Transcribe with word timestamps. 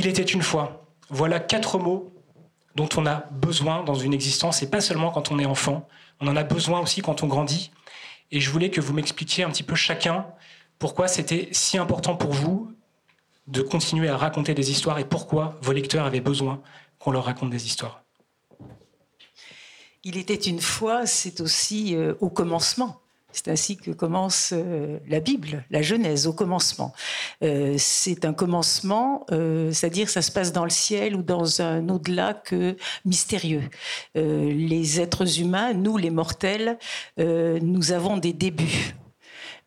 Il 0.00 0.06
était 0.06 0.22
une 0.22 0.40
fois. 0.40 0.86
Voilà 1.10 1.40
quatre 1.40 1.78
mots 1.78 2.10
dont 2.74 2.88
on 2.96 3.04
a 3.04 3.26
besoin 3.32 3.84
dans 3.84 3.96
une 3.96 4.14
existence, 4.14 4.62
et 4.62 4.70
pas 4.70 4.80
seulement 4.80 5.10
quand 5.10 5.30
on 5.30 5.38
est 5.38 5.44
enfant, 5.44 5.86
on 6.20 6.26
en 6.26 6.36
a 6.36 6.42
besoin 6.42 6.80
aussi 6.80 7.02
quand 7.02 7.22
on 7.22 7.26
grandit. 7.26 7.70
Et 8.30 8.40
je 8.40 8.48
voulais 8.48 8.70
que 8.70 8.80
vous 8.80 8.94
m'expliquiez 8.94 9.44
un 9.44 9.50
petit 9.50 9.62
peu 9.62 9.74
chacun 9.74 10.26
pourquoi 10.78 11.06
c'était 11.06 11.50
si 11.52 11.76
important 11.76 12.16
pour 12.16 12.32
vous 12.32 12.72
de 13.46 13.60
continuer 13.60 14.08
à 14.08 14.16
raconter 14.16 14.54
des 14.54 14.70
histoires 14.70 14.98
et 14.98 15.04
pourquoi 15.04 15.58
vos 15.60 15.72
lecteurs 15.72 16.06
avaient 16.06 16.22
besoin 16.22 16.62
qu'on 16.98 17.10
leur 17.10 17.26
raconte 17.26 17.50
des 17.50 17.66
histoires. 17.66 18.02
Il 20.02 20.16
était 20.16 20.34
une 20.34 20.62
fois, 20.62 21.04
c'est 21.04 21.42
aussi 21.42 21.94
euh, 21.94 22.14
au 22.20 22.30
commencement. 22.30 23.02
C'est 23.32 23.48
ainsi 23.48 23.76
que 23.76 23.90
commence 23.90 24.52
euh, 24.52 24.98
la 25.08 25.20
Bible, 25.20 25.64
la 25.70 25.82
Genèse, 25.82 26.26
au 26.26 26.32
commencement. 26.32 26.92
Euh, 27.42 27.76
c'est 27.78 28.24
un 28.24 28.32
commencement, 28.32 29.26
c'est-à-dire 29.28 30.08
ça 30.08 30.22
se 30.22 30.32
passe 30.32 30.52
dans 30.52 30.64
le 30.64 30.70
ciel 30.70 31.14
ou 31.14 31.22
dans 31.22 31.62
un 31.62 31.88
au-delà 31.88 32.34
que 32.34 32.76
mystérieux. 33.04 33.68
les 34.14 35.00
êtres 35.00 35.40
humains, 35.40 35.72
nous 35.72 35.96
les 35.96 36.10
mortels, 36.10 36.78
nous 37.18 37.92
avons 37.92 38.16
des 38.16 38.32
débuts, 38.32 38.94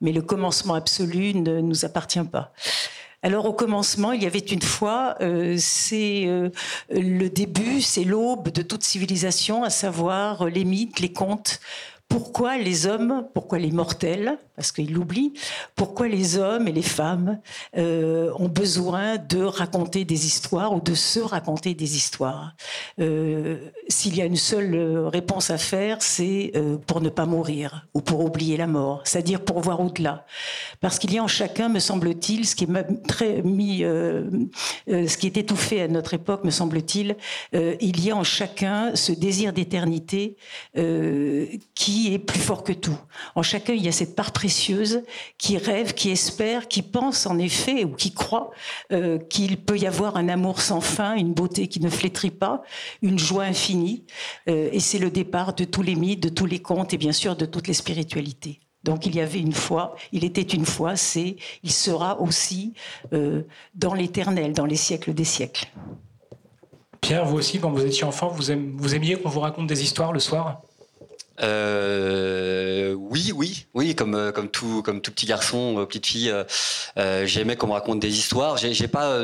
mais 0.02 0.12
le 0.12 0.22
commencement 0.22 0.74
absolu 0.74 1.34
ne 1.34 1.62
nous 1.62 1.86
appartient 1.86 2.24
pas. 2.24 2.54
Alors 3.26 3.46
au 3.46 3.54
commencement, 3.54 4.12
il 4.12 4.22
y 4.22 4.26
avait 4.26 4.40
une 4.40 4.62
fois, 4.62 5.16
euh, 5.22 5.56
c'est 5.58 6.26
euh, 6.28 6.50
le 6.90 7.30
début, 7.30 7.82
c'est 7.82 8.04
l'aube 8.04 8.50
de 8.50 8.62
toute 8.62 8.84
civilisation, 8.84 9.64
à 9.64 9.70
savoir 9.70 10.48
les 10.48 10.66
mythes, 10.66 11.00
les 11.00 11.14
contes, 11.14 11.62
pourquoi 12.14 12.60
les 12.60 12.86
hommes, 12.86 13.26
pourquoi 13.34 13.58
les 13.58 13.72
mortels, 13.72 14.38
parce 14.56 14.72
qu'ils 14.72 14.94
l'oublient, 14.94 15.34
pourquoi 15.76 16.08
les 16.08 16.38
hommes 16.38 16.68
et 16.68 16.72
les 16.72 16.84
femmes 16.84 17.40
euh, 17.76 18.32
ont 18.38 18.50
besoin 18.50 19.18
de 19.18 19.42
raconter 19.42 20.06
des 20.06 20.28
histoires 20.28 20.76
ou 20.76 20.80
de 20.80 20.94
se 20.94 21.20
raconter 21.20 21.74
des 21.74 21.96
histoires? 21.96 22.54
Euh, 23.00 23.58
S'il 23.88 24.16
y 24.16 24.22
a 24.22 24.26
une 24.26 24.36
seule 24.36 25.08
réponse 25.08 25.50
à 25.50 25.58
faire, 25.58 26.04
c'est 26.04 26.52
euh, 26.56 26.78
pour 26.78 27.02
ne 27.02 27.10
pas 27.10 27.26
mourir 27.26 27.88
ou 27.96 28.02
pour 28.02 28.24
oublier 28.24 28.58
la 28.58 28.68
mort, 28.68 29.02
c'est-à-dire 29.06 29.44
pour 29.44 29.62
voir 29.62 29.80
au-delà. 29.80 30.28
Parce 30.82 31.00
qu'il 31.00 31.12
y 31.16 31.18
a 31.18 31.24
en 31.24 31.28
chacun, 31.28 31.68
me 31.68 31.80
semble-t-il, 31.80 32.46
ce 32.46 32.56
qui 32.56 32.66
est 32.66 32.70
euh, 33.24 34.30
euh, 34.88 35.08
ce 35.08 35.18
qui 35.18 35.26
est 35.26 35.38
étouffé 35.38 35.82
à 35.82 35.88
notre 35.88 36.14
époque, 36.14 36.44
me 36.44 36.52
semble-t-il, 36.52 37.16
il 37.54 38.06
y 38.06 38.12
a 38.12 38.16
en 38.16 38.24
chacun 38.24 38.96
ce 38.96 39.12
désir 39.12 39.52
d'éternité 39.52 40.38
qui 41.74 42.03
est 42.12 42.20
plus 42.20 42.40
fort 42.40 42.64
que 42.64 42.74
tout. 42.74 42.98
En 43.36 43.44
chacun, 43.44 43.74
il 43.74 43.84
y 43.84 43.88
a 43.88 43.92
cette 43.92 44.16
part 44.16 44.32
précieuse 44.32 45.04
qui 45.38 45.58
rêve, 45.58 45.94
qui 45.94 46.10
espère, 46.10 46.68
qui 46.68 46.82
pense 46.82 47.28
en 47.28 47.38
effet 47.38 47.84
ou 47.84 47.94
qui 47.94 48.14
croit 48.14 48.52
euh, 48.92 49.20
qu'il 49.20 49.58
peut 49.58 49.78
y 49.78 49.86
avoir 49.86 50.18
un 50.18 50.28
amour 50.28 50.62
sans 50.62 50.82
fin, 50.82 51.16
une 51.16 51.34
beauté 51.34 51.68
qui 51.68 51.80
ne 51.80 51.90
flétrit 51.90 52.32
pas, 52.32 52.64
une 53.02 53.20
joie 53.20 53.44
infinie. 53.44 54.06
Euh, 54.50 54.70
et 54.72 54.80
c'est 54.80 55.00
le 55.00 55.12
départ 55.12 55.54
de 55.54 55.64
tous 55.64 55.84
les 55.84 55.96
mythes, 55.96 56.24
de 56.24 56.30
tous 56.30 56.46
les 56.46 56.60
contes 56.60 56.94
et 56.94 56.98
bien 56.98 57.12
sûr 57.12 57.36
de 57.36 57.46
toutes 57.46 57.68
les 57.68 57.74
spiritualités. 57.74 58.60
Donc 58.84 59.06
il 59.06 59.16
y 59.16 59.22
avait 59.22 59.40
une 59.40 59.54
fois, 59.54 59.96
il 60.12 60.26
était 60.26 60.42
une 60.42 60.66
fois, 60.66 60.96
c'est, 60.96 61.38
il 61.64 61.72
sera 61.72 62.20
aussi 62.20 62.74
euh, 63.14 63.44
dans 63.76 63.94
l'éternel, 63.94 64.54
dans 64.54 64.66
les 64.66 64.76
siècles 64.76 65.14
des 65.14 65.24
siècles. 65.24 65.70
Pierre, 67.00 67.26
vous 67.26 67.38
aussi, 67.38 67.60
quand 67.60 67.72
vous 67.72 67.86
étiez 67.86 68.04
enfant, 68.06 68.30
vous, 68.30 68.44
vous 68.76 68.96
aimiez 68.96 69.16
qu'on 69.16 69.30
vous 69.30 69.42
raconte 69.42 69.68
des 69.68 69.84
histoires 69.84 70.14
le 70.14 70.20
soir? 70.20 70.62
Euh, 71.42 72.94
oui, 72.94 73.32
oui, 73.36 73.66
oui, 73.74 73.96
comme 73.96 74.14
euh, 74.14 74.32
comme 74.32 74.50
tout 74.50 74.84
comme 74.84 75.02
tout 75.02 75.12
petit 75.12 75.26
garçon, 75.26 75.80
euh, 75.80 75.86
petite 75.86 76.06
fille, 76.06 76.34
euh, 76.98 77.26
j'aimais 77.26 77.56
qu'on 77.56 77.68
me 77.68 77.74
raconte 77.74 78.00
des 78.00 78.18
histoires. 78.18 78.58
J'ai 78.58 78.88
pas, 78.88 79.20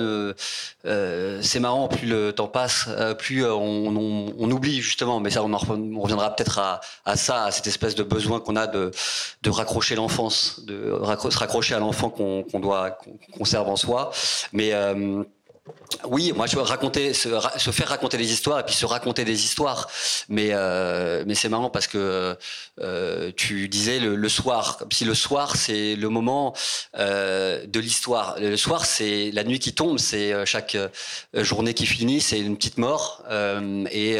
c'est 0.83 1.59
marrant, 1.59 1.87
plus 1.87 2.07
le 2.07 2.33
temps 2.33 2.47
passe, 2.47 2.89
plus 3.19 3.45
on, 3.45 3.87
on, 3.87 4.33
on, 4.37 4.51
oublie 4.51 4.81
justement. 4.81 5.19
Mais 5.19 5.29
ça, 5.29 5.43
on, 5.43 5.53
en, 5.53 5.57
reviendra 5.57 6.35
peut-être 6.35 6.57
à, 6.59 6.81
à, 7.05 7.15
ça, 7.15 7.45
à 7.45 7.51
cette 7.51 7.67
espèce 7.67 7.95
de 7.95 8.03
besoin 8.03 8.39
qu'on 8.39 8.55
a 8.55 8.65
de 8.67 8.91
de 9.43 9.49
raccrocher 9.49 9.95
l'enfance, 9.95 10.61
de 10.65 10.99
se 11.29 11.37
raccrocher 11.37 11.75
à 11.75 11.79
l'enfant 11.79 12.09
qu'on 12.09 12.43
qu'on 12.43 12.59
doit 12.59 12.91
qu'on 12.91 13.17
conserve 13.37 13.69
en 13.69 13.75
soi. 13.75 14.11
Mais 14.51 14.73
oui, 16.05 16.31
moi 16.35 16.45
je 16.47 16.55
veux 16.55 16.61
raconter, 16.61 17.13
se, 17.13 17.29
faire 17.71 17.87
raconter 17.89 18.17
des 18.17 18.31
histoires 18.31 18.59
et 18.59 18.63
puis 18.63 18.75
se 18.75 18.85
raconter 18.85 19.25
des 19.25 19.43
histoires. 19.43 19.89
Mais 20.29 20.49
euh, 20.51 21.23
mais 21.27 21.35
c'est 21.35 21.49
marrant 21.49 21.69
parce 21.69 21.87
que 21.87 22.37
euh, 22.81 23.31
tu 23.35 23.67
disais 23.67 23.99
le, 23.99 24.29
soir, 24.29 24.77
comme 24.77 24.91
si 24.91 25.03
le 25.05 25.13
soir 25.13 25.55
c'est 25.55 25.95
le 25.95 26.09
moment 26.09 26.53
euh, 26.97 27.65
de 27.65 27.79
l'histoire. 27.79 28.35
Le 28.39 28.55
soir 28.57 28.85
c'est 28.85 29.31
la 29.33 29.43
nuit 29.43 29.59
qui 29.59 29.73
tombe, 29.73 29.99
c'est 29.99 30.45
chaque 30.45 30.77
journée 31.33 31.73
qui 31.73 31.85
finit, 31.85 32.21
c'est 32.21 32.39
une 32.39 32.55
petite 32.55 32.77
mort 32.77 33.23
et 33.91 34.17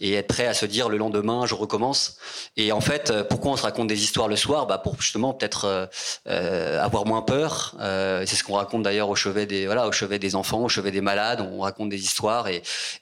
et 0.00 0.12
être 0.14 0.28
prêt 0.28 0.46
à 0.46 0.54
se 0.54 0.66
dire 0.66 0.88
le 0.88 0.98
lendemain 0.98 1.46
je 1.46 1.54
recommence. 1.54 2.18
Et 2.56 2.72
en 2.72 2.80
fait, 2.80 3.12
pourquoi 3.28 3.52
on 3.52 3.56
se 3.56 3.62
raconte 3.62 3.88
des 3.88 4.02
histoires 4.02 4.28
le 4.28 4.36
soir? 4.36 4.66
Bah 4.66 4.78
pour 4.78 5.00
justement 5.00 5.32
peut-être 5.32 5.88
avoir 6.26 7.06
moins 7.06 7.22
peur. 7.22 7.74
c'est 7.80 8.36
ce 8.36 8.44
qu'on 8.44 8.54
raconte 8.54 8.82
d'ailleurs 8.82 9.08
au 9.08 9.16
voilà 9.16 9.86
au 9.86 9.92
chevet 9.92 10.18
des 10.18 10.34
enfants 10.34 10.67
au 10.68 10.70
chevet 10.70 10.90
des 10.90 11.00
malades, 11.00 11.40
on 11.40 11.60
raconte 11.60 11.88
des 11.88 12.02
histoires 12.02 12.46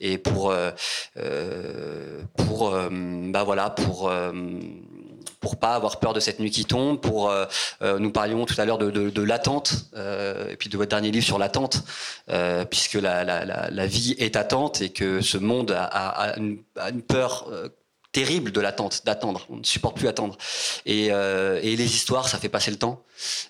et, 0.00 0.18
pour 0.18 0.50
euh, 0.50 0.70
euh 1.18 2.22
pour 2.36 2.72
euh, 2.72 2.88
bah 3.32 3.42
voilà 3.42 3.70
pour 3.70 4.10
pour 5.40 5.56
pas 5.56 5.74
avoir 5.74 5.98
peur 5.98 6.12
de 6.12 6.20
cette 6.20 6.38
nuit 6.38 6.50
qui 6.50 6.64
tombe. 6.64 7.00
Pour 7.00 7.32
nous 7.82 8.10
parlions 8.12 8.46
tout 8.46 8.58
à 8.60 8.64
l'heure 8.64 8.78
de, 8.78 9.22
l'attente 9.22 9.90
et 9.96 10.56
puis 10.56 10.68
de 10.68 10.76
votre 10.76 10.90
dernier 10.90 11.10
livre 11.10 11.26
sur 11.26 11.38
l'attente, 11.38 11.82
puisque 12.70 12.94
la, 12.94 13.24
la, 13.24 13.86
vie 13.86 14.14
est 14.18 14.36
attente 14.36 14.80
et 14.80 14.90
que 14.90 15.20
ce 15.20 15.38
monde 15.38 15.72
a, 15.76 16.34
une, 16.36 16.58
a 16.76 16.90
une, 16.90 17.02
peur 17.02 17.48
terrible 18.12 18.50
de 18.50 18.60
l'attente, 18.60 19.02
d'attendre. 19.04 19.46
On 19.50 19.56
ne 19.58 19.64
supporte 19.64 19.96
plus 19.96 20.08
attendre. 20.08 20.36
Et, 20.86 21.06
et 21.06 21.76
les 21.76 21.94
histoires, 21.96 22.28
ça 22.28 22.38
fait 22.38 22.48
passer 22.48 22.70
le 22.70 22.78
temps. 22.78 23.04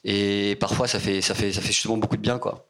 Et 0.04 0.56
parfois, 0.60 0.88
ça 0.88 1.00
fait 1.00 1.20
ça 1.22 1.34
fait 1.34 1.52
ça 1.52 1.60
fait 1.60 1.72
justement 1.72 1.96
beaucoup 1.96 2.16
de 2.16 2.22
bien, 2.22 2.38
quoi. 2.38 2.66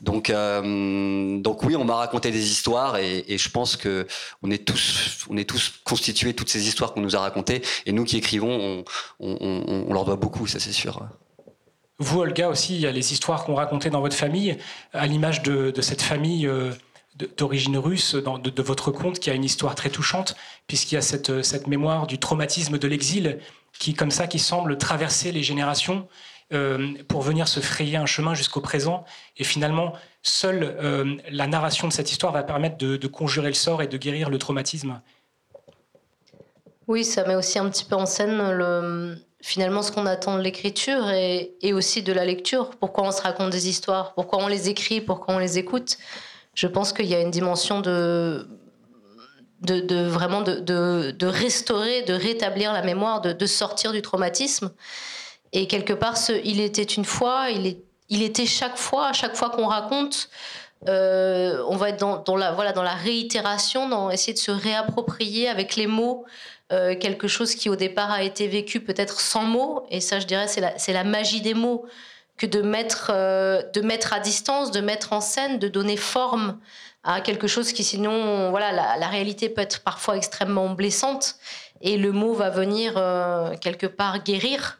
Donc, 0.00 0.30
euh, 0.30 1.38
donc 1.38 1.62
oui, 1.62 1.76
on 1.76 1.84
m'a 1.84 1.96
raconté 1.96 2.30
des 2.30 2.50
histoires 2.50 2.96
et, 2.98 3.24
je 3.38 3.50
pense 3.50 3.76
que 3.76 4.06
on 4.42 4.50
est 4.50 4.64
tous, 4.64 5.26
on 5.28 5.36
est 5.36 5.48
tous 5.48 5.80
constitués 5.84 6.34
toutes 6.34 6.48
ces 6.48 6.66
histoires 6.68 6.92
qu'on 6.92 7.00
nous 7.00 7.16
a 7.16 7.20
racontées 7.20 7.62
et 7.86 7.92
nous 7.92 8.04
qui 8.04 8.16
écrivons, 8.16 8.84
on, 9.20 9.92
leur 9.92 10.04
doit 10.04 10.16
beaucoup, 10.16 10.46
ça 10.46 10.60
c'est 10.60 10.72
sûr. 10.72 11.02
Vous, 11.98 12.20
Olga, 12.20 12.48
aussi, 12.48 12.76
il 12.76 12.80
y 12.80 12.86
a 12.86 12.92
les 12.92 13.12
histoires 13.12 13.44
qu'on 13.44 13.56
racontait 13.56 13.90
dans 13.90 14.00
votre 14.00 14.14
famille, 14.14 14.56
à 14.92 15.06
l'image 15.06 15.42
de, 15.42 15.72
cette 15.80 16.02
famille 16.02 16.46
euh, 16.46 16.70
d'origine 17.36 17.76
russe, 17.76 18.14
de, 18.14 18.62
votre 18.62 18.92
conte, 18.92 19.18
qui 19.18 19.30
a 19.30 19.34
une 19.34 19.44
histoire 19.44 19.74
très 19.74 19.90
touchante, 19.90 20.36
puisqu'il 20.68 20.94
y 20.94 20.98
a 20.98 21.02
cette, 21.02 21.42
cette 21.42 21.66
mémoire 21.66 22.06
du 22.06 22.18
traumatisme 22.18 22.78
de 22.78 22.86
l'exil 22.86 23.38
qui, 23.78 23.94
comme 23.94 24.12
ça, 24.12 24.28
qui 24.28 24.38
semble 24.38 24.78
traverser 24.78 25.32
les 25.32 25.42
générations 25.42 26.06
euh, 26.52 26.94
pour 27.08 27.20
venir 27.20 27.46
se 27.46 27.60
frayer 27.60 27.96
un 27.96 28.06
chemin 28.06 28.34
jusqu'au 28.34 28.60
présent. 28.60 29.04
Et 29.36 29.44
finalement, 29.44 29.92
seule 30.22 30.62
euh, 30.62 31.16
la 31.30 31.46
narration 31.46 31.88
de 31.88 31.92
cette 31.92 32.10
histoire 32.10 32.32
va 32.32 32.42
permettre 32.42 32.78
de, 32.78 33.06
conjurer 33.06 33.48
le 33.48 33.54
sort 33.54 33.82
et 33.82 33.86
de 33.86 33.96
guérir 33.96 34.30
le 34.30 34.38
traumatisme. 34.38 35.00
Oui, 36.86 37.04
ça 37.04 37.24
met 37.26 37.34
aussi 37.34 37.58
un 37.58 37.68
petit 37.68 37.84
peu 37.84 37.96
en 37.96 38.06
scène 38.06 38.52
le, 38.52 39.18
finalement 39.42 39.82
ce 39.82 39.92
qu'on 39.92 40.06
attend 40.06 40.36
de 40.36 40.42
l'écriture 40.42 41.10
et, 41.10 41.72
aussi 41.72 42.02
de 42.02 42.12
la 42.12 42.24
lecture. 42.24 42.70
Pourquoi 42.70 43.04
on 43.04 43.12
se 43.12 43.22
raconte 43.22 43.50
des 43.50 43.68
histoires, 43.68 44.14
pourquoi 44.14 44.42
on 44.42 44.48
les 44.48 44.68
écrit, 44.68 45.00
pourquoi 45.00 45.34
on 45.34 45.38
les 45.38 45.58
écoute? 45.58 45.98
Je 46.54 46.66
pense 46.66 46.92
qu'il 46.92 47.06
y 47.06 47.14
a 47.14 47.20
une 47.20 47.30
dimension 47.30 47.80
de, 47.80 48.48
vraiment 49.62 50.42
de, 50.42 51.26
restaurer, 51.26 52.02
de 52.02 52.14
rétablir 52.14 52.72
la 52.72 52.82
mémoire, 52.82 53.20
de, 53.20 53.46
sortir 53.46 53.92
du 53.92 54.02
traumatisme. 54.02 54.70
Et 55.52 55.66
quelque 55.66 55.92
part, 55.92 56.16
ce 56.16 56.32
il 56.44 56.60
était 56.60 56.82
une 56.82 57.04
fois, 57.04 57.50
il, 57.50 57.66
est, 57.66 57.78
il 58.08 58.22
était 58.22 58.46
chaque 58.46 58.76
fois, 58.76 59.08
à 59.08 59.12
chaque 59.12 59.36
fois 59.36 59.50
qu'on 59.50 59.66
raconte, 59.66 60.28
euh, 60.86 61.62
on 61.68 61.76
va 61.76 61.88
être 61.88 62.24
dans, 62.24 62.36
la, 62.36 62.52
voilà, 62.52 62.72
dans 62.72 62.82
la 62.82 62.94
réitération, 62.94 63.88
dans 63.88 64.10
essayer 64.10 64.32
de 64.32 64.38
se 64.38 64.50
réapproprier 64.50 65.48
avec 65.48 65.74
les 65.76 65.86
mots 65.86 66.24
euh, 66.70 66.94
quelque 66.94 67.26
chose 67.26 67.54
qui 67.54 67.68
au 67.68 67.76
départ 67.76 68.10
a 68.10 68.22
été 68.22 68.46
vécu 68.46 68.80
peut-être 68.80 69.20
sans 69.20 69.42
mots. 69.42 69.86
Et 69.90 70.00
ça, 70.00 70.20
je 70.20 70.26
dirais, 70.26 70.46
c'est 70.46 70.60
la, 70.60 70.74
la 70.86 71.04
magie 71.04 71.40
des 71.40 71.54
mots 71.54 71.86
que 72.36 72.46
de 72.46 72.62
mettre, 72.62 73.10
euh, 73.12 73.62
de 73.74 73.80
mettre 73.80 74.12
à 74.12 74.20
distance, 74.20 74.70
de 74.70 74.80
mettre 74.80 75.12
en 75.12 75.20
scène, 75.20 75.58
de 75.58 75.68
donner 75.68 75.96
forme 75.96 76.58
à 77.02 77.20
quelque 77.20 77.48
chose 77.48 77.72
qui 77.72 77.82
sinon, 77.82 78.50
voilà, 78.50 78.70
la, 78.72 79.08
réalité 79.08 79.48
peut 79.48 79.62
être 79.62 79.80
parfois 79.82 80.16
extrêmement 80.16 80.68
blessante 80.70 81.36
et 81.80 81.96
le 81.96 82.12
mot 82.12 82.34
va 82.34 82.50
venir 82.50 82.94
quelque 83.60 83.86
part 83.86 84.22
guérir. 84.22 84.78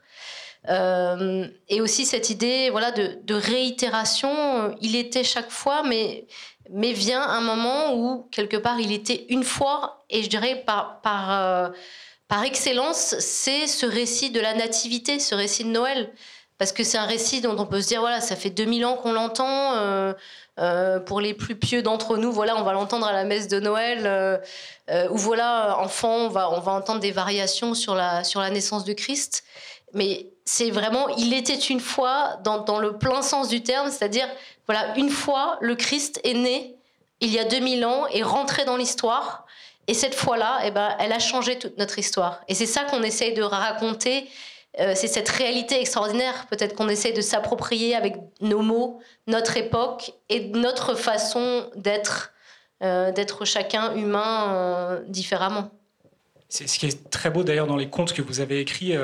Euh, 0.69 1.47
et 1.69 1.81
aussi 1.81 2.05
cette 2.05 2.31
idée 2.31 2.69
voilà, 2.71 2.91
de, 2.91 3.35
réitération, 3.35 4.77
il 4.81 4.97
était 4.97 5.25
chaque 5.25 5.51
fois, 5.51 5.83
mais, 5.83 6.27
mais 6.71 6.93
vient 6.93 7.23
un 7.23 7.41
moment 7.41 7.95
où, 7.95 8.29
quelque 8.31 8.57
part, 8.57 8.79
il 8.79 8.93
était 8.93 9.27
une 9.31 9.45
fois, 9.45 10.05
et 10.11 10.23
je 10.23 10.29
dirais 10.29 10.63
par, 10.67 11.01
par, 11.01 11.33
euh, 11.33 11.69
par 12.29 12.45
excellence, 12.45 13.17
c'est 13.19 13.67
ce 13.67 13.87
récit 13.87 14.31
de 14.31 14.41
la 14.41 14.55
nativité, 14.55 15.19
ce 15.19 15.35
récit 15.35 15.65
de 15.65 15.71
Noël. 15.71 16.13
parce 16.59 16.73
que 16.73 16.83
c'est 16.83 16.99
un 16.99 17.07
récit 17.07 17.41
dont 17.41 17.57
on 17.59 17.67
peut 17.67 17.81
se 17.81 17.89
dire, 17.89 18.01
voilà, 18.01 18.21
ça 18.21 18.37
fait 18.37 18.51
2000 18.51 18.85
ans 18.85 18.97
qu'on 18.97 19.13
l'entend. 19.13 19.75
Euh, 19.75 20.13
pour 21.07 21.21
les 21.21 21.35
plus 21.35 21.55
pieux 21.55 21.83
d'entre 21.83 22.17
nous, 22.17 22.33
voilà, 22.33 22.57
on 22.57 22.65
va 22.65 22.73
l'entendre 22.73 23.07
à 23.07 23.13
la 23.13 23.23
messe 23.23 23.47
de 23.47 23.61
Noël, 23.61 24.41
où 25.11 25.17
voilà, 25.17 25.79
enfant, 25.79 26.17
on 26.17 26.29
va, 26.29 26.51
on 26.51 26.59
va 26.59 26.73
entendre 26.73 26.99
des 26.99 27.13
variations 27.13 27.75
sur 27.75 27.95
la, 27.95 28.25
sur 28.25 28.41
la 28.41 28.51
naissance 28.51 28.85
de 28.85 28.93
Christ. 28.93 29.45
Mais 29.95 30.27
c'est 30.45 30.71
vraiment, 30.71 31.09
il 31.17 31.35
était 31.35 31.55
une 31.55 31.81
fois 31.81 32.39
dans, 32.45 32.79
le 32.79 32.99
plein 32.99 33.23
sens 33.23 33.49
du 33.49 33.63
terme, 33.63 33.91
c'est-à-dire, 33.91 34.29
voilà, 34.67 34.97
une 34.97 35.11
fois, 35.11 35.59
le 35.61 35.75
Christ 35.75 36.21
est 36.25 36.35
né 36.35 36.77
il 37.21 37.33
y 37.33 37.39
a 37.39 37.45
2000 37.45 37.85
ans 37.85 38.07
et 38.13 38.23
rentré 38.23 38.65
dans 38.65 38.77
l'histoire. 38.77 39.45
Et 39.89 39.95
cette 39.95 40.15
fois-là, 40.15 40.61
eh 40.65 40.71
ben, 40.71 40.95
elle 41.01 41.13
a 41.13 41.19
changé 41.19 41.59
toute 41.59 41.79
notre 41.79 41.99
histoire. 41.99 42.43
Et 42.47 42.55
c'est 42.55 42.67
ça 42.67 42.85
qu'on 42.85 43.03
essaye 43.03 43.35
de 43.35 43.43
raconter 43.43 44.29
euh, 44.81 44.93
c'est 44.95 45.09
cette 45.09 45.29
réalité 45.29 45.81
extraordinaire, 45.81 46.47
peut-être 46.49 46.75
qu'on 46.75 46.89
essaie 46.89 47.13
de 47.13 47.21
s'approprier 47.21 47.97
avec 47.97 48.15
nos 48.41 48.63
mots, 48.63 49.01
notre 49.27 49.57
époque 49.57 50.13
et 50.29 50.51
notre 50.51 50.95
façon 50.95 51.69
d'être, 51.75 52.33
euh, 52.85 53.11
d'être 53.11 53.45
chacun 53.45 53.95
humain 53.97 54.55
euh, 54.55 55.01
différemment. 55.09 55.71
C'est 56.49 56.69
ce 56.69 56.79
qui 56.79 56.87
est 56.87 57.11
très 57.11 57.31
beau 57.31 57.43
d'ailleurs 57.43 57.67
dans 57.67 57.77
les 57.77 57.89
contes 57.89 58.13
que 58.13 58.23
vous 58.23 58.41
avez 58.41 58.61
écrits 58.61 58.95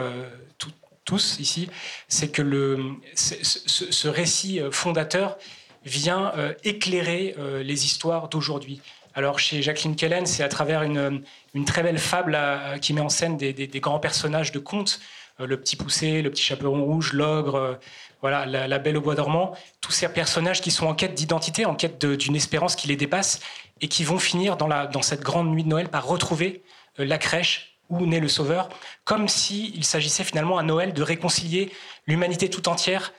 tous 1.04 1.38
ici, 1.38 1.68
c'est 2.08 2.28
que 2.28 2.42
le, 2.42 2.78
ce, 3.14 4.08
récit 4.08 4.60
fondateur 4.70 5.36
vient 5.84 6.32
éclairer 6.64 7.34
les 7.62 7.84
histoires 7.84 8.28
d'aujourd'hui. 8.28 8.80
Alors 9.14 9.38
chez 9.38 9.62
Jacqueline 9.62 9.96
Kellen, 9.96 10.26
c'est 10.26 10.42
à 10.42 10.48
travers 10.48 10.82
une, 10.82 11.22
une, 11.54 11.64
très 11.64 11.82
belle 11.82 11.98
fable 11.98 12.38
qui 12.80 12.94
met 12.94 13.00
en 13.00 13.10
scène 13.10 13.36
des, 13.36 13.52
des 13.52 13.80
grands 13.80 14.00
personnages 14.00 14.50
de 14.50 14.58
contes 14.58 15.00
euh, 15.40 15.46
le 15.46 15.58
petit 15.58 15.74
poussé, 15.76 16.22
le 16.22 16.30
petit 16.30 16.42
chaperon 16.42 16.84
rouge, 16.84 17.12
l'ogre, 17.12 17.56
euh, 17.56 17.74
voilà, 18.20 18.46
la, 18.46 18.78
belle 18.78 18.96
au 18.96 19.00
bois 19.00 19.16
dormant, 19.16 19.54
tous 19.80 19.92
ces 19.92 20.08
personnages 20.08 20.62
qui 20.62 20.70
sont 20.70 20.86
en 20.86 20.94
quête 20.94 21.14
d'identité, 21.14 21.66
en 21.66 21.74
quête 21.74 22.04
d'une 22.06 22.36
espérance 22.36 22.74
qui 22.74 22.88
les 22.88 22.96
dépasse 22.96 23.40
et 23.80 23.88
qui 23.88 24.04
vont 24.04 24.18
finir 24.18 24.56
dans, 24.56 24.68
la, 24.68 24.86
dans 24.86 25.02
cette 25.02 25.20
grande 25.20 25.50
nuit 25.50 25.64
de 25.64 25.68
Noël 25.68 25.88
par 25.88 26.06
retrouver 26.06 26.62
euh, 27.00 27.04
la 27.04 27.18
crèche 27.18 27.73
où 27.90 28.06
naît 28.06 28.20
le 28.20 28.28
Sauveur, 28.28 28.68
comme 29.04 29.28
s'il 29.28 29.84
s'agissait 29.84 30.24
finalement 30.24 30.58
à 30.58 30.62
Noël 30.62 30.92
de 30.92 31.02
réconcilier 31.02 31.70
l'humanité 32.06 32.48
tout 32.50 32.68
entière 32.68 33.12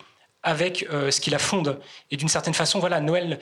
avec 0.44 0.88
ce 0.90 1.20
qui 1.20 1.30
la 1.30 1.40
fonde. 1.40 1.80
Et 2.12 2.18
d'une 2.18 2.28
certaine 2.30 2.54
façon, 2.54 2.80
voilà, 2.80 3.00
Noël 3.00 3.40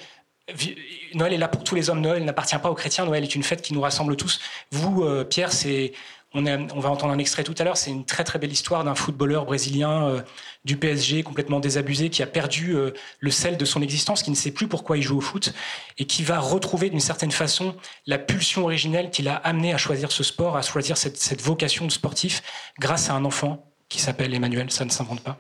Noël 1.14 1.34
est 1.34 1.38
là 1.38 1.48
pour 1.48 1.64
tous 1.64 1.76
les 1.76 1.90
hommes. 1.90 2.02
Noël 2.02 2.26
n'appartient 2.26 2.58
pas 2.58 2.70
aux 2.70 2.76
chrétiens. 2.76 3.06
Noël 3.06 3.24
est 3.24 3.36
une 3.36 3.44
fête 3.44 3.62
qui 3.62 3.74
nous 3.74 3.82
rassemble 3.82 4.18
tous. 4.18 4.42
Vous, 4.72 5.06
Pierre, 5.26 5.54
c'est 5.54 5.94
on, 6.34 6.80
va 6.80 6.90
entendre 6.90 7.14
un 7.14 7.18
extrait 7.20 7.44
tout 7.44 7.54
à 7.58 7.64
l'heure. 7.64 7.78
C'est 7.78 7.92
une 7.92 8.06
très 8.06 8.24
très 8.24 8.40
belle 8.40 8.52
histoire 8.52 8.84
d'un 8.84 8.96
footballeur 8.96 9.46
brésilien 9.46 10.08
euh, 10.08 10.22
du 10.66 10.78
PSG 10.78 11.24
complètement 11.24 11.60
désabusé 11.60 12.10
qui 12.10 12.24
a 12.24 12.28
perdu 12.28 12.76
euh, 12.76 12.92
le 13.20 13.32
sel 13.32 13.58
de 13.58 13.66
son 13.66 13.82
existence, 13.82 14.24
qui 14.24 14.32
ne 14.32 14.36
sait 14.36 14.52
plus 14.52 14.68
pourquoi 14.68 14.98
il 14.98 15.04
joue 15.04 15.18
au 15.18 15.22
foot 15.22 15.54
et 15.98 16.06
qui 16.06 16.24
va 16.24 16.40
retrouver 16.40 16.90
d'une 16.90 17.00
certaine 17.00 17.32
façon 17.32 17.76
la 18.08 18.18
pulsion 18.18 18.64
originelle 18.64 19.12
qui 19.12 19.22
l'a 19.22 19.36
amené 19.36 19.74
à 19.74 19.78
choisir 19.78 20.12
ce 20.12 20.24
sport, 20.24 20.58
à 20.58 20.62
choisir 20.62 20.98
cette, 20.98 21.42
vocation 21.42 21.86
de 21.86 21.92
sportif 21.92 22.42
grâce 22.80 23.10
à 23.10 23.14
un 23.14 23.26
enfant 23.26 23.72
qui 23.90 24.02
s'appelle 24.02 24.34
Emmanuel. 24.34 24.72
Ça 24.72 24.86
ne 24.86 24.90
s'invente 24.90 25.22
pas. 25.22 25.38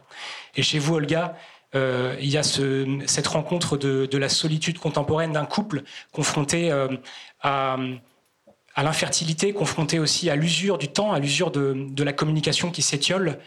Et 0.55 0.61
chez 0.61 0.77
vous, 0.77 0.95
Olga, 0.95 1.35
euh, 1.75 2.15
il 2.19 2.29
y 2.29 2.37
a 2.37 2.43
cette 2.43 3.27
rencontre 3.27 3.77
de, 3.77 4.05
de, 4.05 4.17
la 4.17 4.29
solitude 4.29 4.77
contemporaine 4.77 5.31
d'un 5.31 5.45
couple 5.45 5.81
confronté 6.11 6.71
à 7.41 7.77
à 8.75 8.83
l'infertilité, 8.83 9.53
confrontée 9.53 9.99
aussi 9.99 10.29
à 10.29 10.35
l'usure 10.35 10.77
du 10.77 10.87
temps, 10.87 11.13
à 11.13 11.19
l'usure 11.19 11.51
de, 11.51 12.03
la 12.03 12.13
communication 12.13 12.71
qui 12.71 12.81
s'étiole 12.81 13.39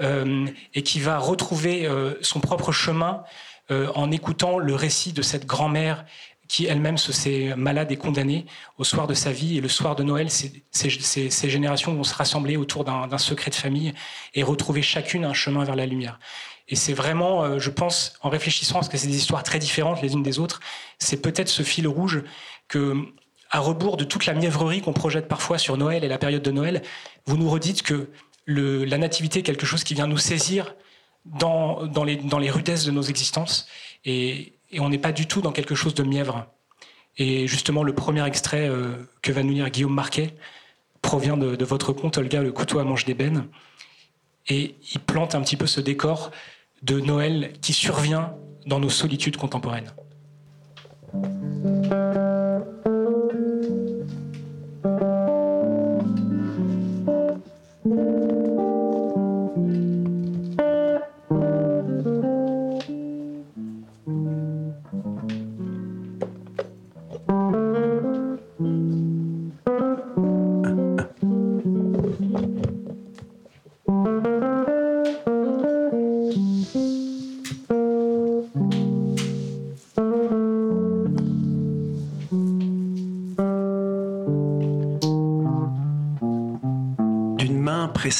euh, 0.00 0.46
et 0.74 0.82
qui 0.82 1.00
va 1.00 1.18
retrouver 1.18 1.86
euh, 1.86 2.14
son 2.20 2.40
propre 2.40 2.72
chemin 2.72 3.24
euh, 3.70 3.90
en 3.94 4.10
écoutant 4.10 4.58
le 4.58 4.74
récit 4.74 5.12
de 5.12 5.22
cette 5.22 5.46
grand-mère 5.46 6.04
qui 6.48 6.66
elle-même 6.66 6.98
se 6.98 7.10
sait 7.10 7.54
malade 7.56 7.90
et 7.90 7.96
condamnée 7.96 8.46
au 8.78 8.84
soir 8.84 9.08
de 9.08 9.14
sa 9.14 9.32
vie. 9.32 9.58
Et 9.58 9.60
le 9.60 9.68
soir 9.68 9.96
de 9.96 10.04
Noël, 10.04 10.30
ces, 10.30 10.62
ces 10.70 11.50
générations 11.50 11.92
vont 11.92 12.04
se 12.04 12.14
rassembler 12.14 12.56
autour 12.56 12.84
d'un 12.84 13.18
secret 13.18 13.50
de 13.50 13.56
famille 13.56 13.92
et 14.34 14.44
retrouver 14.44 14.80
chacune 14.80 15.24
un 15.24 15.34
chemin 15.34 15.64
vers 15.64 15.74
la 15.74 15.86
lumière. 15.86 16.20
Et 16.68 16.76
c'est 16.76 16.92
vraiment, 16.92 17.58
je 17.58 17.70
pense, 17.70 18.14
en 18.22 18.28
réfléchissant, 18.28 18.74
parce 18.74 18.88
que 18.88 18.96
c'est 18.96 19.08
des 19.08 19.16
histoires 19.16 19.42
très 19.42 19.58
différentes 19.58 20.02
les 20.02 20.12
unes 20.12 20.22
des 20.22 20.38
autres, 20.38 20.60
c'est 21.00 21.20
peut-être 21.20 21.48
ce 21.48 21.64
fil 21.64 21.88
rouge 21.88 22.22
que 22.68 22.94
à 23.56 23.58
rebours 23.58 23.96
de 23.96 24.04
toute 24.04 24.26
la 24.26 24.34
mièvrerie 24.34 24.82
qu'on 24.82 24.92
projette 24.92 25.28
parfois 25.28 25.56
sur 25.56 25.78
Noël 25.78 26.04
et 26.04 26.08
la 26.08 26.18
période 26.18 26.42
de 26.42 26.50
Noël, 26.50 26.82
vous 27.24 27.38
nous 27.38 27.48
redites 27.48 27.82
que 27.82 28.10
la 28.46 28.98
nativité 28.98 29.38
est 29.38 29.42
quelque 29.42 29.64
chose 29.64 29.82
qui 29.82 29.94
vient 29.94 30.06
nous 30.06 30.18
saisir 30.18 30.74
dans, 31.24 31.80
les, 32.04 32.50
rudesses 32.50 32.84
de 32.84 32.90
nos 32.90 33.02
existences 33.02 33.66
et, 34.04 34.52
on 34.78 34.90
n'est 34.90 34.98
pas 34.98 35.12
du 35.12 35.26
tout 35.26 35.40
dans 35.40 35.52
quelque 35.52 35.74
chose 35.74 35.94
de 35.94 36.02
mièvre. 36.02 36.46
Et 37.16 37.46
justement, 37.46 37.82
le 37.82 37.94
premier 37.94 38.26
extrait 38.26 38.68
euh, 38.68 38.94
que 39.22 39.32
va 39.32 39.42
nous 39.42 39.54
lire 39.54 39.70
Guillaume 39.70 39.94
Marquet 39.94 40.34
provient 41.00 41.38
de, 41.38 41.56
de, 41.56 41.64
votre 41.64 41.94
conte, 41.94 42.18
Olga, 42.18 42.42
le 42.42 42.52
couteau 42.52 42.78
à 42.78 42.84
manche 42.84 43.06
d'ébène. 43.06 43.46
Et 44.48 44.74
il 44.92 45.00
plante 45.00 45.34
un 45.34 45.40
petit 45.40 45.56
peu 45.56 45.66
ce 45.66 45.80
décor 45.80 46.30
de 46.82 47.00
Noël 47.00 47.54
qui 47.62 47.72
survient 47.72 48.34
dans 48.66 48.80
nos 48.80 48.90
solitudes 48.90 49.38
contemporaines. 49.38 49.94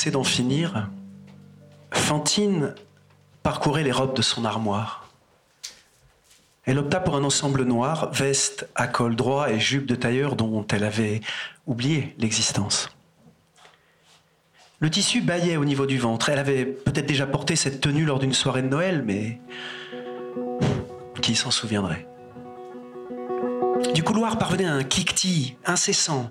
D'en 0.04 0.24
finir, 0.24 0.88
Fantine 1.90 2.74
parcourait 3.42 3.82
les 3.82 3.92
robes 3.92 4.14
de 4.14 4.22
son 4.22 4.44
armoire. 4.44 5.08
Elle 6.64 6.78
opta 6.78 7.00
pour 7.00 7.16
un 7.16 7.24
ensemble 7.24 7.64
noir, 7.64 8.10
veste 8.12 8.68
à 8.74 8.88
col 8.88 9.16
droit 9.16 9.50
et 9.50 9.58
jupe 9.58 9.86
de 9.86 9.94
tailleur 9.94 10.36
dont 10.36 10.66
elle 10.68 10.84
avait 10.84 11.20
oublié 11.66 12.14
l'existence. 12.18 12.90
Le 14.80 14.90
tissu 14.90 15.22
baillait 15.22 15.56
au 15.56 15.64
niveau 15.64 15.86
du 15.86 15.98
ventre. 15.98 16.28
Elle 16.28 16.38
avait 16.38 16.66
peut-être 16.66 17.06
déjà 17.06 17.26
porté 17.26 17.56
cette 17.56 17.80
tenue 17.80 18.04
lors 18.04 18.18
d'une 18.18 18.34
soirée 18.34 18.62
de 18.62 18.68
Noël, 18.68 19.02
mais 19.06 19.40
qui 21.22 21.34
s'en 21.34 21.50
souviendrait? 21.50 22.06
Du 23.94 24.02
couloir 24.02 24.36
parvenait 24.36 24.66
un 24.66 24.84
cliquetis 24.84 25.56
incessant, 25.64 26.30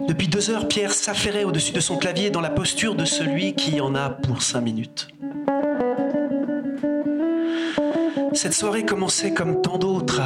depuis 0.00 0.28
deux 0.28 0.50
heures, 0.50 0.68
Pierre 0.68 0.92
s'affairait 0.92 1.44
au-dessus 1.44 1.72
de 1.72 1.80
son 1.80 1.96
clavier 1.96 2.30
dans 2.30 2.40
la 2.40 2.50
posture 2.50 2.94
de 2.94 3.04
celui 3.04 3.54
qui 3.54 3.80
en 3.80 3.94
a 3.94 4.10
pour 4.10 4.42
cinq 4.42 4.62
minutes. 4.62 5.08
Cette 8.32 8.54
soirée 8.54 8.84
commençait 8.84 9.34
comme 9.34 9.60
tant 9.60 9.78
d'autres, 9.78 10.22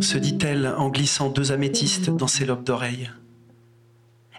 se 0.00 0.18
dit-elle 0.18 0.66
en 0.78 0.88
glissant 0.88 1.28
deux 1.28 1.52
améthystes 1.52 2.10
dans 2.10 2.26
ses 2.26 2.46
lobes 2.46 2.64
d'oreilles. 2.64 3.10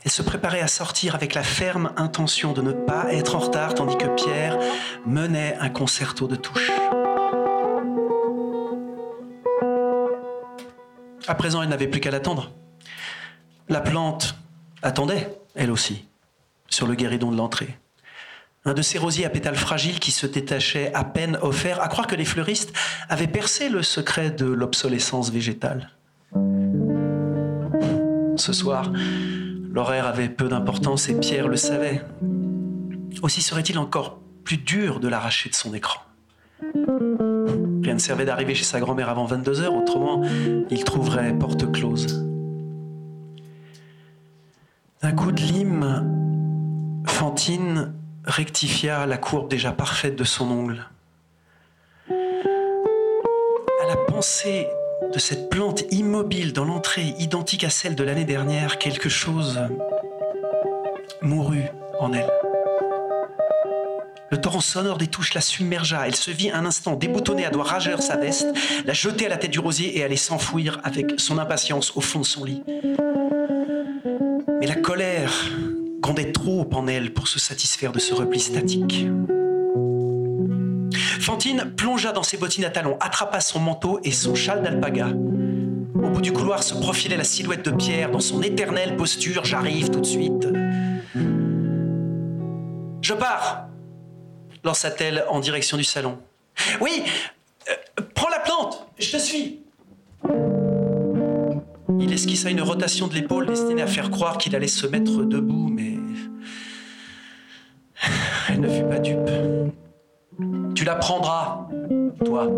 Elle 0.04 0.12
se 0.12 0.22
préparait 0.22 0.62
à 0.62 0.68
sortir 0.68 1.16
avec 1.16 1.34
la 1.34 1.44
ferme 1.44 1.92
intention 1.98 2.54
de 2.54 2.62
ne 2.62 2.72
pas 2.72 3.14
être 3.14 3.36
en 3.36 3.40
retard 3.40 3.74
tandis 3.74 3.98
que 3.98 4.08
Pierre 4.08 4.58
menait 5.06 5.56
un 5.60 5.70
concerto 5.70 6.28
de 6.28 6.36
touches. 6.36 6.72
À 11.28 11.36
présent, 11.36 11.62
elle 11.62 11.70
n'avait 11.70 11.88
plus 11.88 12.00
qu'à 12.00 12.10
l'attendre. 12.10 12.52
La 13.70 13.82
plante 13.82 14.36
attendait, 14.81 15.29
elle 15.55 15.72
aussi, 15.72 16.05
sur 16.69 16.88
le 16.88 16.96
guéridon 16.96 17.31
de 17.31 17.38
l'entrée. 17.38 17.77
Un 18.65 18.74
de 18.74 18.81
ces 18.81 18.98
rosiers 18.98 19.25
à 19.25 19.29
pétales 19.29 19.55
fragiles 19.55 20.00
qui 20.00 20.12
se 20.12 20.27
détachaient 20.27 20.91
à 20.93 21.03
peine 21.03 21.38
offerts, 21.41 21.81
à 21.81 21.88
croire 21.88 22.07
que 22.07 22.15
les 22.15 22.25
fleuristes 22.25 22.74
avaient 23.07 23.27
percé 23.27 23.69
le 23.69 23.81
secret 23.81 24.29
de 24.29 24.46
l'obsolescence 24.46 25.31
végétale. 25.31 25.91
Ce 28.36 28.53
soir, 28.53 28.91
l'horaire 29.72 30.05
avait 30.05 30.29
peu 30.29 30.50
d'importance 30.50 31.07
et 31.10 31.17
Pierre 31.17 31.48
le 31.48 31.55
savait. 31.55 32.01
Aussi 33.22 33.41
serait-il 33.41 33.79
encore 33.79 34.19
plus 34.43 34.57
dur 34.57 35.00
de 35.00 35.07
l'arracher 35.07 35.50
de 35.50 35.55
son 35.55 35.74
écran. 35.74 36.01
Rien 36.74 37.93
ne 37.93 38.00
servait 38.00 38.25
d'arriver 38.25 38.53
chez 38.53 38.65
sa 38.65 38.79
grand-mère 38.79 39.10
avant 39.10 39.25
22 39.25 39.62
heures, 39.62 39.75
autrement 39.75 40.24
il 40.69 40.84
trouverait 40.84 41.34
porte 41.34 41.72
close. 41.72 42.26
D'un 45.08 45.16
coup 45.16 45.32
de 45.32 45.40
lime, 45.40 47.02
Fantine 47.08 47.94
rectifia 48.26 49.06
la 49.06 49.18
courbe 49.18 49.50
déjà 49.50 49.72
parfaite 49.72 50.18
de 50.18 50.26
son 50.26 50.52
ongle. 50.52 50.86
À 52.10 53.88
la 53.88 53.96
pensée 53.96 54.68
de 55.14 55.18
cette 55.18 55.50
plante 55.50 55.84
immobile 55.92 56.52
dans 56.52 56.66
l'entrée, 56.66 57.16
identique 57.20 57.64
à 57.64 57.70
celle 57.70 57.96
de 57.96 58.04
l'année 58.04 58.26
dernière, 58.26 58.80
quelque 58.80 59.08
chose 59.08 59.58
mourut 61.22 61.70
en 62.02 62.12
elle. 62.12 62.30
Le 64.30 64.42
torrent 64.42 64.60
sonore 64.60 64.98
des 64.98 65.08
touches 65.08 65.34
la 65.36 65.40
submergea. 65.40 66.06
Elle 66.06 66.18
se 66.18 66.32
vit 66.32 66.52
un 66.52 66.66
instant 66.66 66.98
déboutonnée 66.98 67.46
à 67.46 67.50
doigts 67.50 67.64
rageurs 67.64 68.02
sa 68.02 68.18
veste, 68.18 68.48
la 68.84 68.92
jeter 68.92 69.28
à 69.28 69.30
la 69.30 69.38
tête 69.38 69.52
du 69.52 69.60
rosier 69.60 69.98
et 69.98 70.04
aller 70.04 70.18
s'enfouir 70.18 70.82
avec 70.84 71.18
son 71.18 71.38
impatience 71.38 71.96
au 71.96 72.02
fond 72.02 72.20
de 72.20 72.26
son 72.26 72.44
lit. 72.44 72.62
Colère 75.27 75.51
grondait 76.00 76.31
trop 76.31 76.69
en 76.74 76.88
elle 76.88 77.13
pour 77.13 77.27
se 77.27 77.39
satisfaire 77.39 77.91
de 77.91 78.00
ce 78.00 78.13
repli 78.13 78.39
statique. 78.39 79.07
Fantine 81.19 81.74
plongea 81.75 82.12
dans 82.12 82.24
ses 82.24 82.38
bottines 82.38 82.65
à 82.65 82.69
talons, 82.69 82.98
attrapa 83.00 83.41
son 83.41 83.60
manteau 83.60 84.00
et 84.03 84.12
son 84.12 84.36
châle 84.36 84.63
d'alpaga. 84.63 85.07
Au 85.07 86.10
bout 86.10 86.22
du 86.22 86.31
couloir 86.31 86.63
se 86.63 86.75
profilait 86.75 87.17
la 87.17 87.24
silhouette 87.24 87.65
de 87.65 87.72
Pierre 87.72 88.12
dans 88.12 88.19
son 88.19 88.41
éternelle 88.41 88.96
posture 88.96 89.43
J'arrive 89.43 89.89
tout 89.89 90.00
de 90.00 90.05
suite. 90.05 90.48
Je 93.01 93.13
pars 93.13 93.67
lança-t-elle 94.63 95.25
en 95.29 95.39
direction 95.39 95.77
du 95.77 95.84
salon. 95.84 96.17
Oui, 96.81 97.03
euh, 97.69 97.74
prends 98.13 98.29
la 98.29 98.39
plante, 98.39 98.88
je 99.00 99.12
te 99.12 99.17
suis. 99.17 99.62
Il 102.00 102.13
esquissa 102.13 102.50
une 102.50 102.62
rotation 102.62 103.08
de 103.08 103.13
l'épaule 103.13 103.48
destinée 103.48 103.82
à 103.82 103.88
faire 103.88 104.12
croire 104.12 104.38
qu'il 104.38 104.56
allait 104.56 104.67
se 104.67 104.88
mettre 104.88 105.24
debout, 105.24 105.70
mais 105.70 105.94
elle 108.50 108.60
ne 108.60 108.70
fut 108.70 108.84
pas 108.84 109.00
dupe. 109.00 109.29
Tu 110.75 110.84
la 110.86 110.96
prendras, 110.96 111.67
toi. 112.24 112.50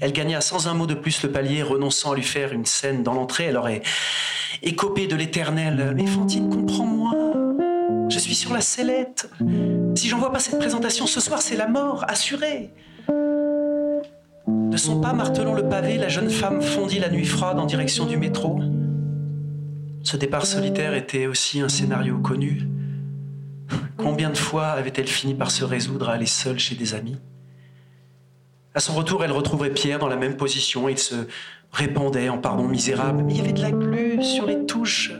Elle 0.00 0.12
gagna 0.12 0.40
sans 0.40 0.66
un 0.66 0.74
mot 0.74 0.86
de 0.86 0.94
plus 0.94 1.22
le 1.22 1.30
palier, 1.30 1.62
renonçant 1.62 2.12
à 2.12 2.14
lui 2.14 2.22
faire 2.22 2.52
une 2.52 2.64
scène 2.64 3.02
dans 3.02 3.14
l'entrée. 3.14 3.44
Elle 3.44 3.56
aurait 3.56 3.82
écopé 4.62 5.06
de 5.06 5.14
l'éternel. 5.14 5.92
Mais 5.94 6.06
Fantine, 6.06 6.48
comprends-moi. 6.48 7.12
Je 8.08 8.18
suis 8.18 8.34
sur 8.34 8.52
la 8.52 8.60
sellette. 8.60 9.30
Si 9.94 10.08
j'envoie 10.08 10.32
pas 10.32 10.40
cette 10.40 10.58
présentation 10.58 11.06
ce 11.06 11.20
soir, 11.20 11.42
c'est 11.42 11.56
la 11.56 11.68
mort, 11.68 12.04
assurée. 12.08 12.70
De 14.70 14.76
son 14.76 15.00
pas 15.00 15.12
martelant 15.12 15.54
le 15.54 15.68
pavé, 15.68 15.98
la 15.98 16.08
jeune 16.08 16.30
femme 16.30 16.62
fondit 16.62 16.98
la 16.98 17.10
nuit 17.10 17.24
froide 17.24 17.58
en 17.58 17.66
direction 17.66 18.06
du 18.06 18.16
métro. 18.16 18.60
Ce 20.02 20.16
départ 20.16 20.46
solitaire 20.46 20.94
était 20.94 21.26
aussi 21.26 21.60
un 21.60 21.68
scénario 21.68 22.18
connu. 22.18 22.68
Combien 23.96 24.30
de 24.30 24.36
fois 24.36 24.68
avait-elle 24.68 25.08
fini 25.08 25.34
par 25.34 25.50
se 25.50 25.64
résoudre 25.64 26.08
à 26.08 26.12
aller 26.12 26.26
seule 26.26 26.58
chez 26.58 26.74
des 26.74 26.94
amis? 26.94 27.18
À 28.74 28.80
son 28.80 28.94
retour, 28.94 29.24
elle 29.24 29.32
retrouverait 29.32 29.70
Pierre 29.70 29.98
dans 29.98 30.08
la 30.08 30.16
même 30.16 30.36
position. 30.36 30.88
Il 30.88 30.98
se 30.98 31.26
répondait 31.72 32.28
en 32.28 32.38
pardon 32.38 32.68
misérable. 32.68 33.24
Mais 33.24 33.34
il 33.34 33.38
y 33.38 33.40
avait 33.40 33.52
de 33.52 33.62
la 33.62 33.72
glu 33.72 34.22
sur 34.22 34.46
les 34.46 34.64
touches. 34.66 35.12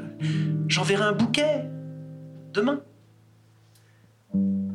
J'enverrai 0.69 1.05
un 1.05 1.13
bouquet. 1.13 1.65
Demain. 2.53 2.81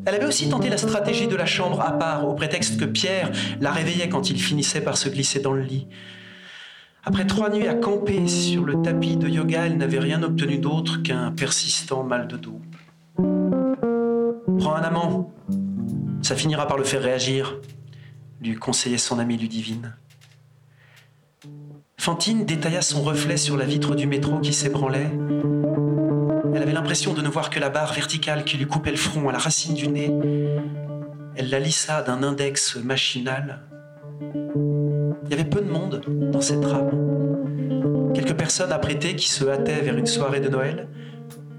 Elle 0.05 0.15
avait 0.15 0.25
aussi 0.25 0.47
tenté 0.49 0.69
la 0.69 0.77
stratégie 0.77 1.27
de 1.27 1.35
la 1.35 1.47
chambre 1.47 1.81
à 1.81 1.91
part, 1.97 2.27
au 2.27 2.33
prétexte 2.33 2.79
que 2.79 2.85
Pierre 2.85 3.31
la 3.59 3.71
réveillait 3.71 4.07
quand 4.07 4.29
il 4.29 4.39
finissait 4.39 4.81
par 4.81 4.97
se 4.97 5.09
glisser 5.09 5.39
dans 5.39 5.53
le 5.53 5.61
lit. 5.61 5.87
Après 7.03 7.25
trois 7.25 7.49
nuits 7.49 7.67
à 7.67 7.73
camper 7.73 8.27
sur 8.27 8.65
le 8.65 8.81
tapis 8.81 9.17
de 9.17 9.27
yoga, 9.27 9.65
elle 9.65 9.77
n'avait 9.77 9.99
rien 9.99 10.21
obtenu 10.23 10.59
d'autre 10.59 11.01
qu'un 11.01 11.31
persistant 11.31 12.03
mal 12.03 12.27
de 12.27 12.37
dos. 12.37 12.61
Prends 14.59 14.75
un 14.75 14.81
amant, 14.81 15.33
ça 16.21 16.35
finira 16.35 16.67
par 16.67 16.77
le 16.77 16.83
faire 16.83 17.01
réagir, 17.01 17.59
lui 18.41 18.55
conseillait 18.55 18.97
son 18.97 19.17
ami 19.19 19.37
Ludivine. 19.37 19.95
Fantine 21.97 22.45
détailla 22.45 22.81
son 22.81 23.01
reflet 23.01 23.37
sur 23.37 23.57
la 23.57 23.65
vitre 23.65 23.95
du 23.95 24.05
métro 24.05 24.39
qui 24.39 24.53
s'ébranlait 24.53 25.09
elle 26.55 26.63
avait 26.63 26.73
l'impression 26.73 27.13
de 27.13 27.21
ne 27.21 27.27
voir 27.27 27.49
que 27.49 27.59
la 27.59 27.69
barre 27.69 27.93
verticale 27.93 28.45
qui 28.45 28.57
lui 28.57 28.65
coupait 28.65 28.91
le 28.91 28.97
front 28.97 29.27
à 29.27 29.33
la 29.33 29.37
racine 29.37 29.75
du 29.75 29.89
nez. 29.89 30.09
Elle 31.35 31.49
la 31.49 31.59
lissa 31.59 32.01
d'un 32.01 32.23
index 32.23 32.77
machinal. 32.77 33.59
Il 34.21 35.31
y 35.31 35.33
avait 35.33 35.43
peu 35.43 35.59
de 35.59 35.69
monde 35.69 36.01
dans 36.31 36.39
cette 36.39 36.63
rame. 36.63 38.11
Quelques 38.13 38.35
personnes 38.35 38.71
apprêtées 38.71 39.17
qui 39.17 39.29
se 39.29 39.43
hâtaient 39.45 39.81
vers 39.81 39.97
une 39.97 40.05
soirée 40.05 40.39
de 40.39 40.47
Noël. 40.47 40.87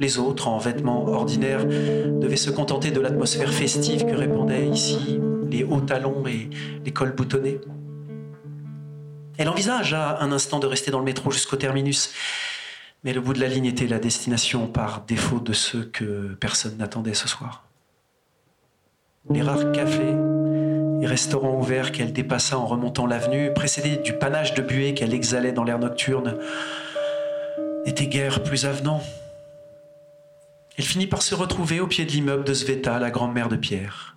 Les 0.00 0.18
autres, 0.18 0.48
en 0.48 0.58
vêtements 0.58 1.06
ordinaires, 1.06 1.66
devaient 1.66 2.36
se 2.36 2.50
contenter 2.50 2.90
de 2.90 3.00
l'atmosphère 3.00 3.52
festive 3.52 4.06
que 4.06 4.14
répandaient 4.14 4.66
ici 4.66 5.20
les 5.50 5.62
hauts 5.62 5.80
talons 5.80 6.26
et 6.26 6.48
les 6.84 6.92
cols 6.92 7.14
boutonnés. 7.14 7.60
Elle 9.36 9.50
envisagea 9.50 10.22
un 10.22 10.32
instant 10.32 10.58
de 10.58 10.66
rester 10.66 10.90
dans 10.90 10.98
le 10.98 11.04
métro 11.04 11.30
jusqu'au 11.30 11.56
terminus. 11.56 12.14
Mais 13.04 13.12
le 13.12 13.20
bout 13.20 13.32
de 13.32 13.40
la 13.40 13.48
ligne 13.48 13.66
était 13.66 13.86
la 13.86 13.98
destination 13.98 14.66
par 14.66 15.04
défaut 15.04 15.40
de 15.40 15.52
ceux 15.52 15.84
que 15.84 16.34
personne 16.40 16.76
n'attendait 16.78 17.14
ce 17.14 17.28
soir. 17.28 17.64
Les 19.30 19.42
rares 19.42 19.72
cafés 19.72 20.14
et 21.00 21.06
restaurants 21.06 21.58
ouverts 21.58 21.92
qu'elle 21.92 22.12
dépassa 22.12 22.58
en 22.58 22.66
remontant 22.66 23.06
l'avenue, 23.06 23.52
précédés 23.52 23.96
du 23.96 24.12
panache 24.12 24.54
de 24.54 24.62
buée 24.62 24.94
qu'elle 24.94 25.14
exhalait 25.14 25.52
dans 25.52 25.64
l'air 25.64 25.78
nocturne, 25.78 26.38
n'étaient 27.84 28.06
guère 28.06 28.42
plus 28.42 28.66
avenants. 28.66 29.02
Elle 30.78 30.84
finit 30.84 31.06
par 31.06 31.22
se 31.22 31.34
retrouver 31.34 31.80
au 31.80 31.86
pied 31.86 32.04
de 32.04 32.10
l'immeuble 32.10 32.44
de 32.44 32.54
Sveta, 32.54 32.98
la 32.98 33.10
grand-mère 33.10 33.48
de 33.48 33.56
Pierre. 33.56 34.16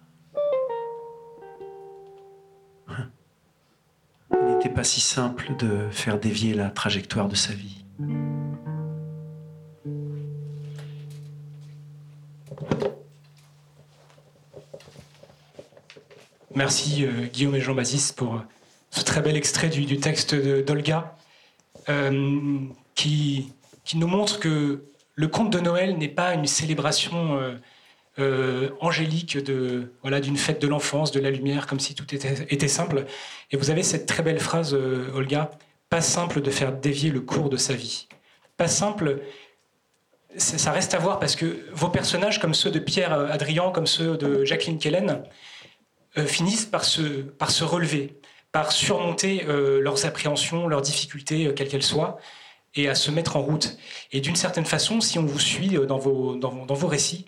Il 4.31 4.55
n'était 4.55 4.69
pas 4.69 4.83
si 4.83 4.99
simple 4.99 5.55
de 5.57 5.87
faire 5.91 6.19
dévier 6.19 6.53
la 6.53 6.69
trajectoire 6.69 7.29
de 7.29 7.35
sa 7.35 7.53
vie. 7.53 7.85
Merci 16.55 17.05
euh, 17.05 17.27
Guillaume 17.31 17.55
et 17.55 17.61
Jean 17.61 17.75
Bazis 17.75 18.11
pour 18.15 18.35
euh, 18.35 18.39
ce 18.89 19.03
très 19.03 19.21
bel 19.21 19.37
extrait 19.37 19.69
du, 19.69 19.99
texte 19.99 20.33
d'Olga 20.33 21.15
euh, 21.89 22.59
qui, 22.95 23.53
qui, 23.85 23.97
nous 23.97 24.07
montre 24.07 24.39
que 24.39 24.83
le 25.13 25.27
conte 25.27 25.51
de 25.51 25.59
Noël 25.59 25.97
n'est 25.97 26.07
pas 26.07 26.33
une 26.33 26.47
célébration 26.47 27.39
angélique 28.81 29.37
de 29.37 29.93
voilà 30.01 30.19
d'une 30.19 30.35
fête 30.37 30.61
de 30.61 30.67
l'enfance, 30.67 31.11
de 31.11 31.19
la 31.19 31.29
lumière, 31.29 31.67
comme 31.67 31.79
si 31.79 31.93
tout 31.93 32.15
était, 32.15 32.47
était, 32.49 32.67
simple. 32.67 33.05
Et 33.51 33.57
vous 33.57 33.69
avez 33.69 33.83
cette 33.83 34.07
très 34.07 34.23
belle 34.23 34.39
phrase, 34.39 34.73
Olga, 34.73 35.51
pas 35.89 36.01
simple 36.01 36.41
de 36.41 36.49
faire 36.49 36.71
dévier 36.73 37.11
le 37.11 37.21
cours 37.21 37.49
de 37.49 37.57
sa 37.57 37.73
vie. 37.73 38.07
Pas 38.57 38.67
simple, 38.67 39.21
ça 40.35 40.71
reste 40.71 40.93
à 40.95 40.99
voir 40.99 41.19
parce 41.19 41.35
que 41.35 41.65
vos 41.73 41.89
personnages, 41.89 42.39
comme 42.39 42.53
ceux 42.53 42.71
de 42.71 42.79
Pierre 42.79 43.13
Adrian, 43.13 43.71
comme 43.71 43.87
ceux 43.87 44.17
de 44.17 44.43
Jacqueline 44.45 44.79
Kellen, 44.79 45.23
finissent 46.17 46.65
par 46.65 46.83
se, 46.83 47.01
par 47.01 47.51
se 47.51 47.63
relever, 47.63 48.19
par 48.51 48.71
surmonter 48.71 49.45
euh, 49.47 49.79
leurs 49.81 50.05
appréhensions, 50.05 50.67
leurs 50.67 50.81
difficultés, 50.81 51.47
euh, 51.47 51.53
quelles 51.53 51.67
qu'elles 51.67 51.83
soient, 51.83 52.17
et 52.75 52.87
à 52.89 52.95
se 52.95 53.11
mettre 53.11 53.35
en 53.35 53.41
route. 53.41 53.77
Et 54.11 54.21
d'une 54.21 54.35
certaine 54.35 54.65
façon, 54.65 55.01
si 55.01 55.19
on 55.19 55.25
vous 55.25 55.39
suit 55.39 55.69
dans 55.87 55.97
vos, 55.97 56.35
dans, 56.35 56.51
vos 56.51 56.87
récits, 56.87 57.25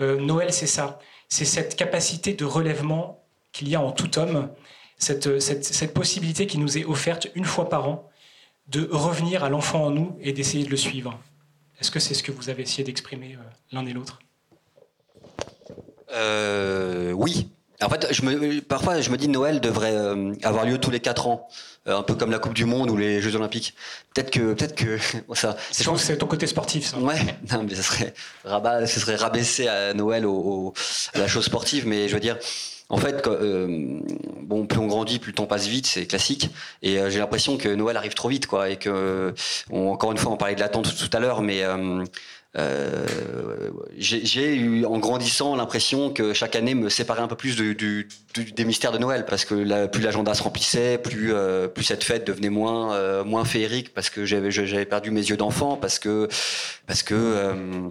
Noël, 0.00 0.52
c'est 0.52 0.68
ça. 0.68 0.98
C'est 1.28 1.44
cette 1.44 1.74
capacité 1.74 2.34
de 2.34 2.44
relèvement 2.44 3.24
qu'il 3.52 3.68
y 3.68 3.74
a 3.74 3.80
en 3.80 3.90
tout 3.90 4.18
homme, 4.18 4.50
cette, 4.96 5.40
cette, 5.40 5.64
cette, 5.64 5.94
possibilité 5.94 6.46
qui 6.46 6.58
nous 6.58 6.78
est 6.78 6.84
offerte 6.84 7.28
une 7.34 7.44
fois 7.44 7.68
par 7.68 7.88
an 7.88 8.08
de 8.68 8.88
revenir 8.92 9.42
à 9.42 9.48
l'enfant 9.48 9.84
en 9.84 9.90
nous 9.90 10.16
et 10.20 10.32
d'essayer 10.32 10.64
de 10.64 10.70
le 10.70 10.76
suivre. 10.76 11.18
Est-ce 11.80 11.90
que 11.90 11.98
c'est 11.98 12.14
ce 12.14 12.22
que 12.22 12.30
vous 12.30 12.48
avez 12.48 12.62
essayé 12.62 12.84
d'exprimer 12.84 13.36
l'un 13.72 13.84
et 13.86 13.92
l'autre? 13.92 14.20
Oui, 17.14 17.48
en 17.84 17.88
fait, 17.88 18.06
je 18.10 18.22
me, 18.22 18.60
parfois, 18.60 19.00
je 19.00 19.10
me 19.10 19.16
dis 19.16 19.28
Noël 19.28 19.60
devrait 19.60 19.94
euh, 19.94 20.32
avoir 20.42 20.64
lieu 20.64 20.78
tous 20.78 20.90
les 20.90 21.00
quatre 21.00 21.26
ans, 21.26 21.48
euh, 21.86 21.98
un 21.98 22.02
peu 22.02 22.14
comme 22.14 22.30
la 22.30 22.38
Coupe 22.38 22.54
du 22.54 22.64
Monde 22.64 22.90
ou 22.90 22.96
les 22.96 23.20
Jeux 23.20 23.36
Olympiques. 23.36 23.74
Peut-être 24.14 24.30
que, 24.30 24.54
peut-être 24.54 24.74
que 24.74 24.98
ça. 25.34 25.56
Je 25.76 25.84
pense 25.84 26.00
que 26.00 26.06
c'est 26.06 26.18
ton 26.18 26.26
côté 26.26 26.46
sportif, 26.46 26.86
ça. 26.86 26.98
Ouais, 26.98 27.16
non, 27.52 27.64
mais 27.68 27.74
ça 27.74 27.82
serait 27.82 28.14
rabat, 28.44 28.86
ce 28.86 29.00
serait 29.00 29.16
rabaisser 29.16 29.68
à 29.68 29.92
Noël 29.94 30.26
au, 30.26 30.72
à 31.14 31.18
la 31.18 31.28
chose 31.28 31.44
sportive. 31.44 31.86
Mais 31.86 32.08
je 32.08 32.14
veux 32.14 32.20
dire, 32.20 32.38
en 32.88 32.96
fait, 32.96 33.26
euh, 33.26 34.00
bon, 34.42 34.66
plus 34.66 34.78
on 34.78 34.86
grandit, 34.86 35.18
plus 35.18 35.32
le 35.32 35.36
temps 35.36 35.46
passe 35.46 35.66
vite, 35.66 35.86
c'est 35.86 36.06
classique. 36.06 36.50
Et 36.82 36.98
j'ai 37.10 37.18
l'impression 37.18 37.56
que 37.56 37.68
Noël 37.68 37.96
arrive 37.96 38.14
trop 38.14 38.28
vite, 38.28 38.46
quoi, 38.46 38.70
et 38.70 38.76
que, 38.76 39.34
encore 39.70 40.12
une 40.12 40.18
fois, 40.18 40.32
on 40.32 40.36
parlait 40.36 40.54
de 40.54 40.60
l'attente 40.60 40.94
tout 40.96 41.16
à 41.16 41.20
l'heure, 41.20 41.42
mais 41.42 41.62
euh, 42.56 43.06
j'ai 43.96 44.54
eu 44.54 44.84
en 44.84 44.98
grandissant 44.98 45.56
l'impression 45.56 46.10
que 46.10 46.32
chaque 46.32 46.54
année 46.54 46.74
me 46.74 46.88
séparait 46.88 47.22
un 47.22 47.26
peu 47.26 47.36
plus 47.36 47.56
du, 47.56 48.08
des 48.54 48.64
mystères 48.64 48.92
de 48.92 48.98
Noël 48.98 49.24
parce 49.28 49.44
que 49.44 49.86
plus 49.86 50.02
l'agenda 50.02 50.34
se 50.34 50.42
remplissait, 50.42 50.98
plus, 50.98 51.32
euh, 51.32 51.66
plus 51.66 51.84
cette 51.84 52.04
fête 52.04 52.26
devenait 52.26 52.50
moins, 52.50 52.94
euh, 52.94 53.24
moins 53.24 53.44
féerique 53.44 53.92
parce 53.92 54.08
que 54.08 54.24
j'avais 54.24 54.84
perdu 54.84 55.10
mes 55.10 55.22
yeux 55.22 55.36
d'enfant, 55.36 55.76
parce 55.76 55.98
que, 55.98 56.28
parce 56.86 57.02
que 57.02 57.90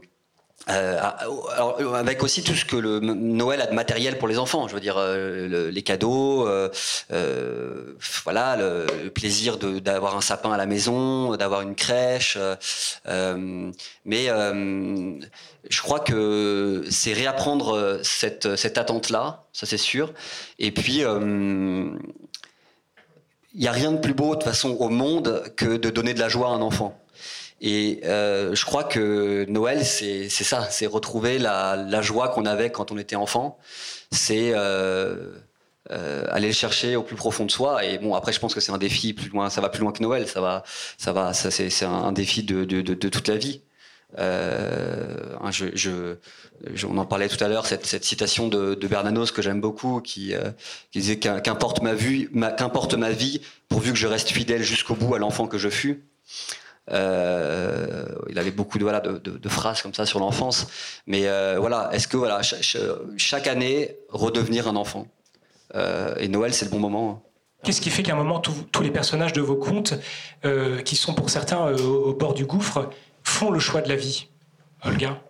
euh, 0.70 0.98
alors, 1.18 1.96
avec 1.96 2.24
aussi 2.24 2.42
tout 2.42 2.56
ce 2.56 2.64
que 2.64 2.78
le 2.78 3.00
Noël 3.00 3.60
a 3.62 3.68
de 3.68 3.74
matériel 3.74 4.18
pour 4.18 4.30
les 4.30 4.40
enfants, 4.40 4.68
je 4.68 4.74
veux 4.74 4.80
dire 4.80 4.96
euh, 4.98 5.70
les 5.70 5.82
cadeaux, 5.82 6.48
euh, 6.48 6.70
euh, 7.12 7.96
voilà, 8.24 8.56
le, 8.56 9.10
plaisir 9.10 9.58
d'avoir 9.58 10.16
un 10.16 10.22
sapin 10.22 10.54
à 10.54 10.58
la 10.58 10.66
maison, 10.66 11.36
d'avoir 11.36 11.62
une 11.62 11.76
crèche, 11.76 12.38
euh, 13.08 13.72
mais 14.06 14.28
je 15.70 15.82
crois 15.82 16.00
que 16.00 16.84
c'est 16.90 17.14
réapprendre 17.14 18.00
cette, 18.04 18.56
cette 18.56 18.78
attente-là, 18.78 19.44
ça 19.52 19.66
c'est 19.66 19.78
sûr, 19.78 20.14
et 20.60 20.72
puis 20.72 21.00
il 21.00 21.98
n'y 23.54 23.68
a 23.68 23.72
rien 23.72 23.92
de 23.92 23.98
plus 23.98 24.14
beau 24.14 24.30
de 24.30 24.36
toute 24.36 24.44
façon 24.44 24.78
au 24.80 24.90
monde 24.90 25.44
que 25.58 25.78
de 25.78 25.90
donner 25.90 26.14
de 26.14 26.20
la 26.20 26.30
joie 26.30 26.48
à 26.48 26.52
un 26.52 26.62
enfant. 26.62 26.98
Et 27.66 28.02
euh, 28.04 28.54
je 28.54 28.66
crois 28.66 28.84
que 28.84 29.46
Noël, 29.48 29.86
c'est 29.86 30.28
ça, 30.30 30.68
c'est 30.70 30.86
retrouver 30.86 31.40
la, 31.40 31.78
la 31.78 32.02
joie 32.02 32.28
qu'on 32.28 32.46
avait 32.46 32.70
quand 32.70 32.92
on 32.92 32.98
était 32.98 33.16
enfant. 33.16 33.58
C'est 34.12 34.52
euh, 34.54 35.32
euh, 35.92 36.26
aller 36.30 36.48
le 36.48 36.54
chercher 36.54 36.98
au 36.98 37.04
plus 37.04 37.16
profond 37.16 37.46
de 37.46 37.52
soi. 37.52 37.86
Et 37.86 38.00
bon, 38.00 38.16
après, 38.16 38.34
je 38.34 38.42
pense 38.42 38.54
que 38.54 38.60
c'est 38.60 38.74
un 38.74 38.78
défi 38.78 39.14
plus 39.14 39.30
loin. 39.30 39.50
Ça 39.50 39.62
va 39.62 39.70
plus 39.70 39.80
loin 39.80 39.94
que 39.94 40.04
Noël. 40.04 40.28
Ça 40.28 40.42
va, 40.42 40.64
ça 40.98 41.14
va. 41.14 41.34
Ça, 41.34 41.52
c'est 41.52 41.86
un, 41.86 42.12
défi 42.12 42.44
de, 42.44 42.66
de, 42.66 42.82
de, 42.82 43.10
toute 43.10 43.30
la 43.30 43.38
vie. 43.38 43.62
Euh, 44.20 45.16
je, 45.52 45.68
je, 45.74 46.86
on 46.86 46.98
en 46.98 47.06
parlait 47.06 47.30
tout 47.30 47.42
à 47.42 47.48
l'heure, 47.48 47.66
cette, 47.66 47.86
cette, 47.86 48.04
citation 48.04 48.50
de, 48.50 48.76
Bernanos 48.76 49.32
que 49.32 49.42
j'aime 49.42 49.62
beaucoup, 49.62 50.02
qui, 50.02 50.36
euh, 50.36 50.52
qui 50.92 51.00
disait 51.00 51.18
qu'importe 51.18 51.82
ma 51.82 51.94
vie, 51.94 52.28
qu'importe 52.58 52.94
ma 52.94 53.12
vie, 53.12 53.42
pourvu 53.70 53.94
que 53.94 53.98
je 53.98 54.08
reste 54.08 54.30
fidèle 54.30 54.64
jusqu'au 54.64 54.96
bout 54.96 55.16
à 55.16 55.20
l'enfant 55.20 55.48
que 55.48 55.58
je 55.58 55.70
fus. 55.70 56.04
Euh, 56.92 58.06
il 58.30 58.38
avait 58.38 58.52
beaucoup 58.52 58.78
de, 58.78 58.84
voilà, 58.84 59.00
de, 59.00 59.18
de, 59.18 59.50
phrases 59.50 59.82
comme 59.82 59.94
ça 59.94 60.06
sur 60.06 60.20
l'enfance. 60.20 60.68
Mais 61.08 61.28
euh, 61.28 61.58
voilà, 61.60 61.90
est-ce 61.94 62.08
que 62.08 62.18
voilà, 62.18 62.42
chaque 63.18 63.48
année, 63.48 63.98
redevenir 64.10 64.68
un 64.68 64.76
enfant 64.76 65.08
euh, 65.76 66.14
Et 66.20 66.28
Noël, 66.28 66.54
c'est 66.54 66.66
le 66.66 66.72
bon 66.72 66.80
moment. 66.80 67.24
Qu'est-ce 67.64 67.80
qui 67.80 67.90
fait 67.90 68.04
qu'à 68.04 68.12
un 68.12 68.18
moment, 68.18 68.40
tous 68.40 68.84
les 68.84 68.92
personnages 68.92 69.32
de 69.32 69.40
vos 69.40 69.56
contes, 69.56 69.94
qui 70.84 70.96
sont 70.98 71.14
pour 71.14 71.30
certains 71.30 71.72
au 71.72 72.14
bord 72.14 72.34
du 72.34 72.46
gouffre, 72.46 72.90
font 73.24 73.52
le 73.52 73.60
choix 73.60 73.82
de 73.82 73.88
la 73.88 73.96
vie? 73.96 74.28
Olga? 74.84 75.22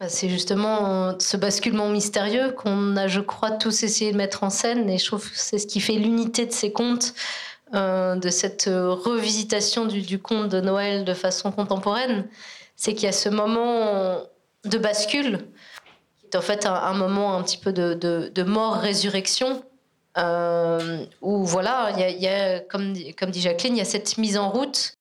Bah, 0.00 0.08
c'est 0.08 0.28
justement 0.28 1.16
ce 1.20 1.36
basculement 1.36 1.88
mystérieux 1.88 2.50
qu'on 2.50 2.96
a, 2.96 3.06
je 3.06 3.20
crois, 3.20 3.52
tous 3.52 3.84
essayé 3.84 4.10
de 4.10 4.16
mettre 4.16 4.42
en 4.42 4.50
scène. 4.50 4.90
Et 4.90 4.98
je 4.98 5.06
trouve 5.06 5.30
que 5.30 5.38
c'est 5.38 5.58
ce 5.58 5.68
qui 5.68 5.78
fait 5.78 5.92
l'unité 5.92 6.46
de 6.46 6.52
ces 6.52 6.72
contes. 6.72 7.14
Euh, 7.72 8.16
de 8.16 8.28
cette 8.28 8.66
revisitation 8.66 9.86
du, 9.86 10.18
conte 10.18 10.50
de 10.50 10.60
Noël 10.60 11.04
de 11.04 11.14
façon 11.14 11.50
contemporaine, 11.50 12.28
c'est 12.76 12.92
qu'il 12.94 13.04
y 13.04 13.08
a 13.08 13.12
ce 13.12 13.30
moment 13.30 14.20
de 14.64 14.78
bascule, 14.78 15.38
qui 16.20 16.26
est 16.26 16.36
en 16.36 16.42
fait 16.42 16.66
un, 16.66 16.92
moment 16.92 17.36
un 17.36 17.42
petit 17.42 17.56
peu 17.56 17.72
de, 17.72 18.42
mort-résurrection, 18.42 19.64
euh, 20.18 21.04
où 21.22 21.44
voilà, 21.44 21.92
il 21.96 22.22
y 22.22 22.28
a, 22.28 22.60
comme, 22.60 22.92
dit 22.92 23.40
Jacqueline, 23.40 23.76
il 23.76 23.78
y 23.78 23.82
a 23.82 23.86
cette 23.86 24.18
mise 24.18 24.36
en 24.36 24.50
route. 24.50 24.94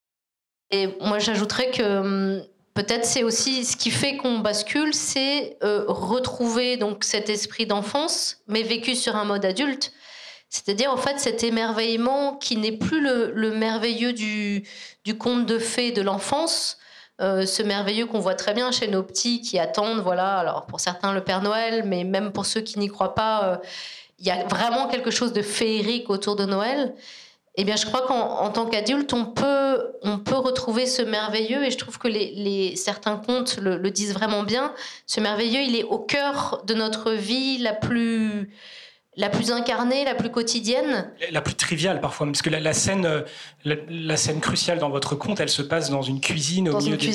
Et 0.71 0.87
moi, 1.01 1.19
j'ajouterais 1.19 1.69
que 1.69 1.99
hum, 1.99 2.43
peut-être 2.73 3.05
c'est 3.05 3.23
aussi 3.23 3.65
ce 3.65 3.77
qui 3.77 3.91
fait 3.91 4.17
qu'on 4.17 4.39
bascule, 4.39 4.93
c'est 4.93 5.57
euh, 5.63 5.85
retrouver 5.87 6.77
donc 6.77 7.03
cet 7.03 7.29
esprit 7.29 7.67
d'enfance, 7.67 8.41
mais 8.47 8.63
vécu 8.63 8.95
sur 8.95 9.15
un 9.15 9.25
mode 9.25 9.45
adulte. 9.45 9.93
C'est-à-dire, 10.53 10.91
en 10.91 10.97
fait, 10.97 11.19
cet 11.19 11.43
émerveillement 11.43 12.35
qui 12.35 12.57
n'est 12.57 12.77
plus 12.77 13.01
le, 13.01 13.55
merveilleux 13.55 14.13
du, 14.13 14.63
conte 15.17 15.47
de 15.47 15.57
fées 15.57 15.91
de 15.91 16.03
l'enfance, 16.03 16.77
euh, 17.21 17.47
ce 17.47 17.63
merveilleux 17.63 18.05
qu'on 18.05 18.19
voit 18.19 18.35
très 18.35 18.53
bien 18.53 18.71
chez 18.71 18.87
nos 18.87 19.01
petits 19.01 19.41
qui 19.41 19.57
attendent, 19.57 20.01
voilà, 20.01 20.37
alors 20.37 20.67
pour 20.67 20.79
certains 20.79 21.11
le 21.11 21.23
Père 21.23 21.41
Noël, 21.41 21.81
mais 21.87 22.03
même 22.03 22.31
pour 22.31 22.45
ceux 22.45 22.61
qui 22.61 22.77
n'y 22.77 22.87
croient 22.87 23.15
pas, 23.15 23.45
euh, 23.45 23.57
il 24.19 24.27
y 24.27 24.29
a 24.29 24.43
vraiment 24.45 24.87
quelque 24.87 25.09
chose 25.09 25.33
de 25.33 25.41
féerique 25.41 26.11
autour 26.11 26.35
de 26.35 26.45
Noël. 26.45 26.93
Eh 27.55 27.63
bien, 27.63 27.75
je 27.75 27.87
crois 27.87 28.05
qu'en 28.05 28.51
tant 28.51 28.67
qu'adulte, 28.67 29.11
on 29.11 29.25
peut, 29.25 29.93
on 30.03 30.19
peut 30.19 30.37
retrouver 30.37 30.85
ce 30.85 31.01
merveilleux, 31.01 31.63
et 31.63 31.71
je 31.71 31.79
trouve 31.79 31.97
que 31.97 32.07
les, 32.07 32.75
certains 32.75 33.17
contes 33.17 33.57
le, 33.57 33.89
disent 33.89 34.13
vraiment 34.13 34.43
bien. 34.43 34.71
Ce 35.07 35.19
merveilleux, 35.19 35.61
il 35.61 35.75
est 35.75 35.83
au 35.83 35.97
cœur 35.97 36.61
de 36.67 36.75
notre 36.75 37.11
vie 37.11 37.57
la 37.57 37.73
plus 37.73 38.51
la 39.15 39.29
plus 39.29 39.51
incarnée, 39.51 40.05
la 40.05 40.15
plus 40.15 40.29
quotidienne 40.29 41.11
La 41.31 41.41
plus 41.41 41.55
triviale 41.55 42.01
parfois, 42.01 42.25
parce 42.27 42.41
que 42.41 42.49
la, 42.49 42.73
scène, 42.73 43.05
euh, 43.05 43.21
la, 43.63 44.17
scène 44.17 44.39
cruciale 44.39 44.79
dans 44.79 44.89
votre 44.89 45.15
conte, 45.15 45.39
elle 45.39 45.49
se 45.49 45.61
passe 45.61 45.89
dans 45.89 46.01
une 46.01 46.19
cuisine 46.19 46.69
au 46.69 46.77
milieu 46.79 46.97
des, 46.97 47.13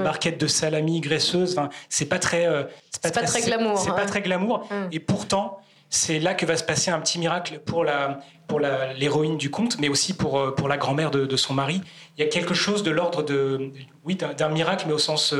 barquettes 0.00 0.40
de 0.40 0.46
salami 0.46 1.00
graisseuses. 1.00 1.58
Enfin, 1.58 1.70
c'est 1.88 2.06
pas 2.06 2.18
très, 2.18 2.46
euh, 2.46 2.64
c'est 2.90 3.12
pas, 3.12 3.22
très, 3.22 3.42
glamour. 3.42 3.78
C'est 3.78 3.90
pas 3.90 4.06
très 4.06 4.22
glamour. 4.22 4.68
Hum. 4.70 4.88
Et 4.92 5.00
pourtant, 5.00 5.58
c'est 5.88 6.20
là 6.20 6.34
que 6.34 6.46
va 6.46 6.56
se 6.56 6.62
passer 6.62 6.90
un 6.90 7.00
petit 7.00 7.18
miracle 7.18 7.58
pour 7.58 7.84
la 7.84 8.20
pour 8.50 8.60
l'héroïne 8.60 9.38
du 9.38 9.50
conte, 9.50 9.78
mais 9.78 9.88
aussi 9.88 10.12
pour 10.12 10.38
euh, 10.38 10.50
pour 10.50 10.68
la 10.68 10.76
grand-mère 10.76 11.10
de, 11.10 11.36
son 11.36 11.54
mari. 11.54 11.80
Il 12.18 12.24
y 12.24 12.26
a 12.26 12.28
quelque 12.28 12.54
chose 12.54 12.82
de 12.82 12.90
l'ordre 12.90 13.22
de 13.22 13.70
oui 14.04 14.16
d'un 14.16 14.48
miracle, 14.48 14.84
mais 14.88 14.92
au 14.92 14.98
sens 14.98 15.34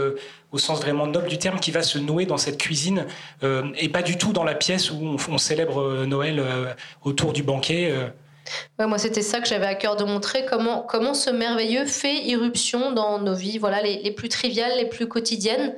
au 0.53 0.59
sens 0.59 0.81
vraiment 0.81 1.07
noble 1.07 1.29
du 1.29 1.39
terme, 1.39 1.61
qui 1.61 1.71
va 1.71 1.83
se 1.83 1.99
nouer 1.99 2.27
dans 2.27 2.37
cette 2.37 2.59
cuisine 2.59 3.07
euh, 3.43 3.71
et 3.79 3.89
pas 3.89 4.03
du 4.03 4.19
tout 4.19 4.33
dans 4.33 4.45
la 4.45 4.55
pièce 4.55 4.91
où 4.91 5.17
on, 5.29 5.39
célèbre 5.39 5.81
euh, 5.81 6.07
Noël 6.07 6.39
euh, 6.41 6.73
autour 7.05 7.33
du 7.33 7.43
banquet. 7.43 7.93
moi, 8.79 8.99
c'était 8.99 9.23
ça 9.23 9.41
que 9.41 9.49
j'avais 9.49 9.67
à 9.67 9.75
cœur 9.75 9.97
de 9.97 10.05
montrer, 10.05 10.45
comment, 10.47 10.83
comment 10.83 11.15
ce 11.15 11.31
merveilleux 11.31 11.87
fait 11.87 12.25
irruption 12.25 12.93
dans 12.93 13.19
nos 13.19 13.35
vies, 13.35 13.59
voilà, 13.59 13.83
les, 13.83 14.03
les 14.03 14.11
plus 14.11 14.29
triviales, 14.29 14.73
les 14.77 14.89
plus 14.89 15.07
quotidiennes. 15.07 15.75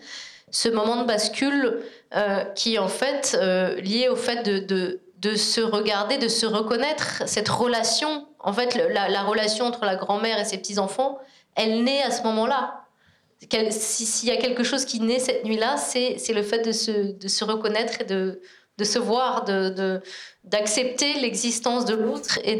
Ce 0.51 0.68
moment 0.68 1.01
de 1.03 1.07
bascule 1.07 1.79
qui 2.55 2.79
en 2.79 2.88
fait 2.88 3.38
lié 3.83 4.09
au 4.11 4.16
fait 4.16 4.42
de, 4.42 5.01
de, 5.23 5.35
se 5.35 5.61
regarder, 5.61 6.19
de 6.19 6.29
se 6.29 6.47
reconnaître, 6.47 7.23
cette 7.27 7.49
relation, 7.49 8.27
en 8.41 8.53
fait, 8.53 8.75
la, 8.75 9.09
la 9.09 9.23
relation 9.23 9.67
entre 9.67 9.85
la 9.85 9.97
grand-mère 9.97 10.39
et 10.39 10.45
ses 10.45 10.59
petits-enfants, 10.59 11.19
elle 11.55 11.85
naît 11.85 12.03
à 12.03 12.11
ce 12.11 12.23
moment-là 12.25 12.83
s'il 13.71 14.29
y 14.29 14.33
a 14.33 14.37
quelque 14.37 14.63
chose 14.63 14.85
qui 14.85 15.01
naît 15.01 15.19
cette 15.19 15.45
nuit-là, 15.45 15.77
c'est 15.77 16.33
le 16.33 16.43
fait 16.43 16.65
de 16.65 16.73
se, 16.73 17.13
de 17.13 17.29
se, 17.29 17.45
reconnaître 17.45 18.01
et 18.01 18.05
de, 18.05 18.41
de 18.79 18.85
se 18.85 18.99
voir, 18.99 19.45
d'accepter 20.45 21.15
de, 21.15 21.21
l'existence 21.21 21.85
de 21.85 21.95
l'autre 21.95 22.39
et 22.45 22.57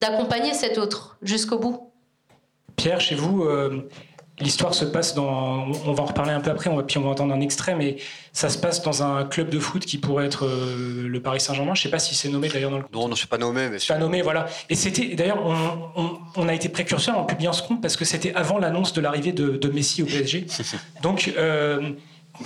d'accompagner 0.00 0.54
cet 0.54 0.78
autre 0.78 1.16
jusqu'au 1.22 1.58
bout. 1.58 1.90
Pierre, 2.76 3.00
chez 3.00 3.14
vous, 3.14 3.44
euh, 3.44 3.88
L'histoire 4.40 4.74
se 4.74 4.84
passe 4.84 5.14
dans. 5.14 5.68
On 5.86 5.92
va 5.92 6.02
en 6.02 6.06
reparler 6.06 6.32
un 6.32 6.40
peu 6.40 6.50
après, 6.50 6.68
on 6.68 6.74
va, 6.74 6.82
puis 6.82 6.98
on 6.98 7.02
va 7.02 7.10
entendre 7.10 7.32
un 7.32 7.40
extrait, 7.40 7.76
mais 7.76 7.96
ça 8.32 8.48
se 8.48 8.58
passe 8.58 8.82
dans 8.82 9.04
un 9.04 9.24
club 9.24 9.48
de 9.48 9.60
foot 9.60 9.86
qui 9.86 9.96
pourrait 9.96 10.26
être 10.26 10.44
euh, 10.44 11.06
le 11.06 11.20
Paris 11.22 11.38
Saint-Germain. 11.38 11.74
Je 11.74 11.80
ne 11.80 11.82
sais 11.84 11.90
pas 11.90 12.00
si 12.00 12.16
c'est 12.16 12.28
nommé 12.28 12.48
d'ailleurs 12.48 12.72
dans 12.72 12.78
le. 12.78 12.84
Non, 12.92 13.06
non, 13.06 13.14
c'est 13.14 13.28
pas 13.28 13.38
nommé, 13.38 13.68
mais. 13.68 13.78
C'est 13.78 13.92
pas 13.94 14.00
nommé, 14.00 14.22
voilà. 14.22 14.46
Et 14.68 14.74
c'était. 14.74 15.14
D'ailleurs, 15.14 15.38
on, 16.34 16.48
a 16.48 16.52
été 16.52 16.68
précurseur 16.68 17.16
en 17.16 17.24
publiant 17.24 17.52
ce 17.52 17.62
compte 17.62 17.80
parce 17.80 17.96
que 17.96 18.04
c'était 18.04 18.34
avant 18.34 18.58
l'annonce 18.58 18.92
de 18.92 19.00
l'arrivée 19.00 19.32
de, 19.32 19.68
Messi 19.68 20.02
au 20.02 20.06
PSG. 20.06 20.46
Donc. 21.02 21.32
Euh, 21.38 21.92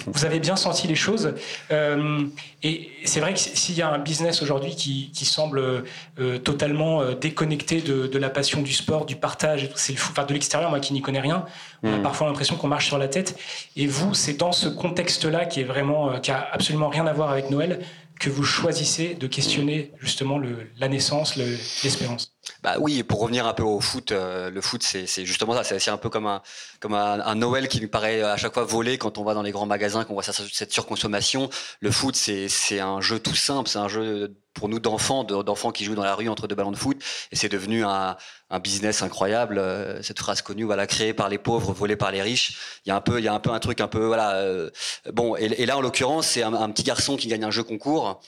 vous 0.06 0.24
avez 0.24 0.38
bien 0.38 0.56
senti 0.56 0.86
les 0.86 0.94
choses. 0.94 1.34
Euh, 1.70 2.26
et 2.62 2.90
c'est 3.04 3.20
vrai 3.20 3.32
que 3.32 3.40
s'il 3.40 3.74
y 3.74 3.82
a 3.82 3.88
un 3.88 3.98
business 3.98 4.42
aujourd'hui 4.42 4.76
qui, 4.76 5.24
semble 5.24 5.84
euh, 6.18 6.38
totalement 6.38 7.00
euh, 7.00 7.14
déconnecté 7.14 7.80
de, 7.80 8.18
la 8.18 8.30
passion 8.30 8.62
du 8.62 8.72
sport, 8.72 9.06
du 9.06 9.16
partage, 9.16 9.70
c'est 9.76 9.92
le 9.92 9.98
enfin, 9.98 10.24
de 10.24 10.32
l'extérieur, 10.32 10.70
moi 10.70 10.80
qui 10.80 10.92
n'y 10.92 11.00
connais 11.00 11.20
rien, 11.20 11.44
on 11.82 11.92
a 11.92 11.96
mm. 11.98 12.02
parfois 12.02 12.26
l'impression 12.26 12.56
qu'on 12.56 12.68
marche 12.68 12.86
sur 12.86 12.98
la 12.98 13.08
tête. 13.08 13.38
Et 13.76 13.86
vous, 13.86 14.14
c'est 14.14 14.34
dans 14.34 14.52
ce 14.52 14.68
contexte-là 14.68 15.46
qui 15.46 15.60
est 15.60 15.64
vraiment, 15.64 16.18
qui 16.20 16.30
a 16.30 16.48
absolument 16.52 16.88
rien 16.88 17.06
à 17.06 17.12
voir 17.12 17.30
avec 17.30 17.50
Noël, 17.50 17.80
que 18.18 18.30
vous 18.30 18.44
choisissez 18.44 19.14
de 19.14 19.26
questionner 19.26 19.92
justement 20.00 20.40
la 20.78 20.88
naissance, 20.88 21.36
l'espérance. 21.36 22.32
Bah 22.62 22.76
oui, 22.80 23.02
pour 23.02 23.20
revenir 23.20 23.46
un 23.46 23.54
peu 23.54 23.62
au 23.62 23.80
foot, 23.80 24.10
euh, 24.10 24.50
le 24.50 24.60
foot 24.60 24.82
c'est 24.82 25.24
justement 25.24 25.54
ça, 25.62 25.78
c'est 25.78 25.90
un 25.90 25.98
peu 25.98 26.08
comme 26.08 26.26
un 26.26 26.42
comme 26.80 26.94
un, 26.94 27.34
Noël 27.34 27.68
qui 27.68 27.80
nous 27.80 27.88
paraît 27.88 28.22
à 28.22 28.36
chaque 28.36 28.54
fois 28.54 28.64
volé 28.64 28.98
quand 28.98 29.18
on 29.18 29.24
va 29.24 29.34
dans 29.34 29.42
les 29.42 29.52
grands 29.52 29.66
magasins, 29.66 30.04
qu'on 30.04 30.14
voit 30.14 30.22
cette 30.22 30.72
surconsommation. 30.72 31.50
Le 31.80 31.90
foot 31.90 32.16
c'est 32.16 32.80
un 32.80 33.00
jeu 33.00 33.18
tout 33.18 33.34
simple, 33.34 33.68
c'est 33.68 33.78
un 33.78 33.88
jeu 33.88 34.34
pour 34.54 34.68
nous 34.68 34.80
d'enfants, 34.80 35.24
d'enfants 35.24 35.70
qui 35.70 35.84
jouent 35.84 35.94
dans 35.94 36.04
la 36.04 36.14
rue 36.14 36.28
entre 36.28 36.48
deux 36.48 36.56
ballons 36.56 36.72
de 36.72 36.76
foot, 36.76 37.00
et 37.30 37.36
c'est 37.36 37.48
devenu 37.48 37.84
un, 37.84 38.16
un, 38.50 38.60
business 38.60 39.02
incroyable. 39.02 39.58
Euh, 39.58 40.02
cette 40.02 40.18
phrase 40.18 40.42
connue, 40.42 40.64
voilà, 40.64 40.86
créée 40.86 41.12
par 41.12 41.28
les 41.28 41.38
pauvres, 41.38 41.72
volée 41.72 41.96
par 41.96 42.10
les 42.10 42.22
riches. 42.22 42.80
Il 42.84 42.88
y 42.88 42.92
a 42.92 42.96
un 42.96 43.00
peu, 43.00 43.18
il 43.18 43.24
y 43.24 43.28
a 43.28 43.34
un 43.34 43.40
peu 43.40 43.50
un 43.50 43.60
truc 43.60 43.80
un 43.80 43.88
peu, 43.88 44.06
voilà. 44.06 44.36
Euh, 44.36 44.70
bon, 45.12 45.36
et, 45.36 45.66
là 45.66 45.76
en 45.76 45.80
l'occurrence, 45.80 46.26
c'est 46.28 46.42
un, 46.42 46.54
un, 46.54 46.70
petit 46.70 46.84
garçon 46.84 47.16
qui 47.16 47.28
gagne 47.28 47.44
un 47.44 47.50
jeu 47.50 47.62
concours 47.62 48.20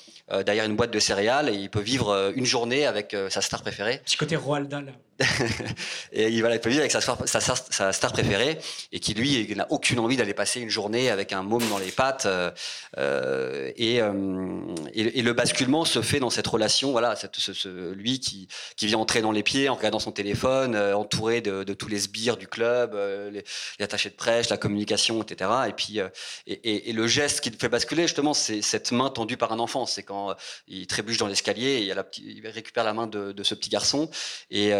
derrière 0.44 0.64
une 0.64 0.76
boîte 0.76 0.90
de 0.90 0.98
céréales 0.98 1.48
et 1.48 1.54
il 1.54 1.70
peut 1.70 1.80
vivre 1.80 2.32
une 2.34 2.46
journée 2.46 2.86
avec 2.86 3.16
sa 3.28 3.40
star 3.40 3.62
préférée. 3.62 4.00
Petit 4.04 4.16
côté 4.16 4.36
Roald 4.36 4.68
Dahl. 4.68 4.92
et 6.12 6.28
il, 6.28 6.40
voilà, 6.40 6.56
il 6.56 6.60
peut 6.60 6.70
vivre 6.70 6.80
avec 6.80 6.92
sa, 6.92 7.00
sa, 7.00 7.92
star 7.92 8.12
préférée 8.12 8.58
et 8.92 9.00
qui 9.00 9.14
lui 9.14 9.54
n'a 9.54 9.66
aucune 9.70 9.98
envie 9.98 10.16
d'aller 10.16 10.34
passer 10.34 10.60
une 10.60 10.70
journée 10.70 11.10
avec 11.10 11.32
un 11.32 11.42
môme 11.42 11.66
dans 11.68 11.78
les 11.78 11.90
pattes. 11.90 12.26
Euh, 12.26 12.50
euh 12.98 13.70
et, 13.76 14.00
euh, 14.00 14.74
et, 14.94 15.18
et, 15.18 15.22
le 15.22 15.32
basculement 15.32 15.84
se 15.84 16.02
fait 16.02 16.20
dans 16.20 16.30
cette 16.30 16.46
relation. 16.46 16.92
Voilà, 16.92 17.16
cette, 17.16 17.36
ce, 17.36 17.52
ce, 17.52 17.92
lui 17.92 18.20
qui, 18.20 18.48
qui 18.76 18.86
vient 18.86 18.98
entrer 18.98 19.20
dans 19.20 19.32
les 19.32 19.42
pieds 19.42 19.68
en 19.68 19.74
regardant 19.74 19.98
son 19.98 20.12
téléphone, 20.12 20.74
euh, 20.74 20.96
entouré 20.96 21.40
de, 21.40 21.64
de, 21.64 21.74
tous 21.74 21.88
les 21.88 22.00
sbires 22.00 22.36
du 22.36 22.46
club, 22.46 22.94
euh, 22.94 23.30
les, 23.30 23.44
les, 23.78 23.84
attachés 23.84 24.10
de 24.10 24.14
prêche, 24.14 24.48
la 24.48 24.56
communication, 24.56 25.22
etc. 25.22 25.50
Et 25.68 25.72
puis 25.72 25.98
et, 26.46 26.90
et, 26.90 26.92
le 26.92 27.06
geste 27.06 27.40
qui 27.40 27.50
le 27.50 27.56
fait 27.58 27.68
basculer 27.68 28.02
justement, 28.02 28.34
c'est 28.34 28.62
cette 28.62 28.92
main 28.92 29.10
tendue 29.10 29.36
par 29.36 29.52
un 29.52 29.58
enfant. 29.58 29.86
C'est 29.86 30.02
quand 30.02 30.19
il 30.66 30.87
trébuche 30.87 31.18
dans 31.18 31.26
l'escalier 31.26 31.66
et 31.66 31.83
il, 31.83 31.92
a 31.92 31.94
la, 31.94 32.06
il 32.18 32.46
récupère 32.48 32.85
la 32.85 32.94
main 32.94 33.06
de, 33.06 33.33
de 33.33 33.42
ce 33.42 33.54
petit 33.54 33.70
garçon 33.70 34.11
et 34.50 34.72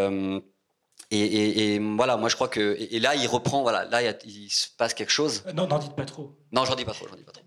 et, 1.13 1.75
et, 1.75 1.79
voilà, 1.81 2.17
moi 2.17 2.29
je 2.29 2.37
crois 2.37 2.47
que 2.47 2.77
et, 2.79 3.01
là 3.01 3.17
il 3.17 3.27
reprend, 3.27 3.63
voilà, 3.63 3.85
là 3.87 4.01
il, 4.25 4.49
se 4.49 4.69
passe 4.77 4.95
quelque 4.95 5.11
chose. 5.11 5.43
Non, 5.55 5.67
n'en 5.67 5.79
dites 5.79 5.97
pas 5.97 6.05
trop. 6.05 6.37
Non, 6.53 6.65
j'en 6.65 6.77
dis 6.77 6.85
pas 6.85 6.93
trop, 6.93 7.09
j'en 7.09 7.17
dis 7.17 7.25
pas 7.25 7.33
trop. 7.33 7.43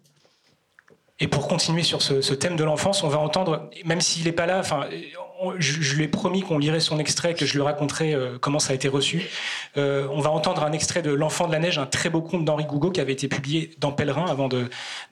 Et 1.19 1.27
pour 1.27 1.47
continuer 1.47 1.84
sur 1.84 2.01
ce, 2.01 2.21
ce 2.21 2.34
thème 2.34 2.58
de 2.58 2.63
l'enfance, 2.65 3.03
on 3.03 3.08
va 3.08 3.19
entendre, 3.19 3.69
même 3.86 4.01
s'il 4.01 4.25
n'est 4.25 4.34
pas 4.34 4.45
là, 4.45 4.60
enfin, 4.60 4.89
je, 5.58 5.95
lui 5.95 6.03
ai 6.06 6.08
promis 6.08 6.41
qu'on 6.41 6.58
lirait 6.58 6.79
son 6.79 6.99
extrait, 6.99 7.34
que 7.34 7.45
je 7.45 7.53
lui 7.53 7.62
raconterai 7.62 8.13
euh, 8.13 8.38
comment 8.39 8.60
ça 8.60 8.71
a 8.71 8.75
été 8.75 8.88
reçu. 8.88 9.27
Euh, 9.77 10.08
on 10.12 10.21
va 10.21 10.32
entendre 10.32 10.63
un 10.63 10.71
extrait 10.71 11.01
de 11.01 11.12
L'Enfant 11.12 11.47
de 11.47 11.51
la 11.51 11.60
Neige, 11.60 11.77
un 11.77 11.86
très 11.86 12.10
beau 12.10 12.21
conte 12.21 12.45
d'Henri 12.45 12.65
Gougaud 12.65 12.91
qui 12.91 13.01
avait 13.01 13.13
été 13.13 13.27
publié 13.27 13.71
dans 13.79 13.91
Pèlerin 13.91 14.25
avant 14.25 14.47
de, 14.47 14.69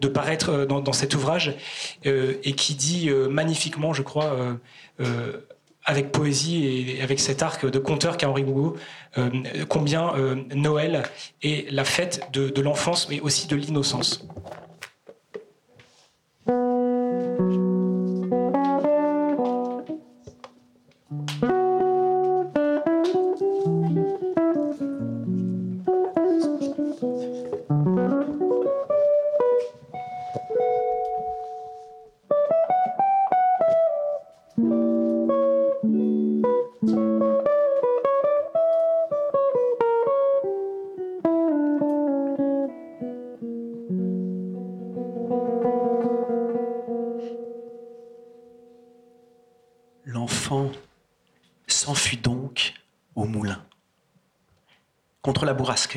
paraître 0.08 0.50
euh, 0.50 0.66
dans, 0.66 0.94
cet 0.94 1.16
ouvrage 1.16 1.56
et 2.04 2.54
qui 2.54 2.76
dit 2.76 3.10
magnifiquement, 3.30 3.94
je 3.94 4.02
crois, 4.02 4.36
avec 5.86 6.12
poésie 6.12 6.96
et 6.98 7.02
avec 7.02 7.20
cet 7.20 7.42
arc 7.42 7.66
de 7.66 7.80
conteur 7.80 8.18
qu'a 8.18 8.30
Henri 8.30 8.44
Gougaud, 8.44 8.76
combien 9.70 10.14
Noël 10.54 11.04
est 11.42 11.72
la 11.72 11.86
fête 11.86 12.28
de 12.34 12.62
l'enfance, 12.62 13.08
mais 13.10 13.22
aussi 13.22 13.48
de 13.48 13.56
l'innocence. 13.56 14.28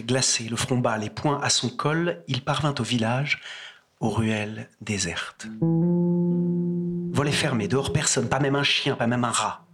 Glacé, 0.07 0.45
le 0.45 0.57
front 0.57 0.79
bas, 0.79 0.99
les 0.99 1.11
poings 1.11 1.41
à 1.43 1.51
son 1.51 1.69
col, 1.69 2.23
il 2.29 2.43
parvint 2.43 2.75
au 2.79 2.83
village, 2.83 3.41
aux 4.01 4.11
ruelles 4.11 4.69
désertes. 4.81 5.47
Volet 7.13 7.33
fermé, 7.33 7.69
dehors 7.69 7.93
personne, 7.93 8.29
pas 8.29 8.41
même 8.41 8.57
un 8.57 8.63
chien, 8.63 8.97
pas 8.97 9.07
même 9.07 9.25
un 9.25 9.31
rat. 9.31 9.65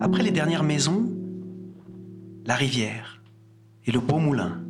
Après 0.00 0.22
les 0.22 0.30
dernières 0.30 0.64
maisons, 0.64 1.10
la 2.44 2.54
rivière 2.54 3.20
et 3.86 3.92
le 3.92 4.00
beau 4.00 4.18
moulin. 4.18 4.60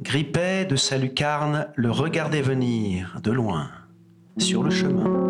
Grippet 0.00 0.64
de 0.64 0.76
sa 0.76 0.96
lucarne 0.96 1.68
le 1.76 1.90
regardait 1.90 2.42
venir 2.42 3.20
de 3.22 3.30
loin, 3.30 3.70
sur 4.38 4.62
le 4.62 4.70
chemin. 4.70 5.28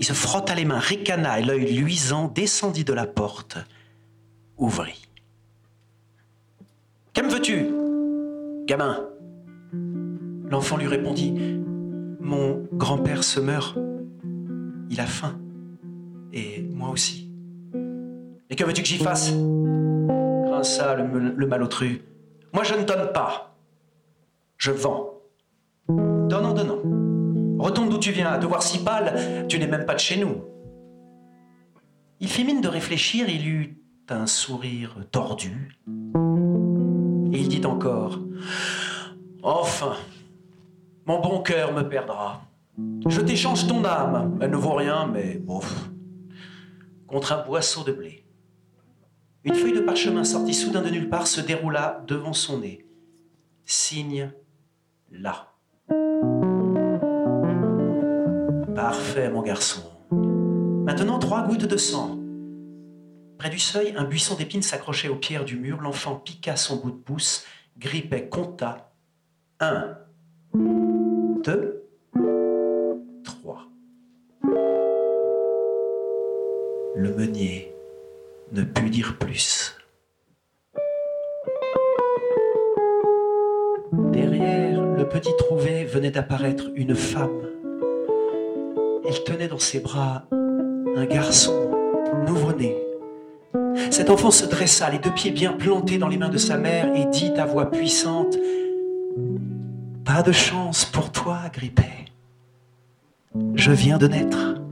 Il 0.00 0.04
se 0.04 0.14
frotta 0.14 0.54
les 0.54 0.64
mains, 0.64 0.80
ricana 0.80 1.38
et 1.38 1.44
l'œil 1.44 1.72
luisant 1.72 2.28
descendit 2.28 2.84
de 2.84 2.92
la 2.92 3.06
porte, 3.06 3.58
ouvrit. 4.56 5.01
Que 7.14 7.20
veux-tu 7.20 7.66
Gamin? 8.66 9.08
L'enfant 10.50 10.76
lui 10.76 10.86
répondit 10.86 11.34
Mon 12.20 12.66
grand-père 12.72 13.24
se 13.24 13.40
meurt. 13.40 13.78
Il 14.90 15.00
a 15.00 15.06
faim. 15.06 15.38
Et 16.32 16.62
moi 16.62 16.90
aussi. 16.90 17.30
Et 18.48 18.56
que 18.56 18.64
veux-tu 18.64 18.82
que 18.82 18.88
j'y 18.88 18.98
fasse? 18.98 19.32
Grinça 19.32 20.94
le, 20.94 21.34
le 21.36 21.46
malotru. 21.46 22.02
Moi 22.52 22.64
je 22.64 22.74
ne 22.74 22.84
donne 22.84 23.12
pas. 23.12 23.56
Je 24.56 24.70
vends. 24.70 25.20
Donnant, 25.88 26.54
donnant. 26.54 26.78
Retourne 27.58 27.88
d'où 27.88 27.98
tu 27.98 28.10
viens, 28.10 28.38
de 28.38 28.46
voir 28.46 28.62
si 28.62 28.82
pâle, 28.82 29.46
tu 29.48 29.58
n'es 29.58 29.66
même 29.66 29.84
pas 29.84 29.94
de 29.94 30.00
chez 30.00 30.18
nous. 30.18 30.44
Il 32.20 32.28
fit 32.28 32.44
mine 32.44 32.60
de 32.60 32.68
réfléchir, 32.68 33.28
il 33.28 33.46
eut 33.46 33.76
un 34.08 34.26
sourire 34.26 34.96
tordu. 35.10 35.78
Il 37.34 37.48
dit 37.48 37.64
encore 37.64 38.18
Enfin, 39.42 39.96
mon 41.06 41.18
bon 41.18 41.42
cœur 41.42 41.72
me 41.72 41.82
perdra. 41.82 42.42
Je 43.08 43.22
t'échange 43.22 43.66
ton 43.66 43.84
âme. 43.84 44.38
Elle 44.42 44.50
ne 44.50 44.56
vaut 44.56 44.74
rien, 44.74 45.06
mais 45.06 45.38
bof. 45.38 45.88
Contre 47.06 47.32
un 47.32 47.42
boisseau 47.42 47.84
de 47.84 47.92
blé. 47.92 48.24
Une 49.44 49.54
feuille 49.54 49.72
de 49.72 49.80
parchemin 49.80 50.24
sortie 50.24 50.52
soudain 50.52 50.82
de 50.82 50.90
nulle 50.90 51.08
part 51.08 51.26
se 51.26 51.40
déroula 51.40 52.04
devant 52.06 52.34
son 52.34 52.58
nez. 52.58 52.86
Signe 53.64 54.30
là. 55.10 55.48
Parfait, 58.74 59.30
mon 59.30 59.40
garçon. 59.40 59.82
Maintenant, 60.10 61.18
trois 61.18 61.46
gouttes 61.46 61.66
de 61.66 61.76
sang. 61.78 62.21
Près 63.42 63.50
du 63.50 63.58
seuil, 63.58 63.92
un 63.96 64.04
buisson 64.04 64.36
d'épines 64.36 64.62
s'accrochait 64.62 65.08
aux 65.08 65.16
pierres 65.16 65.44
du 65.44 65.56
mur. 65.56 65.80
L'enfant 65.80 66.14
piqua 66.14 66.54
son 66.54 66.76
bout 66.76 66.92
de 66.92 66.96
pouce, 66.96 67.44
grippait, 67.76 68.28
compta. 68.28 68.92
Un, 69.58 69.98
deux, 70.54 71.82
trois. 73.24 73.66
Le 76.94 77.16
meunier 77.16 77.74
ne 78.52 78.62
put 78.62 78.90
dire 78.90 79.18
plus. 79.18 79.76
Derrière 84.12 84.86
le 84.86 85.08
petit 85.08 85.32
trouvé 85.36 85.84
venait 85.84 86.12
d'apparaître 86.12 86.70
une 86.76 86.94
femme. 86.94 87.42
Elle 89.04 89.24
tenait 89.24 89.48
dans 89.48 89.58
ses 89.58 89.80
bras 89.80 90.28
un 90.30 91.06
garçon 91.06 91.72
nouveau-né. 92.24 92.81
Cet 93.92 94.08
enfant 94.08 94.30
se 94.30 94.46
dressa, 94.46 94.88
les 94.88 94.98
deux 94.98 95.12
pieds 95.12 95.32
bien 95.32 95.52
plantés 95.52 95.98
dans 95.98 96.08
les 96.08 96.16
mains 96.16 96.30
de 96.30 96.38
sa 96.38 96.56
mère, 96.56 96.96
et 96.96 97.04
dit 97.04 97.30
à 97.36 97.44
voix 97.44 97.70
puissante 97.70 98.38
Pas 100.02 100.22
de 100.22 100.32
chance 100.32 100.86
pour 100.86 101.12
toi, 101.12 101.40
Grippet. 101.52 102.06
Je 103.54 103.70
viens 103.70 103.98
de 103.98 104.08
naître. 104.08 104.62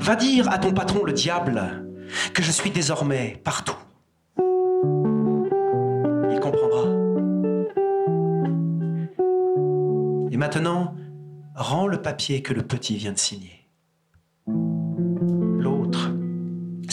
Va 0.00 0.16
dire 0.16 0.50
à 0.50 0.58
ton 0.58 0.72
patron, 0.72 1.04
le 1.04 1.12
diable, 1.12 1.86
que 2.34 2.42
je 2.42 2.50
suis 2.50 2.70
désormais 2.70 3.40
partout. 3.44 3.78
Il 6.32 6.40
comprendra. 6.40 6.88
Et 10.32 10.36
maintenant, 10.36 10.96
rends 11.54 11.86
le 11.86 12.02
papier 12.02 12.42
que 12.42 12.52
le 12.52 12.62
petit 12.62 12.96
vient 12.96 13.12
de 13.12 13.18
signer 13.18 13.65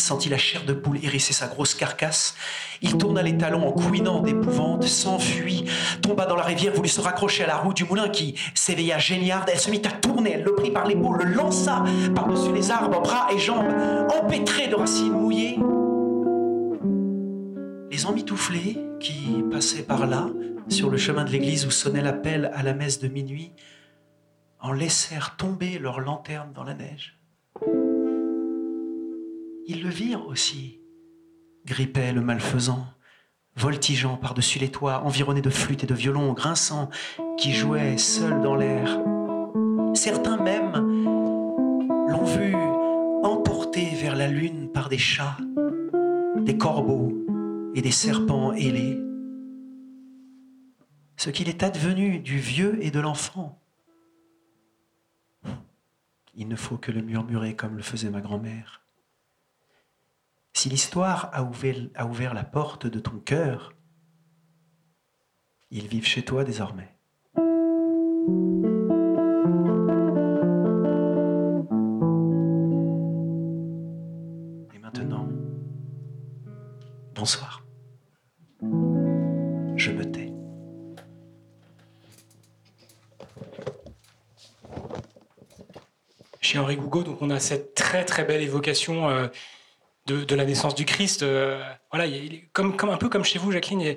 sentit 0.03 0.29
la 0.29 0.37
chair 0.37 0.65
de 0.65 0.73
poule 0.73 0.99
hérisser 1.03 1.33
sa 1.33 1.47
grosse 1.47 1.73
carcasse. 1.73 2.35
Il 2.81 2.97
tourna 2.97 3.21
les 3.21 3.37
talons 3.37 3.67
en 3.67 3.71
couinant 3.71 4.19
d'épouvante, 4.19 4.83
s'enfuit, 4.83 5.65
tomba 6.01 6.25
dans 6.25 6.35
la 6.35 6.43
rivière, 6.43 6.73
voulut 6.73 6.89
se 6.89 7.01
raccrocher 7.01 7.45
à 7.45 7.47
la 7.47 7.57
roue 7.57 7.73
du 7.73 7.85
moulin 7.85 8.09
qui 8.09 8.35
s'éveilla 8.53 8.99
géniarde. 8.99 9.49
Elle 9.51 9.59
se 9.59 9.71
mit 9.71 9.81
à 9.85 9.91
tourner, 9.91 10.33
elle 10.33 10.43
le 10.43 10.53
prit 10.53 10.71
par 10.71 10.85
l'épaule, 10.85 11.23
le 11.23 11.33
lança 11.33 11.83
par-dessus 12.13 12.51
les 12.53 12.69
arbres, 12.69 13.01
bras 13.01 13.27
et 13.33 13.39
jambes, 13.39 13.73
empêtrés 14.13 14.67
de 14.67 14.75
racines 14.75 15.13
mouillées. 15.13 15.57
Les 17.89 18.05
emmitouflés 18.05 18.77
qui 18.99 19.43
passaient 19.49 19.83
par 19.83 20.05
là, 20.05 20.27
sur 20.67 20.89
le 20.89 20.97
chemin 20.97 21.23
de 21.23 21.29
l'église 21.29 21.65
où 21.65 21.71
sonnait 21.71 22.01
l'appel 22.01 22.51
à 22.53 22.63
la 22.63 22.73
messe 22.73 22.99
de 22.99 23.07
minuit, 23.07 23.53
en 24.59 24.71
laissèrent 24.71 25.35
tomber 25.37 25.79
leurs 25.79 25.99
lanternes 25.99 26.51
dans 26.53 26.63
la 26.63 26.73
neige. 26.73 27.17
Ils 29.67 29.83
le 29.83 29.89
virent 29.89 30.27
aussi. 30.27 30.79
Grippait 31.65 32.11
le 32.11 32.21
malfaisant, 32.21 32.85
voltigeant 33.55 34.17
par-dessus 34.17 34.59
les 34.59 34.69
toits, 34.69 35.03
environné 35.03 35.41
de 35.41 35.49
flûtes 35.49 35.83
et 35.83 35.87
de 35.87 35.93
violons 35.93 36.33
grinçants 36.33 36.89
qui 37.37 37.53
jouaient 37.53 37.97
seuls 37.97 38.41
dans 38.41 38.55
l'air. 38.55 38.99
Certains 39.93 40.37
même 40.37 40.73
l'ont 42.07 42.25
vu 42.25 42.53
vers 43.75 44.15
la 44.15 44.27
lune 44.27 44.71
par 44.71 44.87
des 44.87 44.99
chats, 44.99 45.37
des 46.37 46.57
corbeaux 46.57 47.11
et 47.73 47.81
des 47.81 47.91
serpents 47.91 48.53
ailés. 48.53 48.99
Ce 51.17 51.31
qu'il 51.31 51.49
est 51.49 51.63
advenu 51.63 52.19
du 52.19 52.37
vieux 52.37 52.77
et 52.83 52.91
de 52.91 52.99
l'enfant. 52.99 53.59
Il 56.35 56.47
ne 56.47 56.55
faut 56.55 56.77
que 56.77 56.91
le 56.91 57.01
murmurer 57.01 57.55
comme 57.55 57.75
le 57.75 57.81
faisait 57.81 58.11
ma 58.11 58.21
grand-mère. 58.21 58.82
Si 60.55 60.69
l'histoire 60.69 61.29
a 61.33 61.43
ouvert, 61.43 62.33
la 62.33 62.43
porte 62.43 62.85
de 62.85 62.99
ton 62.99 63.17
cœur, 63.17 63.73
ils 65.71 65.87
vivent 65.87 66.05
chez 66.05 66.23
toi 66.23 66.43
désormais. 66.43 66.95
Et 74.73 74.79
maintenant, 74.79 75.27
bonsoir. 77.15 77.65
Je 79.75 79.91
me 79.91 80.05
tais. 80.05 80.31
Chez 86.41 86.59
Henri 86.59 86.77
Gougo, 86.77 87.01
donc 87.01 87.21
on 87.23 87.31
a 87.31 87.39
cette 87.39 87.73
très 87.73 88.05
très 88.05 88.23
belle 88.23 88.43
évocation 88.43 89.09
euh, 89.09 89.27
de, 90.05 90.35
la 90.35 90.45
naissance 90.45 90.75
du 90.75 90.85
Christ. 90.85 91.23
Euh, 91.23 91.61
voilà, 91.91 92.07
comme, 92.51 92.75
comme, 92.75 92.89
un 92.89 92.97
peu 92.97 93.09
comme 93.09 93.23
chez 93.23 93.39
vous, 93.39 93.51
Jacqueline. 93.51 93.95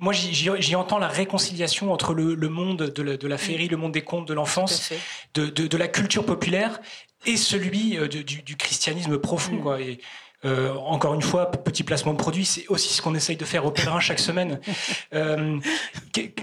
moi, 0.00 0.12
j'y 0.12 0.74
entends 0.74 0.98
la 0.98 1.08
réconciliation 1.08 1.92
entre 1.92 2.14
le, 2.14 2.48
monde 2.48 2.90
de 2.94 3.26
la, 3.26 3.38
féerie, 3.38 3.68
le 3.68 3.76
monde 3.76 3.92
des 3.92 4.02
contes, 4.02 4.26
de 4.26 4.34
l'enfance, 4.34 4.92
de, 5.34 5.76
la 5.76 5.88
culture 5.88 6.24
populaire 6.24 6.80
et 7.24 7.36
celui 7.36 7.98
euh, 7.98 8.08
du, 8.08 8.56
christianisme 8.56 9.18
profond. 9.18 9.54
Mm. 9.54 9.62
Quoi. 9.62 9.80
Et, 9.80 10.00
euh, 10.44 10.74
encore 10.74 11.14
une 11.14 11.22
fois, 11.22 11.50
petit 11.50 11.84
placement 11.84 12.12
de 12.12 12.18
produit, 12.18 12.44
c'est 12.44 12.66
aussi 12.68 12.92
ce 12.92 13.00
qu'on 13.00 13.14
essaye 13.14 13.36
de 13.36 13.44
faire 13.44 13.64
au 13.64 13.70
pèlerin 13.70 14.00
chaque 14.00 14.18
semaine. 14.18 14.60
Euh, 15.14 15.58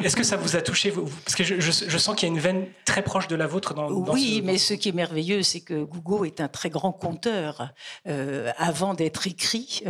est-ce 0.03 0.15
que 0.15 0.23
ça 0.23 0.37
vous 0.37 0.55
a 0.55 0.61
touché 0.61 0.93
Parce 1.25 1.35
que 1.35 1.43
je, 1.43 1.97
sens 1.97 2.15
qu'il 2.15 2.29
y 2.29 2.31
a 2.31 2.33
une 2.33 2.39
veine 2.39 2.67
très 2.85 3.01
proche 3.01 3.27
de 3.27 3.35
la 3.35 3.47
vôtre 3.47 3.73
dans, 3.73 3.89
dans 3.89 4.13
Oui, 4.13 4.41
mais 4.43 4.57
ce 4.57 4.75
qui 4.75 4.89
est 4.89 4.93
merveilleux, 4.93 5.41
c'est 5.41 5.61
que 5.61 5.83
Google 5.83 6.27
est 6.27 6.39
un 6.39 6.47
très 6.47 6.69
grand 6.69 6.91
conteur. 6.91 7.71
Euh, 8.07 8.51
avant 8.57 8.93
d'être 8.93 9.25
écrit, 9.25 9.83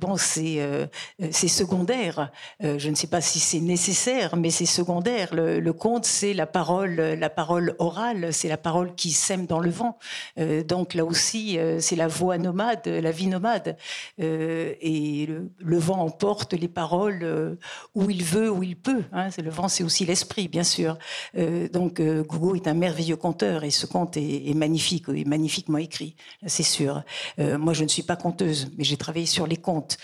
bon, 0.00 0.16
c'est 0.16 0.58
c'est 1.30 1.48
secondaire. 1.48 2.30
je 2.60 2.88
ne 2.88 2.94
sais 2.94 3.06
pas 3.06 3.20
si 3.20 3.38
c'est 3.38 3.60
nécessaire, 3.60 4.36
mais 4.36 4.50
c'est 4.50 4.66
secondaire. 4.66 5.32
Le, 5.32 5.60
le 5.60 5.72
conte, 5.72 6.06
c'est 6.06 6.34
la 6.34 6.46
parole, 6.46 6.96
la 6.96 7.30
parole 7.30 7.76
orale, 7.78 8.32
c'est 8.32 8.48
la 8.48 8.58
parole 8.58 8.94
qui 8.96 9.12
sème 9.12 9.46
dans 9.46 9.60
le 9.60 9.70
vent. 9.70 9.98
donc 10.66 10.94
là 10.94 11.04
aussi, 11.04 11.58
c'est 11.78 11.96
la 11.96 12.08
voix 12.08 12.36
nomade, 12.38 12.86
la 12.86 13.10
vie 13.10 13.28
nomade. 13.28 13.53
Euh, 14.20 14.74
et 14.80 15.28
le, 15.58 15.78
vent 15.78 16.00
emporte 16.00 16.54
les 16.54 16.68
paroles 16.68 17.20
euh, 17.22 17.56
où 17.94 18.10
il 18.10 18.24
veut, 18.24 18.50
où 18.50 18.62
il 18.62 18.76
peut. 18.76 19.02
Hein. 19.12 19.28
Le 19.42 19.50
vent, 19.50 19.68
c'est 19.68 19.84
aussi 19.84 20.04
l'esprit, 20.04 20.48
bien 20.48 20.64
sûr. 20.64 20.98
Euh, 21.36 21.68
donc, 21.68 22.00
Gougo 22.00 22.54
est 22.54 22.68
un 22.68 22.74
merveilleux 22.74 23.16
conteur 23.16 23.64
et 23.64 23.70
ce 23.70 23.86
conte 23.86 24.16
est, 24.16 24.54
magnifique, 24.54 25.08
est 25.08 25.26
magnifiquement 25.26 25.78
écrit, 25.78 26.16
c'est 26.46 26.62
sûr. 26.62 27.02
moi, 27.38 27.72
je 27.72 27.84
ne 27.84 27.88
suis 27.88 28.02
pas 28.02 28.16
conteuse, 28.16 28.70
mais 28.76 28.84
j'ai 28.84 28.96
travaillé 28.96 29.26
sur 29.26 29.46
les 29.46 29.56
contes 29.56 29.96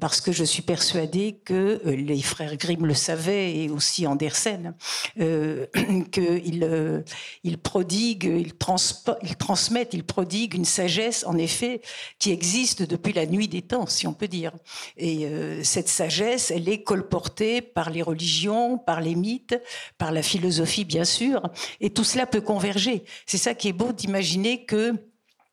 parce 0.00 0.20
que 0.20 0.32
je 0.32 0.44
suis 0.44 0.62
persuadée 0.62 1.40
que 1.44 1.80
les 1.84 2.22
frères 2.22 2.56
Grimm 2.56 2.86
le 2.86 2.94
savaient 2.94 3.56
et 3.56 3.70
aussi 3.70 4.06
Andersen, 4.06 4.74
qu'ils 5.16 7.04
ils 7.44 7.58
prodiguent, 7.58 8.40
ils 8.42 8.54
transmettent, 9.36 9.94
ils 9.94 10.04
prodiguent 10.04 10.54
une 10.54 10.64
sagesse, 10.64 11.24
en 11.26 11.36
effet, 11.36 11.80
qui 12.18 12.30
existe 12.30 12.82
de 12.82 12.95
depuis 12.96 13.12
la 13.12 13.26
nuit 13.26 13.48
des 13.48 13.62
temps, 13.62 13.86
si 13.86 14.06
on 14.06 14.12
peut 14.12 14.28
dire. 14.28 14.52
Et 14.96 15.26
euh, 15.26 15.62
cette 15.62 15.88
sagesse, 15.88 16.50
elle 16.50 16.68
est 16.68 16.82
colportée 16.82 17.60
par 17.60 17.90
les 17.90 18.02
religions, 18.02 18.78
par 18.78 19.00
les 19.00 19.14
mythes, 19.14 19.60
par 19.98 20.12
la 20.12 20.22
philosophie, 20.22 20.84
bien 20.84 21.04
sûr. 21.04 21.42
Et 21.80 21.90
tout 21.90 22.04
cela 22.04 22.26
peut 22.26 22.40
converger. 22.40 23.04
C'est 23.26 23.38
ça 23.38 23.54
qui 23.54 23.68
est 23.68 23.72
beau 23.72 23.92
d'imaginer 23.92 24.64
que 24.64 24.94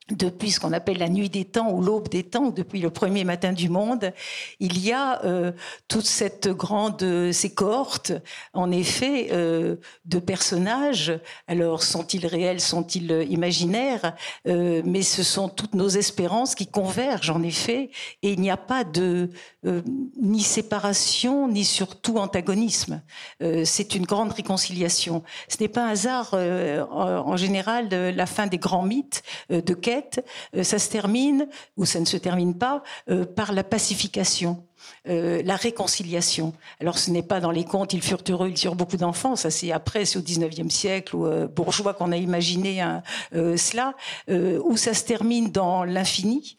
depuis 0.10 0.52
ce 0.52 0.60
qu'on 0.60 0.74
appelle 0.74 0.98
la 0.98 1.08
nuit 1.08 1.30
des 1.30 1.46
temps 1.46 1.72
ou 1.72 1.82
l'aube 1.82 2.10
des 2.10 2.24
temps, 2.24 2.50
depuis 2.50 2.82
le 2.82 2.90
premier 2.90 3.24
matin 3.24 3.54
du 3.54 3.70
monde, 3.70 4.12
il 4.60 4.84
y 4.84 4.92
a 4.92 5.24
euh, 5.24 5.54
toute 5.88 6.06
cette 6.06 6.50
grande, 6.50 7.32
ces 7.32 7.54
cohortes, 7.54 8.12
en 8.54 8.70
effet, 8.72 9.30
euh, 9.32 9.78
de 10.06 10.20
personnages. 10.20 11.18
Alors, 11.48 11.84
sont-ils 11.84 12.26
réels, 12.26 12.60
sont-ils 12.60 13.26
imaginaires? 13.30 14.16
Euh, 14.48 14.82
Mais 14.86 15.04
ce 15.04 15.24
sont 15.24 15.48
toutes 15.48 15.74
nos 15.74 15.88
espérances 15.88 16.54
qui 16.54 16.68
convergent, 16.68 17.30
en 17.30 17.42
effet, 17.42 17.90
et 18.24 18.34
il 18.34 18.42
n'y 18.42 18.52
a 18.52 18.58
pas 18.58 18.84
de 18.84 19.30
ni 20.22 20.42
séparation, 20.42 21.48
ni 21.48 21.64
surtout 21.64 22.18
antagonisme. 22.18 23.02
C'est 23.64 23.96
une 23.96 24.06
grande 24.06 24.34
réconciliation. 24.34 25.24
Ce 25.48 25.56
n'est 25.62 25.70
pas 25.70 25.86
un 25.86 25.90
hasard, 25.90 26.34
en, 26.34 27.38
général, 27.38 27.88
de 27.88 28.12
la 28.14 28.26
fin 28.26 28.48
des 28.48 28.58
grands 28.58 28.84
mythes 28.84 29.24
de 29.50 29.74
euh, 30.56 30.64
ça 30.64 30.80
se 30.80 30.90
termine, 30.90 31.48
ou 31.78 31.86
ça 31.86 32.00
ne 32.00 32.06
se 32.06 32.18
termine 32.18 32.58
pas, 32.58 32.84
euh, 33.10 33.26
par 33.26 33.54
la 33.54 33.64
pacification. 33.64 34.64
Euh, 35.08 35.42
la 35.46 35.56
réconciliation. 35.56 36.54
Alors 36.82 36.98
ce 36.98 37.10
n'est 37.10 37.24
pas 37.24 37.40
dans 37.40 37.52
les 37.52 37.64
contes, 37.64 37.94
ils 37.94 38.02
furent 38.02 38.24
heureux, 38.28 38.50
ils 38.50 38.66
eurent 38.66 38.76
beaucoup 38.76 38.98
d'enfants, 38.98 39.38
ça 39.38 39.50
c'est 39.50 39.72
après, 39.72 40.04
c'est 40.04 40.20
au 40.20 40.22
19e 40.22 40.70
siècle, 40.70 41.16
ou 41.16 41.26
bourgeois 41.48 41.94
qu'on 41.94 42.12
a 42.12 42.18
imaginé 42.18 42.82
hein, 42.82 43.02
cela, 43.32 43.94
où 44.28 44.76
ça 44.76 44.94
se 44.94 45.06
termine 45.06 45.52
dans 45.52 45.86
l'infini, 45.86 46.58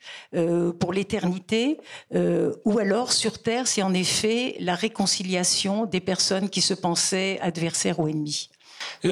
pour 0.81 0.95
l'éternité, 0.95 1.79
ou 2.15 2.79
alors 2.79 3.13
sur 3.13 3.43
Terre, 3.43 3.67
c'est 3.67 3.83
en 3.83 3.93
effet 3.93 4.57
la 4.59 4.75
réconciliation 4.75 5.85
des 5.85 6.01
personnes 6.01 6.49
qui 6.49 6.63
se 6.63 6.73
pensaient 6.73 7.39
adversaires 7.43 8.01
ou 8.01 8.09
ennemis. 8.09 8.49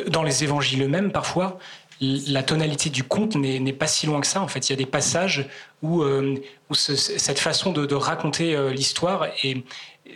Dans 0.08 0.22
les 0.22 0.42
évangiles 0.42 0.82
eux-mêmes, 0.82 1.12
parfois, 1.12 1.58
la 2.02 2.42
tonalité 2.42 2.90
du 2.90 3.04
conte 3.04 3.36
n'est 3.36 3.72
pas 3.72 3.86
si 3.86 4.06
loin 4.06 4.20
que 4.20 4.26
ça. 4.26 4.42
En 4.42 4.48
fait, 4.48 4.68
il 4.68 4.72
y 4.72 4.74
a 4.74 4.76
des 4.76 4.86
passages 4.86 5.48
où, 5.82 6.02
euh, 6.02 6.36
cette 6.72 7.38
façon 7.38 7.70
de, 7.72 7.94
raconter 7.94 8.56
euh, 8.56 8.72
l'histoire 8.72 9.28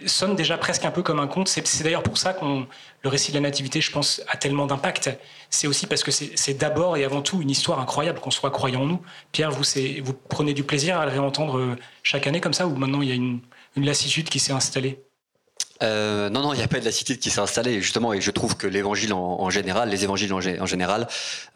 sonne 0.05 0.35
déjà 0.35 0.59
presque 0.59 0.85
un 0.85 0.91
peu 0.91 1.03
comme 1.03 1.21
un 1.21 1.29
conte. 1.29 1.47
C'est 1.49 1.83
d'ailleurs 1.85 2.03
pour 2.03 2.19
ça 2.19 2.35
que 2.35 2.45
le 2.45 3.09
récit 3.09 3.31
de 3.31 3.37
la 3.37 3.43
nativité, 3.43 3.81
je 3.81 3.93
pense, 3.93 4.21
a 4.29 4.37
tellement 4.37 4.67
d'impact. 4.67 5.11
C'est 5.49 5.69
aussi 5.69 5.87
parce 5.87 6.03
que 6.03 6.11
c'est 6.11 6.55
d'abord 6.55 6.97
et 6.97 7.05
avant 7.05 7.23
tout 7.23 7.41
une 7.41 7.51
histoire 7.51 7.79
incroyable, 7.79 8.19
qu'on 8.19 8.33
soit 8.33 8.51
croyant 8.51 8.83
en 8.83 8.87
nous. 8.87 9.03
Pierre, 9.31 9.53
vous, 9.53 9.63
prenez 10.29 10.55
du 10.55 10.65
plaisir 10.65 10.99
à 10.99 11.07
le 11.07 11.13
réentendre 11.13 11.59
euh, 11.59 11.77
chaque 12.03 12.27
année 12.27 12.41
comme 12.41 12.55
ça, 12.55 12.67
ou 12.67 12.75
maintenant 12.75 13.01
il 13.01 13.09
y 13.09 13.13
a 13.13 13.15
une 13.15 13.41
lassitude 13.77 14.29
qui 14.29 14.41
s'est 14.41 14.53
installée? 14.53 15.06
Euh, 15.83 16.29
non, 16.31 16.41
non, 16.41 16.53
il 16.53 16.59
n'y 16.59 16.63
a 16.63 16.69
pas 16.69 16.81
de 16.81 16.85
lassitude 16.85 17.19
qui 17.19 17.31
s'est 17.31 17.41
installée, 17.41 17.81
justement, 17.81 18.13
et 18.13 18.21
je 18.21 18.31
trouve 18.31 18.57
que 18.57 18.67
l'évangile 18.67 19.13
en, 19.13 19.51
général, 19.51 19.89
les 19.91 20.05
évangiles 20.05 20.33
en, 20.33 20.67
général, 20.67 21.07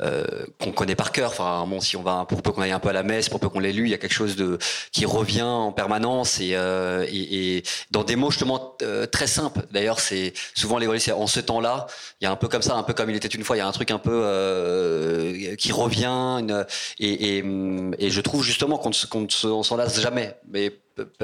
euh, 0.03 0.25
qu'on 0.61 0.73
connaît 0.73 0.95
par 0.95 1.13
cœur, 1.13 1.31
enfin, 1.31 1.67
bon, 1.67 1.81
si 1.81 1.97
on 1.97 2.03
va, 2.03 2.27
pour 2.29 2.43
peu 2.43 2.53
qu'on 2.53 2.63
aille 2.63 2.73
un 2.73 2.81
peu 2.81 2.89
à 2.89 2.93
la 2.93 3.03
messe, 3.03 3.29
pour 3.29 3.41
peu 3.41 3.49
qu'on 3.49 3.61
l'ait 3.61 3.73
lu, 3.73 3.85
il 3.85 3.91
y 3.91 3.95
a 3.95 3.99
quelque 3.99 4.13
chose 4.13 4.37
de 4.37 4.59
qui 4.93 5.07
revient 5.07 5.43
en 5.43 5.73
permanence 5.73 6.41
et, 6.41 6.51
euh, 6.55 7.07
et, 7.09 7.57
et 7.57 7.63
dans 7.91 8.05
des 8.05 8.17
mots 8.17 8.31
justement 8.31 8.77
euh, 8.83 9.07
très 9.07 9.27
simples. 9.27 9.63
D'ailleurs, 9.71 10.01
c'est 10.01 10.33
souvent 10.55 10.79
l'évangile, 10.79 11.13
en 11.15 11.27
ce 11.27 11.41
temps-là, 11.41 11.87
il 12.21 12.25
y 12.25 12.27
a 12.27 12.31
un 12.31 12.37
peu 12.37 12.49
comme 12.49 12.63
ça, 12.63 12.75
un 12.77 12.83
peu 12.83 12.93
comme 12.93 13.11
il 13.11 13.17
était 13.17 13.29
une 13.29 13.45
fois, 13.45 13.57
il 13.57 13.61
y 13.61 13.63
a 13.63 13.67
un 13.67 13.73
truc 13.73 13.91
un 13.91 13.99
peu 13.99 14.23
euh, 14.25 15.57
qui 15.57 15.73
revient, 15.73 16.07
une, 16.07 16.67
et, 16.99 17.39
et, 17.39 18.11
je 18.11 18.21
trouve 18.21 18.43
justement 18.45 18.79
qu'on 18.79 18.91
ne 18.91 19.63
s'en 19.63 19.77
lasse 19.77 20.01
jamais, 20.01 20.37
mais 20.49 20.73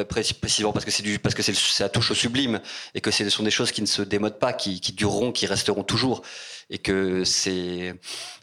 précisément 0.09 0.73
parce 0.73 0.85
que 0.85 0.91
c'est 0.91 1.03
du 1.03 1.19
parce 1.19 1.35
que 1.35 1.43
c'est 1.43 1.55
ça 1.55 1.89
touche 1.89 2.11
au 2.11 2.15
sublime 2.15 2.61
et 2.95 3.01
que 3.01 3.11
ce 3.11 3.29
sont 3.31 3.43
des 3.43 3.51
choses 3.51 3.73
qui 3.73 3.83
ne 3.83 3.87
se 3.87 4.03
démodent 4.03 4.39
pas, 4.39 4.53
qui, 4.53 4.81
qui 4.81 4.93
dureront, 4.93 5.33
qui 5.33 5.47
resteront 5.47 5.83
toujours 5.83 6.23
et 6.71 6.79
que 6.79 7.25
c'est 7.25 7.95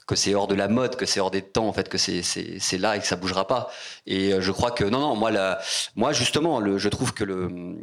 que 0.08 0.16
c'est 0.16 0.36
hors 0.36 0.48
de 0.48 0.56
la 0.56 0.68
mode, 0.68 0.96
que 0.96 1.06
c'est 1.06 1.20
hors 1.20 1.32
des 1.32 1.42
temps 1.42 1.68
en 1.68 1.74
fait, 1.74 1.90
que 1.90 1.98
c'est 1.98 2.22
c'est 2.24 2.78
là 2.78 2.98
et 2.98 3.00
que 3.00 3.08
ça 3.08 3.16
bougera 3.16 3.48
pas. 3.48 3.72
Et 4.06 4.34
euh, 4.34 4.42
je 4.42 4.52
crois 4.52 4.72
que 4.72 4.84
non 4.84 5.00
non 5.00 5.16
moi 5.16 5.32
la 5.32 5.60
moi 5.96 6.14
justement 6.14 6.60
le, 6.60 6.78
je 6.78 6.90
trouve 6.90 7.14
que 7.14 7.24
le 7.24 7.76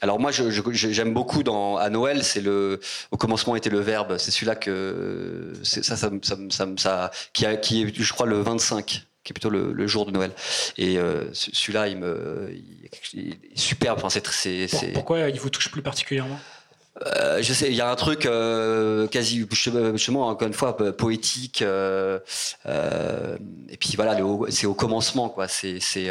alors 0.00 0.18
moi 0.18 0.30
j'aime 0.32 0.50
je, 0.50 1.02
beaucoup 1.04 1.42
dans 1.42 1.76
à 1.76 1.90
Noël 1.90 2.24
c'est 2.24 2.40
le 2.40 2.80
au 3.10 3.16
commencement 3.16 3.54
était 3.56 3.70
le 3.70 3.80
verbe 3.80 4.18
c'est 4.18 4.30
celui-là 4.30 4.56
que 4.56 5.52
ça 5.62 5.82
ça, 5.82 5.96
ça, 5.96 6.36
ça, 6.50 6.66
ça, 6.76 7.10
qui 7.32 7.46
a 7.46 7.56
qui 7.56 7.82
est 7.82 7.94
je 7.94 8.12
crois 8.12 8.26
le 8.26 8.40
25 8.40 9.06
qui 9.24 9.30
est 9.30 9.34
plutôt 9.34 9.50
le, 9.50 9.86
jour 9.86 10.06
de 10.06 10.10
Noël. 10.10 10.32
Et 10.76 10.98
euh, 10.98 11.32
celui-là, 11.32 11.88
il 11.88 11.98
me, 11.98 12.52
superbe. 13.54 14.00
Enfin, 14.02 14.20
c'est, 14.20 14.66
Pourquoi 14.92 15.28
il 15.28 15.40
vous 15.40 15.50
touche 15.50 15.70
plus 15.70 15.82
particulièrement? 15.82 16.38
Euh, 17.06 17.42
je 17.42 17.54
sais, 17.54 17.68
il 17.68 17.74
y 17.74 17.80
a 17.80 17.90
un 17.90 17.96
truc 17.96 18.26
euh, 18.26 19.08
quasi, 19.08 19.46
justement, 19.50 20.28
encore 20.28 20.46
une 20.46 20.54
fois, 20.54 20.76
poétique. 20.76 21.62
et 21.62 22.18
puis 23.80 23.96
voilà, 23.96 24.16
c'est 24.50 24.66
au 24.66 24.74
commencement, 24.74 25.28
quoi. 25.28 25.48
C'est, 25.48 25.80
c'est, 25.80 26.10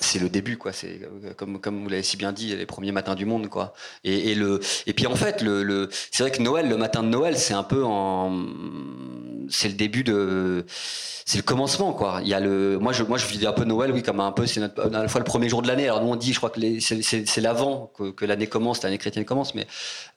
c'est 0.00 0.18
le 0.18 0.28
début, 0.28 0.56
quoi. 0.58 0.72
C'est 0.72 1.00
comme 1.36 1.60
comme 1.60 1.82
vous 1.82 1.88
l'avez 1.88 2.02
si 2.02 2.16
bien 2.16 2.32
dit, 2.32 2.54
les 2.54 2.66
premiers 2.66 2.92
matins 2.92 3.14
du 3.14 3.24
monde, 3.24 3.48
quoi. 3.48 3.74
Et, 4.04 4.30
et 4.32 4.34
le 4.34 4.60
et 4.86 4.92
puis 4.92 5.06
en 5.06 5.14
fait, 5.16 5.42
le, 5.42 5.62
le 5.62 5.88
c'est 5.90 6.22
vrai 6.22 6.30
que 6.30 6.42
Noël, 6.42 6.68
le 6.68 6.76
matin 6.76 7.02
de 7.02 7.08
Noël, 7.08 7.36
c'est 7.36 7.54
un 7.54 7.62
peu 7.62 7.84
en 7.84 8.46
c'est 9.48 9.68
le 9.68 9.74
début 9.74 10.04
de, 10.04 10.64
c'est 10.68 11.38
le 11.38 11.42
commencement, 11.42 11.92
quoi. 11.92 12.20
Il 12.22 12.28
y 12.28 12.34
a 12.34 12.40
le, 12.40 12.78
moi, 12.78 12.92
je, 12.92 13.02
moi, 13.02 13.18
je 13.18 13.26
vis 13.26 13.46
un 13.46 13.52
peu 13.52 13.64
Noël, 13.64 13.92
oui, 13.92 14.02
comme 14.02 14.20
un 14.20 14.32
peu, 14.32 14.46
c'est 14.46 14.62
à 14.62 14.88
la 14.88 15.08
fois 15.08 15.20
le 15.20 15.24
premier 15.24 15.48
jour 15.48 15.62
de 15.62 15.68
l'année. 15.68 15.84
Alors 15.84 16.02
nous, 16.02 16.10
on 16.10 16.16
dit, 16.16 16.32
je 16.32 16.38
crois 16.38 16.50
que 16.50 16.60
c'est 16.80 17.40
l'avant 17.40 17.92
que, 17.96 18.10
que 18.10 18.24
l'année 18.24 18.46
commence, 18.46 18.82
l'année 18.82 18.98
chrétienne 18.98 19.24
commence, 19.24 19.54
mais, 19.54 19.66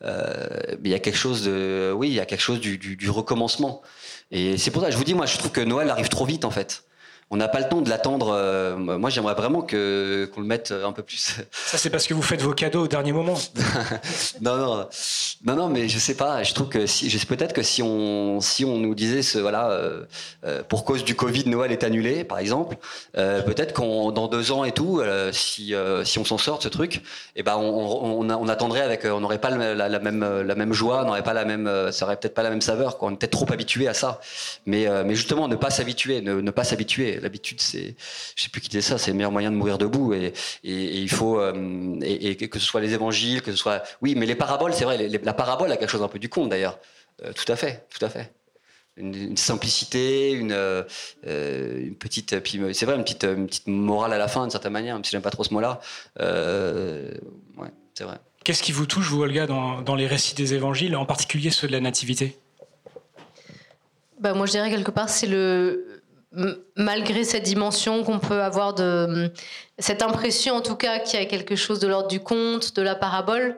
euh, 0.03 0.47
mais 0.81 0.89
il 0.89 0.91
y 0.91 0.95
a 0.95 0.99
quelque 0.99 1.17
chose 1.17 1.43
de, 1.43 1.93
oui, 1.95 2.09
il 2.09 2.13
y 2.13 2.19
a 2.19 2.25
quelque 2.25 2.41
chose 2.41 2.59
du, 2.59 2.77
du, 2.77 2.95
du 2.95 3.09
recommencement. 3.09 3.81
Et 4.31 4.57
c'est 4.57 4.71
pour 4.71 4.81
ça, 4.81 4.91
je 4.91 4.97
vous 4.97 5.03
dis, 5.03 5.13
moi, 5.13 5.25
je 5.25 5.37
trouve 5.37 5.51
que 5.51 5.61
Noël 5.61 5.89
arrive 5.89 6.09
trop 6.09 6.25
vite, 6.25 6.45
en 6.45 6.51
fait 6.51 6.83
on 7.31 7.37
n'a 7.37 7.47
pas 7.47 7.59
le 7.59 7.69
temps 7.69 7.81
de 7.81 7.89
l'attendre. 7.89 8.31
Euh, 8.33 8.75
moi, 8.75 9.11
j'aimerais 9.11 9.35
vraiment 9.35 9.61
que 9.61 10.29
qu'on 10.33 10.41
le 10.41 10.47
mette 10.47 10.71
un 10.71 10.91
peu 10.91 11.03
plus. 11.03 11.35
Ça, 11.51 11.77
c'est 11.77 11.91
parce 11.91 12.07
que 12.07 12.15
vous 12.15 12.23
faites 12.23 12.41
vos 12.41 12.53
cadeaux 12.53 12.85
au 12.85 12.87
dernier 12.87 13.11
moment. 13.11 13.37
non, 14.41 14.57
non, 14.57 14.87
non, 15.45 15.55
non, 15.55 15.67
mais 15.69 15.87
je 15.89 15.99
sais 15.99 16.15
pas. 16.15 16.41
Je 16.41 16.55
trouve 16.55 16.69
que 16.69 16.87
si, 16.87 17.09
je 17.09 17.17
sais 17.19 17.27
peut-être 17.27 17.53
que 17.53 17.61
si 17.61 17.83
on 17.83 18.41
si 18.41 18.65
on 18.65 18.77
nous 18.77 18.95
disait 18.95 19.21
ce 19.21 19.37
voilà 19.37 19.69
euh, 19.69 20.05
euh, 20.43 20.63
pour 20.63 20.85
cause 20.85 21.03
du 21.03 21.15
Covid, 21.15 21.47
Noël 21.47 21.71
est 21.71 21.83
annulé, 21.83 22.23
par 22.23 22.39
exemple, 22.39 22.77
peut-être 23.13 23.73
qu'on 23.73 24.11
dans 24.11 24.27
deux 24.27 24.51
ans 24.51 24.63
et 24.63 24.71
tout, 24.71 25.01
si 25.31 25.73
si 26.03 26.19
on 26.19 26.25
s'en 26.25 26.37
sort 26.39 26.57
de 26.57 26.63
ce 26.63 26.69
truc, 26.69 27.03
eh 27.35 27.43
ben 27.43 27.57
on, 27.57 28.21
on, 28.21 28.29
on 28.29 28.47
attendrait 28.47 28.81
avec, 28.81 29.05
on 29.05 29.19
n'aurait 29.19 29.39
pas 29.39 29.51
la, 29.51 29.87
la, 29.87 29.99
même 29.99 30.41
la 30.41 30.55
même 30.55 30.73
joie, 30.73 31.03
n'aurait 31.03 31.23
pas 31.23 31.33
la 31.33 31.45
même, 31.45 31.91
ça 31.91 32.05
aurait 32.05 32.17
peut-être 32.17 32.33
pas 32.33 32.43
la 32.43 32.49
même 32.49 32.61
saveur. 32.61 32.97
Quoi. 32.97 33.09
On 33.09 33.11
est 33.11 33.17
peut-être 33.17 33.31
trop 33.31 33.51
habitué 33.51 33.87
à 33.87 33.93
ça. 33.93 34.19
Mais 34.65 34.87
mais 35.05 35.13
justement, 35.13 35.47
ne 35.47 35.55
pas 35.55 35.69
s'habituer, 35.69 36.21
ne, 36.21 36.41
ne 36.41 36.51
pas 36.51 36.63
s'habituer 36.63 37.18
l'habitude, 37.19 37.61
c'est, 37.61 37.95
je 38.35 38.43
sais 38.43 38.49
plus 38.49 38.61
qui 38.61 38.69
disait 38.69 38.81
ça, 38.81 38.97
c'est 38.97 39.11
le 39.11 39.17
meilleur 39.17 39.31
moyen 39.31 39.51
de 39.51 39.55
mourir 39.55 39.77
debout. 39.77 40.13
Et, 40.13 40.33
et, 40.63 40.97
il 40.99 41.09
faut, 41.09 41.39
euh, 41.39 41.99
et, 42.01 42.35
que 42.35 42.59
ce 42.59 42.65
soit 42.65 42.81
les 42.81 42.93
évangiles, 42.93 43.41
que 43.41 43.51
ce 43.51 43.57
soit, 43.57 43.83
oui, 44.01 44.15
mais 44.15 44.25
les 44.25 44.35
paraboles, 44.35 44.73
c'est 44.73 44.85
vrai, 44.85 45.07
la 45.07 45.33
parabole 45.33 45.71
a 45.71 45.77
quelque 45.77 45.89
chose 45.89 46.03
un 46.03 46.07
peu 46.07 46.19
du 46.19 46.29
conte 46.29 46.49
d'ailleurs. 46.49 46.79
Euh, 47.23 47.33
tout 47.33 47.51
à 47.51 47.55
fait, 47.55 47.85
tout 47.89 48.03
à 48.03 48.09
fait. 48.09 48.31
Une, 48.97 49.37
simplicité, 49.37 50.31
une, 50.31 50.51
euh, 50.51 50.83
une 51.23 51.95
petite, 51.95 52.37
puis 52.39 52.59
c'est 52.73 52.85
vrai, 52.85 52.95
une 52.95 53.03
petite, 53.03 53.23
une 53.23 53.47
petite 53.47 53.67
morale 53.67 54.11
à 54.11 54.17
la 54.17 54.27
fin, 54.27 54.41
d'une 54.41 54.51
certaine 54.51 54.73
manière, 54.73 54.95
même 54.95 55.05
si 55.05 55.11
j'aime 55.11 55.21
pas 55.21 55.29
trop 55.29 55.43
ce 55.43 55.53
mot-là. 55.53 55.79
ouais, 56.17 57.69
c'est 57.93 58.03
vrai. 58.03 58.17
Qu'est-ce 58.43 58.63
qui 58.63 58.71
vous 58.71 58.85
touche, 58.85 59.07
vous, 59.09 59.21
Olga, 59.21 59.47
dans, 59.47 59.81
dans 59.81 59.95
les 59.95 60.07
récits 60.07 60.35
des 60.35 60.53
évangiles, 60.53 60.95
en 60.95 61.05
particulier 61.05 61.49
ceux 61.49 61.67
de 61.67 61.71
la 61.71 61.81
Nativité? 61.81 62.37
Bah, 64.19 64.33
Moi, 64.33 64.45
je 64.45 64.51
dirais 64.51 64.69
quelque 64.69 64.91
part, 64.91 65.09
c'est 65.09 65.27
le, 65.27 65.98
malgré 66.75 67.23
cette 67.23 67.43
dimension 67.43 68.03
qu'on 68.03 68.19
peut 68.19 68.41
avoir 68.41 68.75
de 68.75 69.31
cette 69.79 70.01
impression 70.01 70.55
en 70.55 70.61
tout 70.61 70.75
cas 70.75 70.99
qu'il 70.99 71.19
y 71.19 71.23
a 71.23 71.25
quelque 71.25 71.55
chose 71.55 71.79
de 71.79 71.87
l'ordre 71.87 72.07
du 72.07 72.19
conte, 72.19 72.75
de 72.75 72.81
la 72.81 72.95
parabole, 72.95 73.57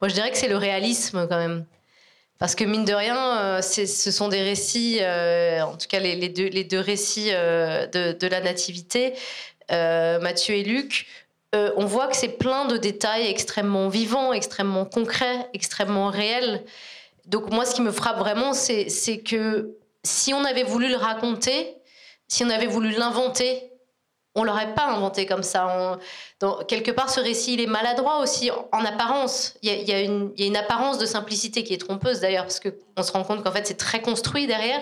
moi 0.00 0.08
je 0.08 0.14
dirais 0.14 0.30
que 0.30 0.36
c'est 0.36 0.48
le 0.48 0.56
réalisme 0.56 1.26
quand 1.28 1.38
même. 1.38 1.64
Parce 2.38 2.54
que 2.54 2.64
mine 2.64 2.84
de 2.84 2.94
rien, 2.94 3.38
euh, 3.38 3.62
ce 3.62 4.10
sont 4.10 4.28
des 4.28 4.42
récits, 4.42 4.98
euh, 5.00 5.60
en 5.62 5.76
tout 5.76 5.88
cas 5.88 5.98
les, 5.98 6.28
deux, 6.28 6.46
les 6.46 6.62
deux, 6.62 6.78
récits 6.78 7.30
euh, 7.32 7.86
de, 7.86 8.26
la 8.28 8.40
Nativité, 8.40 9.14
Matthieu 9.70 10.54
et 10.54 10.62
Luc, 10.62 11.06
on 11.52 11.84
voit 11.84 12.06
que 12.06 12.16
c'est 12.16 12.38
plein 12.38 12.66
de 12.66 12.76
détails 12.76 13.26
extrêmement 13.26 13.88
vivants, 13.88 14.32
extrêmement 14.32 14.84
concrets, 14.84 15.48
extrêmement 15.52 16.10
réels. 16.10 16.64
Donc 17.26 17.50
moi, 17.50 17.64
ce 17.64 17.74
qui 17.74 17.82
me 17.82 17.90
frappe 17.90 18.18
vraiment, 18.18 18.52
c'est 18.54 19.18
que 19.18 19.74
si 20.04 20.32
on 20.32 20.44
avait 20.44 20.62
voulu 20.62 20.88
le 20.88 20.96
raconter, 20.96 21.77
si 22.28 22.44
on 22.44 22.50
avait 22.50 22.66
voulu 22.66 22.90
l'inventer, 22.90 23.72
on 24.34 24.44
l'aurait 24.44 24.74
pas 24.74 24.86
inventé 24.86 25.26
comme 25.26 25.42
ça. 25.42 25.98
quelque 26.68 26.90
part, 26.90 27.10
ce 27.10 27.20
récit, 27.20 27.54
il 27.54 27.60
est 27.60 27.66
maladroit 27.66 28.20
aussi 28.20 28.50
en 28.50 28.84
apparence. 28.84 29.54
Il 29.62 29.70
y, 29.70 29.92
a, 29.92 30.00
une, 30.00 30.56
apparence 30.56 30.98
de 30.98 31.06
simplicité 31.06 31.64
qui 31.64 31.74
est 31.74 31.78
trompeuse 31.78 32.20
d'ailleurs, 32.20 32.44
parce 32.44 32.60
qu'on 32.60 33.02
se 33.02 33.12
rend 33.12 33.24
compte 33.24 33.42
qu'en 33.42 33.50
fait, 33.50 33.66
c'est 33.66 33.76
très 33.76 34.00
construit 34.00 34.46
derrière. 34.46 34.80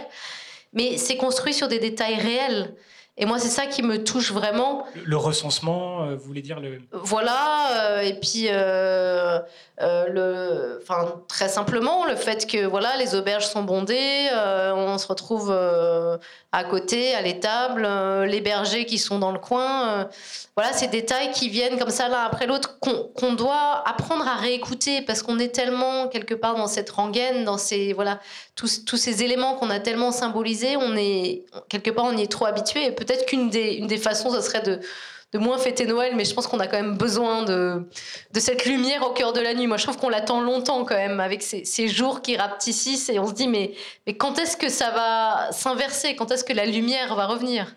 Mais 0.72 0.98
c'est 0.98 1.16
construit 1.16 1.54
sur 1.54 1.68
des 1.68 1.78
détails 1.78 2.16
réels. 2.16 2.74
Et 3.18 3.24
moi, 3.24 3.38
c'est 3.38 3.48
ça 3.48 3.64
qui 3.66 3.83
me 3.83 4.05
touche 4.05 4.31
vraiment. 4.31 4.85
Le, 5.02 5.16
recensement, 5.16 6.02
euh, 6.02 6.16
vous 6.16 6.24
voulez 6.24 6.42
dire 6.42 6.61
le. 6.61 6.81
Voilà, 6.92 7.96
euh, 7.96 8.00
et 8.00 8.12
puis, 8.12 8.48
euh, 8.50 9.38
le, 9.81 10.79
enfin, 10.83 11.22
très 11.26 11.48
simplement, 11.48 12.05
le 12.05 12.14
fait 12.14 12.46
que 12.46 12.66
voilà, 12.66 12.98
les 12.98 13.14
auberges 13.14 13.46
sont 13.46 13.62
bondées, 13.62 14.29
on 14.74 14.98
se 14.98 15.07
retrouve 15.07 15.50
à 15.50 16.64
côté, 16.64 17.14
à 17.14 17.22
l'étable, 17.22 17.88
les 18.26 18.40
bergers 18.40 18.85
qui 18.85 18.98
sont 18.98 19.18
dans 19.18 19.33
le 19.33 19.38
coin. 19.38 20.09
voilà, 20.55 20.72
ces 20.72 20.88
détails 20.88 21.31
qui 21.33 21.48
viennent 21.48 21.79
comme 21.79 21.90
ça 21.90 22.09
l'un 22.09 22.22
après 22.22 22.46
l'autre, 22.46 22.79
qu'on 22.81 23.33
doit 23.35 23.83
apprendre 23.87 24.26
à 24.26 24.37
réécouter 24.37 25.02
parce 25.02 25.22
qu'on 25.22 25.38
est 25.38 25.55
tellement 25.55 26.09
quelque 26.09 26.35
part 26.35 26.57
dans 26.57 26.66
cette 26.66 26.90
rengaine, 26.90 27.44
dans 27.44 27.59
ces 27.59 27.92
voilà, 27.92 28.20
tous, 28.55 28.85
tous 28.87 28.96
ces 28.96 29.22
éléments 29.22 29.55
qu'on 29.55 29.70
a 29.70 29.81
tellement 29.81 30.12
symbolisés, 30.12 30.76
on 30.76 30.96
est 30.96 31.44
quelque 31.68 31.90
part 31.90 32.07
on 32.07 32.16
y 32.16 32.22
est 32.22 32.33
trop 32.33 32.46
habitué 32.46 32.90
peut-être 33.07 33.27
qu'une 33.27 33.49
des, 33.49 33.75
une 33.75 33.87
des 33.87 33.99
façons, 33.99 34.31
ce 34.31 34.40
serait 34.40 34.62
de, 34.62 34.81
de 35.33 35.38
moins 35.38 35.59
fêter 35.59 35.87
Noël, 35.87 36.14
mais 36.16 36.25
je 36.25 36.35
pense 36.35 36.47
qu'on 36.47 36.61
a 36.61 36.66
quand 36.66 36.77
même 36.77 36.97
besoin 36.97 37.42
de, 37.42 37.88
de 38.33 38.40
cette 38.40 38.64
lumière 38.64 39.07
au 39.07 39.11
cœur 39.12 39.33
de 39.33 39.40
la 39.40 39.55
nuit. 39.55 39.66
Moi, 39.66 39.77
je 39.77 39.85
trouve 39.85 39.99
qu'on 39.99 40.09
l'attend 40.09 40.40
longtemps 40.40 40.85
quand 40.85 40.97
même, 40.97 41.21
avec 41.21 41.42
ces, 41.42 41.64
ces, 41.64 41.88
jours 41.88 42.23
qui 42.23 42.37
rapetissent, 42.37 43.09
et 43.09 43.19
on 43.19 43.27
se 43.27 43.33
dit, 43.33 43.49
mais, 43.49 43.73
mais 44.07 44.16
quand 44.16 44.38
est-ce 44.38 44.57
que 44.57 44.69
ça 44.69 44.90
va 44.90 45.53
s'inverser? 45.53 46.16
Quand 46.16 46.31
est-ce 46.31 46.45
que 46.45 46.53
la 46.53 46.66
lumière 46.66 47.14
va 47.14 47.27
revenir? 47.27 47.75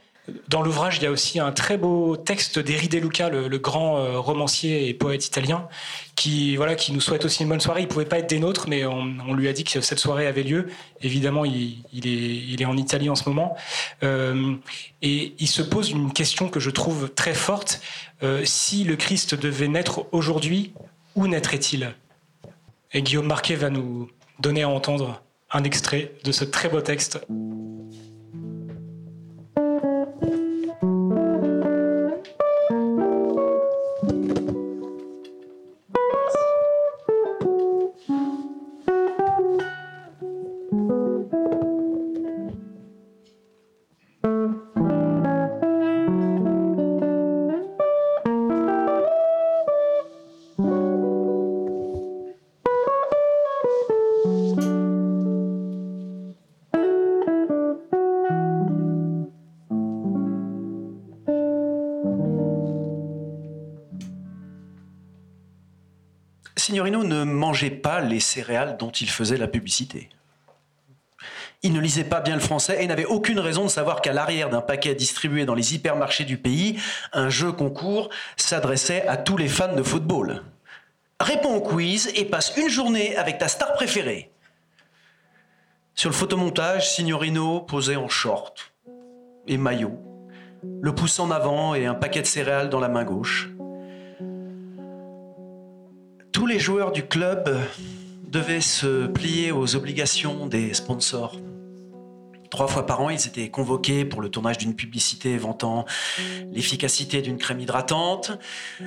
Dans 0.47 0.61
l'ouvrage, 0.61 0.97
il 0.97 1.03
y 1.03 1.05
a 1.05 1.11
aussi 1.11 1.39
un 1.39 1.51
très 1.51 1.77
beau 1.77 2.17
texte 2.17 2.59
d'Eri 2.59 2.87
De 2.87 2.99
Luca, 2.99 3.29
le, 3.29 3.57
grand 3.57 3.97
euh, 3.97 4.19
romancier 4.19 4.87
et 4.89 4.93
poète 4.93 5.25
italien, 5.25 5.67
qui, 6.15 6.55
voilà, 6.55 6.75
qui 6.75 6.91
nous 6.91 7.01
souhaite 7.01 7.25
aussi 7.25 7.43
une 7.43 7.49
bonne 7.49 7.59
soirée. 7.59 7.81
Il 7.81 7.85
ne 7.85 7.89
pouvait 7.89 8.05
pas 8.05 8.19
être 8.19 8.29
des 8.29 8.39
nôtres, 8.39 8.67
mais 8.67 8.85
on, 8.85 9.33
lui 9.33 9.47
a 9.47 9.53
dit 9.53 9.63
que 9.63 9.81
cette 9.81 9.99
soirée 9.99 10.27
avait 10.27 10.43
lieu. 10.43 10.67
Évidemment, 11.01 11.45
il, 11.45 11.83
est, 11.93 12.65
en 12.65 12.77
Italie 12.77 13.09
en 13.09 13.15
ce 13.15 13.27
moment. 13.27 13.55
Euh, 14.03 14.55
et 15.01 15.33
il 15.39 15.47
se 15.47 15.61
pose 15.61 15.91
une 15.91 16.11
question 16.13 16.49
que 16.49 16.59
je 16.59 16.69
trouve 16.69 17.09
très 17.09 17.33
forte. 17.33 17.81
Euh, 18.23 18.41
si 18.45 18.83
le 18.83 18.95
Christ 18.95 19.35
devait 19.35 19.67
naître 19.67 20.05
aujourd'hui, 20.11 20.73
où 21.15 21.27
naîtrait-il? 21.27 21.93
Et 22.93 23.01
Guillaume 23.01 23.27
Marquet 23.27 23.55
va 23.55 23.69
nous 23.69 24.09
donner 24.39 24.63
à 24.63 24.69
entendre 24.69 25.21
un 25.51 25.63
extrait 25.63 26.11
de 26.23 26.31
ce 26.31 26.43
très 26.43 26.69
beau 26.69 26.81
texte. 26.81 27.19
Pas 67.69 67.99
les 67.99 68.19
céréales 68.19 68.77
dont 68.77 68.89
il 68.89 69.09
faisait 69.09 69.37
la 69.37 69.47
publicité. 69.47 70.09
Il 71.61 71.73
ne 71.73 71.81
lisait 71.81 72.05
pas 72.05 72.21
bien 72.21 72.35
le 72.35 72.41
français 72.41 72.81
et 72.81 72.87
n'avait 72.87 73.05
aucune 73.05 73.39
raison 73.39 73.65
de 73.65 73.69
savoir 73.69 74.01
qu'à 74.01 74.13
l'arrière 74.13 74.49
d'un 74.49 74.61
paquet 74.61 74.95
distribué 74.95 75.45
dans 75.45 75.55
les 75.55 75.75
hypermarchés 75.75 76.23
du 76.23 76.37
pays, 76.37 76.79
un 77.11 77.29
jeu 77.29 77.51
concours 77.51 78.09
s'adressait 78.37 79.05
à 79.07 79.17
tous 79.17 79.35
les 79.35 79.49
fans 79.49 79.75
de 79.75 79.83
football. 79.83 80.43
Réponds 81.19 81.55
au 81.55 81.61
quiz 81.61 82.09
et 82.15 82.23
passe 82.23 82.53
une 82.55 82.69
journée 82.69 83.17
avec 83.17 83.39
ta 83.39 83.49
star 83.49 83.73
préférée. 83.73 84.31
Sur 85.95 86.09
le 86.09 86.15
photomontage, 86.15 86.89
Signorino 86.89 87.59
posait 87.59 87.97
en 87.97 88.07
short 88.07 88.71
et 89.47 89.57
maillot, 89.57 89.99
le 90.81 90.95
pouce 90.95 91.19
en 91.19 91.29
avant 91.29 91.75
et 91.75 91.85
un 91.85 91.93
paquet 91.93 92.21
de 92.21 92.27
céréales 92.27 92.69
dans 92.69 92.79
la 92.79 92.87
main 92.87 93.03
gauche 93.03 93.49
tous 96.31 96.45
les 96.45 96.59
joueurs 96.59 96.91
du 96.91 97.05
club 97.05 97.57
devaient 98.27 98.61
se 98.61 99.07
plier 99.07 99.51
aux 99.51 99.75
obligations 99.75 100.47
des 100.47 100.73
sponsors. 100.73 101.35
Trois 102.49 102.67
fois 102.67 102.85
par 102.85 103.01
an, 103.01 103.09
ils 103.09 103.27
étaient 103.27 103.49
convoqués 103.49 104.05
pour 104.05 104.21
le 104.21 104.29
tournage 104.29 104.57
d'une 104.57 104.75
publicité 104.75 105.37
vantant 105.37 105.85
l'efficacité 106.51 107.21
d'une 107.21 107.37
crème 107.37 107.59
hydratante, 107.59 108.39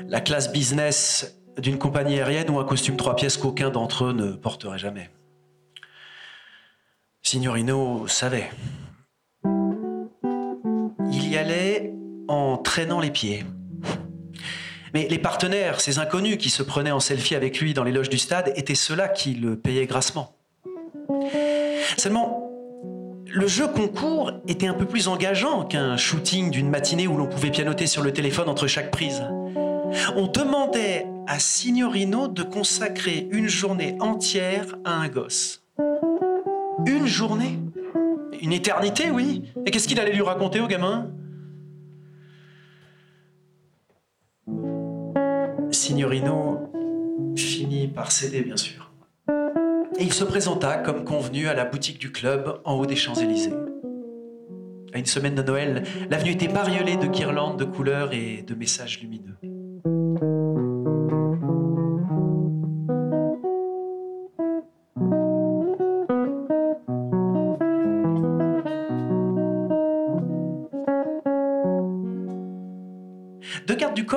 la 0.08 0.20
classe 0.20 0.52
business 0.52 1.38
d'une 1.58 1.78
compagnie 1.78 2.18
aérienne 2.18 2.50
ou 2.50 2.58
un 2.58 2.64
costume 2.64 2.96
trois 2.96 3.14
pièces 3.14 3.36
qu'aucun 3.36 3.70
d'entre 3.70 4.06
eux 4.06 4.12
ne 4.12 4.32
porterait 4.32 4.78
jamais. 4.78 5.10
Signorino 7.22 8.06
savait. 8.08 8.50
Il 11.12 11.28
y 11.28 11.36
allait 11.36 11.92
en 12.26 12.56
traînant 12.56 13.00
les 13.00 13.10
pieds. 13.10 13.44
Mais 14.94 15.08
les 15.08 15.18
partenaires, 15.18 15.80
ces 15.80 15.98
inconnus 15.98 16.36
qui 16.36 16.50
se 16.50 16.62
prenaient 16.62 16.90
en 16.90 17.00
selfie 17.00 17.34
avec 17.34 17.60
lui 17.60 17.74
dans 17.74 17.84
les 17.84 17.92
loges 17.92 18.10
du 18.10 18.18
stade, 18.18 18.52
étaient 18.56 18.74
ceux-là 18.74 19.08
qui 19.08 19.34
le 19.34 19.56
payaient 19.56 19.86
grassement. 19.86 20.34
Seulement, 21.96 22.50
le 23.26 23.46
jeu 23.46 23.66
concours 23.68 24.32
était 24.46 24.66
un 24.66 24.74
peu 24.74 24.84
plus 24.84 25.08
engageant 25.08 25.64
qu'un 25.64 25.96
shooting 25.96 26.50
d'une 26.50 26.68
matinée 26.68 27.06
où 27.06 27.16
l'on 27.16 27.26
pouvait 27.26 27.50
pianoter 27.50 27.86
sur 27.86 28.02
le 28.02 28.12
téléphone 28.12 28.48
entre 28.48 28.66
chaque 28.66 28.90
prise. 28.90 29.22
On 30.16 30.26
demandait 30.26 31.06
à 31.26 31.38
Signorino 31.38 32.28
de 32.28 32.42
consacrer 32.42 33.28
une 33.30 33.48
journée 33.48 33.96
entière 34.00 34.66
à 34.84 34.92
un 34.92 35.08
gosse. 35.08 35.62
Une 36.86 37.06
journée? 37.06 37.58
Une 38.40 38.52
éternité, 38.52 39.10
oui. 39.10 39.44
Et 39.64 39.70
qu'est-ce 39.70 39.88
qu'il 39.88 40.00
allait 40.00 40.12
lui 40.12 40.22
raconter 40.22 40.60
au 40.60 40.66
gamin? 40.66 41.08
Signorino 45.92 46.70
finit 47.36 47.86
par 47.86 48.12
céder, 48.12 48.40
bien 48.40 48.56
sûr. 48.56 48.90
Et 49.98 50.04
il 50.04 50.12
se 50.14 50.24
présenta 50.24 50.78
comme 50.78 51.04
convenu 51.04 51.48
à 51.48 51.54
la 51.54 51.66
boutique 51.66 51.98
du 51.98 52.10
club 52.10 52.62
en 52.64 52.76
haut 52.76 52.86
des 52.86 52.96
Champs-Élysées. 52.96 53.52
À 54.94 54.98
une 54.98 55.04
semaine 55.04 55.34
de 55.34 55.42
Noël, 55.42 55.82
l'avenue 56.08 56.30
était 56.30 56.48
bariolée 56.48 56.96
de 56.96 57.06
guirlandes 57.06 57.58
de 57.58 57.66
couleurs 57.66 58.14
et 58.14 58.40
de 58.40 58.54
messages 58.54 59.02
lumineux. 59.02 59.36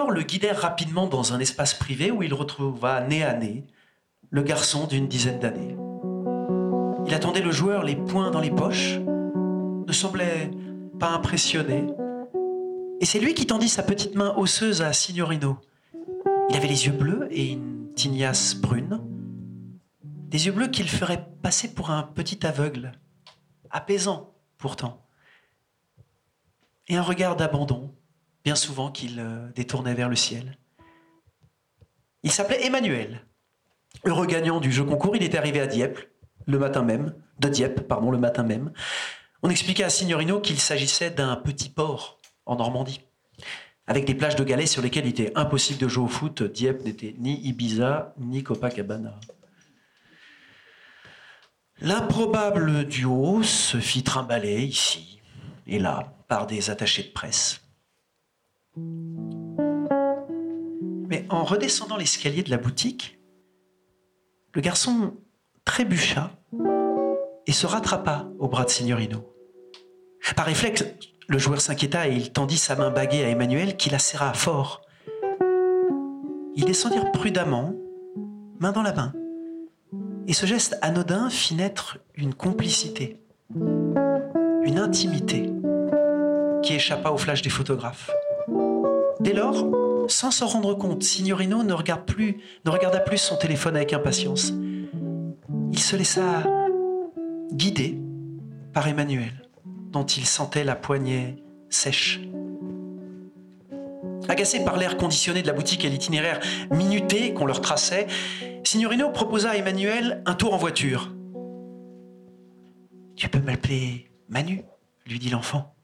Le 0.03 0.23
guidèrent 0.23 0.59
rapidement 0.59 1.07
dans 1.07 1.33
un 1.33 1.39
espace 1.39 1.73
privé 1.73 2.11
où 2.11 2.21
il 2.21 2.33
retrouva 2.33 3.01
nez 3.01 3.23
à 3.23 3.33
nez 3.33 3.65
le 4.29 4.43
garçon 4.43 4.87
d'une 4.87 5.07
dizaine 5.07 5.39
d'années. 5.39 5.77
Il 7.07 7.13
attendait 7.13 7.41
le 7.41 7.51
joueur 7.51 7.83
les 7.83 7.95
poings 7.95 8.29
dans 8.29 8.41
les 8.41 8.51
poches, 8.51 8.97
ne 8.99 9.93
semblait 9.93 10.51
pas 10.99 11.11
impressionné, 11.11 11.87
et 12.99 13.05
c'est 13.05 13.19
lui 13.19 13.33
qui 13.33 13.47
tendit 13.47 13.69
sa 13.69 13.83
petite 13.83 14.15
main 14.15 14.33
osseuse 14.35 14.81
à 14.81 14.91
Signorino. 14.91 15.57
Il 16.49 16.57
avait 16.57 16.67
les 16.67 16.87
yeux 16.87 16.91
bleus 16.91 17.27
et 17.31 17.53
une 17.53 17.93
tignasse 17.93 18.55
brune, 18.55 19.01
des 20.03 20.47
yeux 20.47 20.51
bleus 20.51 20.67
qu'il 20.67 20.89
ferait 20.89 21.25
passer 21.41 21.73
pour 21.73 21.91
un 21.91 22.03
petit 22.03 22.45
aveugle, 22.45 22.91
apaisant 23.69 24.33
pourtant, 24.57 25.05
et 26.89 26.97
un 26.97 27.01
regard 27.01 27.35
d'abandon, 27.37 27.94
bien 28.45 28.55
souvent 28.55 28.91
qu'il 28.91 29.19
euh, 29.19 29.49
détournait 29.55 29.95
vers 29.95 30.07
le 30.07 30.15
ciel. 30.15 30.57
Il 32.21 32.31
s'appelait 32.31 32.63
Emmanuel. 32.65 33.25
Heureux 34.05 34.27
gagnant 34.27 34.59
du 34.59 34.71
jeu 34.71 34.83
concours, 34.83 35.15
il 35.15 35.23
était 35.23 35.37
arrivé 35.37 35.59
à 35.59 35.67
Dieppe 35.67 35.99
le 36.45 36.59
matin 36.59 36.83
même, 36.83 37.15
de 37.39 37.49
Dieppe, 37.49 37.87
pardon, 37.87 38.11
le 38.11 38.19
matin 38.19 38.43
même. 38.43 38.71
On 39.41 39.49
expliquait 39.49 39.83
à 39.83 39.89
Signorino 39.89 40.39
qu'il 40.39 40.59
s'agissait 40.59 41.09
d'un 41.09 41.35
petit 41.35 41.69
port 41.69 42.19
en 42.45 42.55
Normandie, 42.55 43.01
avec 43.87 44.05
des 44.05 44.13
plages 44.13 44.35
de 44.35 44.43
galets 44.43 44.67
sur 44.67 44.83
lesquelles 44.83 45.07
il 45.07 45.09
était 45.09 45.35
impossible 45.35 45.79
de 45.79 45.87
jouer 45.87 46.05
au 46.05 46.07
foot. 46.07 46.43
Dieppe 46.43 46.85
n'était 46.85 47.15
ni 47.17 47.41
Ibiza 47.47 48.13
ni 48.19 48.43
Copacabana. 48.43 49.19
L'improbable 51.81 52.85
duo 52.85 53.41
se 53.41 53.79
fit 53.79 54.03
trimballer 54.03 54.61
ici 54.61 55.19
et 55.65 55.79
là 55.79 56.13
par 56.27 56.45
des 56.45 56.69
attachés 56.69 57.03
de 57.03 57.11
presse. 57.11 57.64
Mais 61.07 61.25
en 61.29 61.43
redescendant 61.43 61.97
l'escalier 61.97 62.43
de 62.43 62.49
la 62.49 62.57
boutique, 62.57 63.19
le 64.53 64.61
garçon 64.61 65.13
trébucha 65.65 66.31
et 67.47 67.51
se 67.51 67.67
rattrapa 67.67 68.27
au 68.39 68.47
bras 68.47 68.65
de 68.65 68.69
Signorino. 68.69 69.31
Par 70.35 70.45
réflexe, 70.45 70.83
le 71.27 71.37
joueur 71.37 71.61
s'inquiéta 71.61 72.07
et 72.07 72.13
il 72.13 72.31
tendit 72.31 72.57
sa 72.57 72.75
main 72.75 72.89
baguée 72.89 73.23
à 73.23 73.29
Emmanuel 73.29 73.77
qui 73.77 73.89
la 73.89 73.99
serra 73.99 74.33
fort. 74.33 74.81
Ils 76.55 76.65
descendirent 76.65 77.11
prudemment, 77.11 77.73
main 78.59 78.71
dans 78.71 78.81
la 78.81 78.93
main, 78.93 79.13
et 80.27 80.33
ce 80.33 80.45
geste 80.45 80.77
anodin 80.81 81.29
fit 81.29 81.55
naître 81.55 81.99
une 82.15 82.33
complicité, 82.33 83.21
une 83.53 84.79
intimité 84.79 85.51
qui 86.63 86.73
échappa 86.73 87.11
au 87.11 87.17
flash 87.17 87.41
des 87.41 87.49
photographes. 87.49 88.09
Dès 89.19 89.33
lors, 89.33 89.65
sans 90.07 90.31
s'en 90.31 90.47
rendre 90.47 90.73
compte, 90.73 91.03
Signorino 91.03 91.63
ne, 91.63 91.73
regarda 91.73 92.99
plus 92.99 93.17
son 93.17 93.37
téléphone 93.37 93.75
avec 93.75 93.93
impatience. 93.93 94.53
Il 95.71 95.79
se 95.79 95.95
laissa 95.95 96.43
guider 97.51 97.99
par 98.73 98.87
Emmanuel, 98.87 99.49
dont 99.91 100.05
il 100.05 100.25
sentait 100.25 100.63
la 100.63 100.75
poignée 100.75 101.43
sèche. 101.69 102.21
Agacé 104.27 104.63
par 104.63 104.77
l'air 104.77 104.97
conditionné 104.97 105.41
de 105.41 105.47
la 105.47 105.53
boutique 105.53 105.85
et 105.85 105.89
l'itinéraire 105.89 106.39
minuté 106.71 107.33
qu'on 107.33 107.45
leur 107.45 107.61
traçait, 107.61 108.07
Signorino 108.63 109.11
proposa 109.11 109.51
à 109.51 109.55
Emmanuel 109.55 110.23
un 110.25 110.33
tour 110.33 110.53
en 110.53 110.57
voiture. 110.57 111.13
Tu 113.15 113.29
peux 113.29 113.39
m'appeler 113.39 114.09
Manu 114.27 114.63
lui 115.07 115.19
dit 115.19 115.29
l'enfant. 115.29 115.75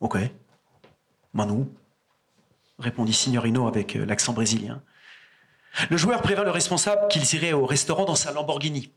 Ok. 0.00 0.18
Manu, 1.34 1.66
répondit 2.82 3.12
Signorino 3.12 3.66
avec 3.66 3.96
euh, 3.96 4.04
l'accent 4.04 4.32
brésilien. 4.32 4.82
Le 5.88 5.96
joueur 5.96 6.20
prévint 6.20 6.44
le 6.44 6.50
responsable 6.50 7.08
qu'ils 7.08 7.34
iraient 7.34 7.54
au 7.54 7.64
restaurant 7.64 8.04
dans 8.04 8.14
sa 8.14 8.32
Lamborghini. 8.32 8.92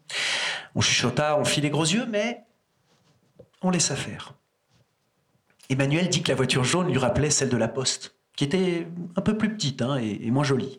On 0.75 0.81
chuchota, 0.81 1.39
on 1.39 1.45
fit 1.45 1.61
les 1.61 1.69
gros 1.69 1.85
yeux, 1.85 2.05
mais 2.05 2.43
on 3.61 3.69
laissa 3.69 3.95
faire. 3.95 4.33
Emmanuel 5.69 6.09
dit 6.09 6.21
que 6.21 6.29
la 6.29 6.35
voiture 6.35 6.65
jaune 6.65 6.89
lui 6.89 6.97
rappelait 6.97 7.29
celle 7.29 7.49
de 7.49 7.57
la 7.57 7.69
poste, 7.69 8.15
qui 8.35 8.43
était 8.43 8.87
un 9.15 9.21
peu 9.21 9.37
plus 9.37 9.53
petite 9.53 9.81
hein, 9.81 9.97
et, 9.97 10.19
et 10.21 10.31
moins 10.31 10.43
jolie. 10.43 10.77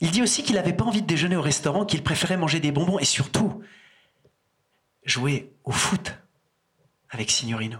Il 0.00 0.12
dit 0.12 0.22
aussi 0.22 0.42
qu'il 0.44 0.54
n'avait 0.54 0.72
pas 0.72 0.84
envie 0.84 1.02
de 1.02 1.06
déjeuner 1.06 1.36
au 1.36 1.42
restaurant, 1.42 1.84
qu'il 1.84 2.04
préférait 2.04 2.36
manger 2.36 2.60
des 2.60 2.70
bonbons 2.70 2.98
et 2.98 3.04
surtout 3.04 3.62
jouer 5.04 5.52
au 5.64 5.72
foot 5.72 6.14
avec 7.10 7.30
Signorino. 7.30 7.78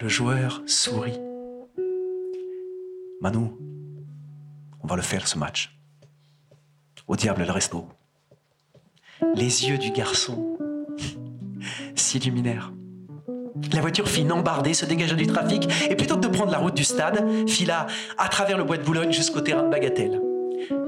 Le 0.00 0.08
joueur 0.08 0.62
sourit. 0.64 1.20
Manu, 3.20 3.50
on 4.82 4.86
va 4.86 4.96
le 4.96 5.02
faire 5.02 5.28
ce 5.28 5.36
match. 5.36 5.78
Au 7.06 7.16
diable 7.16 7.44
le 7.44 7.52
resto. 7.52 7.86
Les 9.34 9.68
yeux 9.68 9.76
du 9.76 9.90
garçon 9.90 10.56
s'illuminèrent. 11.94 12.72
La 13.74 13.82
voiture 13.82 14.08
fit 14.08 14.22
une 14.22 14.32
embardée, 14.32 14.72
se 14.72 14.86
dégagea 14.86 15.16
du 15.16 15.26
trafic 15.26 15.68
et 15.90 15.96
plutôt 15.96 16.14
que 16.14 16.20
de 16.20 16.28
prendre 16.28 16.50
la 16.50 16.58
route 16.58 16.74
du 16.74 16.84
stade, 16.84 17.22
fila 17.46 17.86
à 18.16 18.28
travers 18.28 18.56
le 18.56 18.64
bois 18.64 18.78
de 18.78 18.82
Boulogne 18.82 19.12
jusqu'au 19.12 19.42
terrain 19.42 19.64
de 19.64 19.68
Bagatelle. 19.68 20.18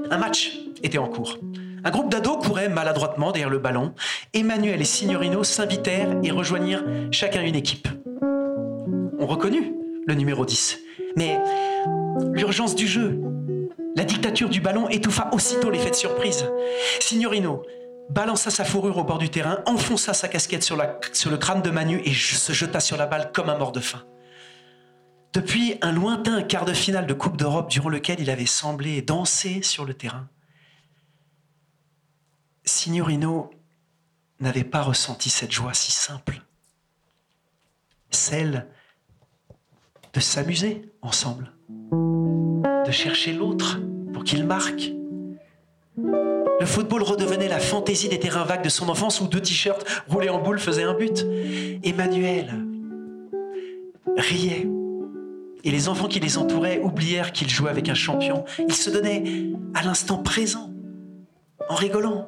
Un 0.09 0.17
match 0.17 0.57
était 0.81 0.97
en 0.97 1.07
cours. 1.07 1.37
Un 1.83 1.91
groupe 1.91 2.09
d'ados 2.09 2.43
courait 2.43 2.69
maladroitement 2.69 3.31
derrière 3.31 3.51
le 3.51 3.59
ballon. 3.59 3.93
Emmanuel 4.33 4.81
et 4.81 4.85
Signorino 4.85 5.43
s'invitèrent 5.43 6.17
et 6.23 6.31
rejoignirent 6.31 6.83
chacun 7.11 7.43
une 7.43 7.55
équipe. 7.55 7.87
On 9.23 9.25
reconnut 9.25 9.73
le 10.05 10.15
numéro 10.15 10.45
10. 10.45 10.79
Mais 11.15 11.39
l'urgence 12.33 12.75
du 12.75 12.89
jeu, 12.89 13.21
la 13.95 14.03
dictature 14.03 14.49
du 14.49 14.59
ballon 14.59 14.89
étouffa 14.89 15.29
aussitôt 15.31 15.69
l'effet 15.69 15.91
de 15.91 15.95
surprise. 15.95 16.45
Signorino 16.99 17.63
balança 18.09 18.51
sa 18.51 18.65
fourrure 18.65 18.97
au 18.97 19.05
bord 19.05 19.19
du 19.19 19.29
terrain, 19.29 19.63
enfonça 19.65 20.13
sa 20.13 20.27
casquette 20.27 20.61
sur, 20.61 20.77
sur 21.13 21.31
le 21.31 21.37
crâne 21.37 21.61
de 21.61 21.69
Manu 21.69 22.01
et 22.03 22.13
se 22.13 22.51
jeta 22.51 22.81
sur 22.81 22.97
la 22.97 23.05
balle 23.05 23.31
comme 23.31 23.49
un 23.49 23.57
mort 23.57 23.71
de 23.71 23.79
faim. 23.79 24.03
Depuis 25.31 25.77
un 25.81 25.93
lointain 25.93 26.43
quart 26.43 26.65
de 26.65 26.73
finale 26.73 27.07
de 27.07 27.13
Coupe 27.13 27.37
d'Europe 27.37 27.69
durant 27.69 27.87
lequel 27.87 28.19
il 28.19 28.29
avait 28.29 28.45
semblé 28.45 29.01
danser 29.01 29.61
sur 29.61 29.85
le 29.85 29.93
terrain, 29.93 30.27
Signorino 32.65 33.51
n'avait 34.41 34.65
pas 34.65 34.81
ressenti 34.81 35.29
cette 35.29 35.53
joie 35.53 35.73
si 35.73 35.93
simple. 35.93 36.41
Celle 38.11 38.67
de 40.13 40.19
s'amuser 40.19 40.83
ensemble, 41.01 41.51
de 41.91 42.91
chercher 42.91 43.33
l'autre 43.33 43.79
pour 44.13 44.23
qu'il 44.23 44.45
marque. 44.45 44.91
Le 45.97 46.65
football 46.65 47.03
redevenait 47.03 47.47
la 47.47 47.59
fantaisie 47.59 48.09
des 48.09 48.19
terrains 48.19 48.45
vagues 48.45 48.63
de 48.63 48.69
son 48.69 48.89
enfance 48.89 49.19
où 49.19 49.27
deux 49.27 49.41
t-shirts 49.41 49.85
roulés 50.07 50.29
en 50.29 50.41
boule 50.41 50.59
faisaient 50.59 50.83
un 50.83 50.93
but. 50.93 51.25
Emmanuel 51.83 52.53
riait. 54.17 54.67
Et 55.65 55.71
les 55.71 55.89
enfants 55.89 56.07
qui 56.07 56.19
les 56.19 56.37
entouraient 56.37 56.79
oublièrent 56.79 57.31
qu'il 57.31 57.49
jouait 57.49 57.69
avec 57.69 57.89
un 57.89 57.93
champion. 57.93 58.45
Ils 58.59 58.73
se 58.73 58.89
donnaient 58.89 59.23
à 59.73 59.83
l'instant 59.83 60.17
présent, 60.17 60.71
en 61.69 61.75
rigolant. 61.75 62.27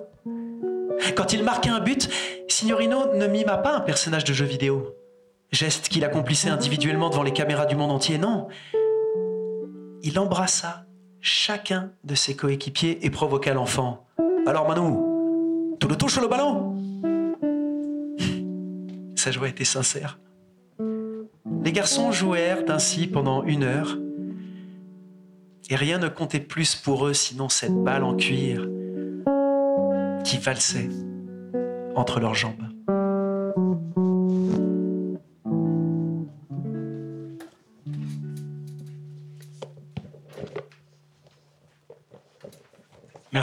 Quand 1.16 1.34
il 1.34 1.44
marquait 1.44 1.70
un 1.70 1.82
but, 1.82 2.10
Signorino 2.48 3.14
ne 3.14 3.28
mima 3.28 3.58
pas 3.58 3.76
un 3.76 3.82
personnage 3.82 4.24
de 4.24 4.34
jeu 4.34 4.46
vidéo. 4.46 4.96
Geste 5.52 5.90
qu'il 5.90 6.04
accomplissait 6.04 6.50
individuellement 6.50 7.10
devant 7.10 7.24
les 7.24 7.34
caméras 7.34 7.66
du 7.66 7.76
monde 7.76 7.92
entier, 7.92 8.18
non. 8.18 8.48
Il 10.04 10.20
embrassa 10.20 10.86
chacun 11.22 11.92
de 12.04 12.14
ses 12.14 12.36
coéquipiers 12.36 13.06
et 13.06 13.10
provoqua 13.10 13.54
l'enfant. 13.54 14.06
Alors 14.46 14.68
Manu, 14.68 14.98
Tu 15.80 15.88
le 15.88 15.96
touches 15.96 16.20
le 16.20 16.28
ballon 16.28 16.76
Sa 19.16 19.32
joie 19.32 19.48
était 19.48 19.66
sincère. 19.66 20.20
Les 21.64 21.72
garçons 21.72 22.12
jouèrent 22.12 22.64
ainsi 22.68 23.08
pendant 23.08 23.44
une 23.44 23.64
heure, 23.64 23.98
et 25.70 25.76
rien 25.76 25.98
ne 25.98 26.10
comptait 26.10 26.40
plus 26.40 26.76
pour 26.76 27.08
eux 27.08 27.14
sinon 27.14 27.50
cette 27.50 27.74
balle 27.74 28.04
en 28.04 28.16
cuir 28.16 28.68
qui 30.24 30.38
valsait 30.38 30.90
entre 31.96 32.20
leurs 32.20 32.36
jambes. 32.36 32.75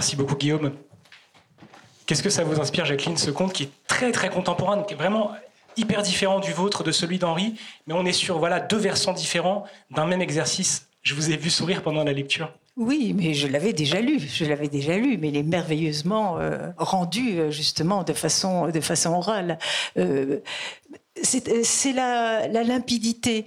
Merci 0.02 0.16
beaucoup 0.16 0.34
Guillaume. 0.34 0.72
Qu'est-ce 2.06 2.24
que 2.24 2.28
ça 2.28 2.42
vous 2.42 2.58
inspire 2.58 2.84
Jacqueline, 2.84 3.16
ce 3.16 3.30
conte 3.30 3.52
qui 3.52 3.62
est 3.62 3.70
très 3.86 4.10
très 4.10 4.30
contemporain, 4.30 4.82
qui 4.82 4.94
est 4.94 4.96
vraiment 4.96 5.30
hyper 5.76 6.02
différent 6.02 6.40
du 6.40 6.52
vôtre, 6.52 6.82
de 6.82 6.90
celui 6.90 7.20
d'Henri, 7.20 7.54
mais 7.86 7.94
on 7.94 8.04
est 8.04 8.12
sur 8.12 8.40
voilà 8.40 8.58
deux 8.58 8.78
versants 8.78 9.12
différents 9.12 9.62
d'un 9.92 10.04
même 10.04 10.20
exercice. 10.20 10.88
Je 11.02 11.14
vous 11.14 11.30
ai 11.30 11.36
vu 11.36 11.50
sourire 11.50 11.82
pendant 11.84 12.02
la 12.02 12.12
lecture. 12.12 12.52
Oui, 12.76 13.14
mais 13.16 13.32
je 13.32 13.46
l'avais 13.46 13.72
déjà 13.72 14.00
lu, 14.00 14.18
je 14.18 14.44
l'avais 14.44 14.66
déjà 14.66 14.98
lu, 14.98 15.18
mais 15.18 15.28
il 15.28 15.36
est 15.36 15.44
merveilleusement 15.44 16.36
euh, 16.40 16.72
rendu 16.78 17.38
euh, 17.38 17.52
justement 17.52 18.02
de 18.02 18.12
façon, 18.12 18.70
de 18.70 18.80
façon 18.80 19.10
orale. 19.10 19.60
Euh, 19.98 20.40
c'est 21.22 21.92
la, 21.92 22.48
la, 22.48 22.64
limpidité. 22.64 23.44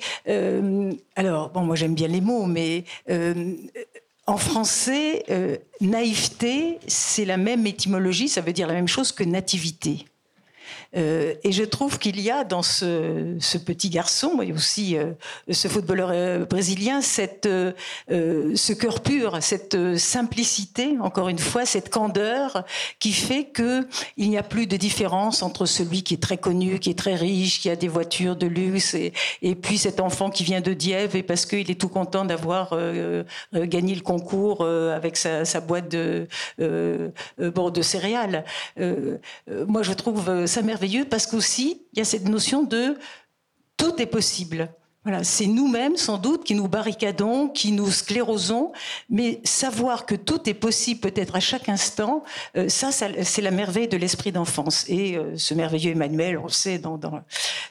alors, 1.18 1.50
bon, 1.50 1.62
moi 1.62 1.76
j'aime 1.76 1.96
bien 1.96 2.08
les 2.08 2.22
mots, 2.22 2.46
mais 2.46 2.86
en 4.26 4.38
français, 4.38 5.24
naïveté, 5.82 6.80
c'est 6.88 7.26
la 7.26 7.38
même 7.38 7.68
étymologie, 7.68 8.28
ça 8.28 8.42
veut 8.42 8.54
dire 8.54 8.68
la 8.68 8.74
même 8.74 8.88
chose 8.88 9.12
que 9.12 9.24
nativité. 9.24 10.06
Euh, 10.96 11.34
et 11.44 11.52
je 11.52 11.64
trouve 11.64 12.00
qu'il 12.00 12.22
y 12.22 12.32
a 12.32 12.44
dans 12.44 12.62
ce, 12.62 13.58
petit 13.66 13.90
garçon 13.90 14.42
et 14.42 14.52
aussi 14.52 14.98
euh, 14.98 15.12
ce 15.50 15.68
footballeur 15.68 16.10
euh, 16.12 16.46
brésilien 16.46 17.02
cette, 17.02 17.48
ce 18.08 18.74
cœur 18.74 19.02
pur, 19.02 19.38
cette 19.42 19.98
simplicité, 19.98 20.98
encore 21.02 21.30
une 21.30 21.40
fois, 21.40 21.66
cette 21.66 21.90
candeur 21.90 22.64
qui 23.00 23.12
fait 23.12 23.46
que 23.46 23.88
il 24.18 24.30
n'y 24.30 24.38
a 24.38 24.44
plus 24.44 24.68
de 24.68 24.78
différence 24.78 25.42
entre 25.42 25.66
celui 25.66 26.04
qui 26.04 26.14
est 26.14 26.22
très 26.22 26.38
connu, 26.38 26.80
qui 26.80 26.90
est 26.90 26.98
très 26.98 27.16
riche, 27.16 27.60
qui 27.60 27.70
a 27.70 27.76
des 27.76 27.88
voitures 27.88 28.36
de 28.36 28.48
luxe, 28.48 28.96
et, 28.96 29.12
puis 29.56 29.78
cet 29.78 30.00
enfant 30.00 30.30
qui 30.30 30.44
vient 30.44 30.62
de 30.62 30.74
Dieppe 30.74 31.16
et 31.16 31.24
parce 31.24 31.46
qu'il 31.46 31.70
est 31.72 31.80
tout 31.80 31.88
content 31.88 32.26
d'avoir 32.26 32.78
gagné 33.54 33.96
le 33.96 34.02
concours 34.02 34.66
avec 34.66 35.18
sa, 35.18 35.46
sa 35.46 35.60
boîte 35.60 35.90
de, 35.90 36.28
bon, 37.40 37.70
de 37.70 37.82
céréales. 37.82 38.46
moi, 39.68 39.82
je 39.82 39.94
trouve 39.94 40.46
ça 40.46 40.62
merveilleux 40.62 40.85
parce 41.10 41.28
qu'aussi, 41.28 41.82
il 41.94 42.00
y 42.00 42.02
a 42.02 42.06
cette 42.06 42.28
notion 42.28 42.64
de 42.64 42.98
tout 43.78 44.02
est 44.02 44.06
possible. 44.06 44.70
Voilà, 45.06 45.24
c'est 45.24 45.46
nous-mêmes 45.46 45.98
sans 45.98 46.18
doute 46.18 46.44
qui 46.44 46.56
nous 46.56 46.68
barricadons, 46.68 47.48
qui 47.48 47.72
nous 47.72 47.92
sclérosons, 47.92 48.72
mais 49.08 49.40
savoir 49.44 50.08
que 50.08 50.16
tout 50.16 50.50
est 50.50 50.56
possible 50.56 51.00
peut-être 51.00 51.36
à 51.36 51.40
chaque 51.40 51.70
instant, 51.70 52.24
euh, 52.58 52.70
ça, 52.70 52.90
c'est 52.92 53.42
la 53.44 53.52
merveille 53.52 53.88
de 53.88 53.98
l'esprit 53.98 54.32
d'enfance. 54.32 54.84
Et 54.90 55.16
euh, 55.16 55.38
ce 55.38 55.54
merveilleux 55.54 55.92
Emmanuel, 55.92 56.40
on 56.40 56.46
le 56.46 56.50
sait 56.50 56.80
dans, 56.80 56.98
dans, 56.98 57.22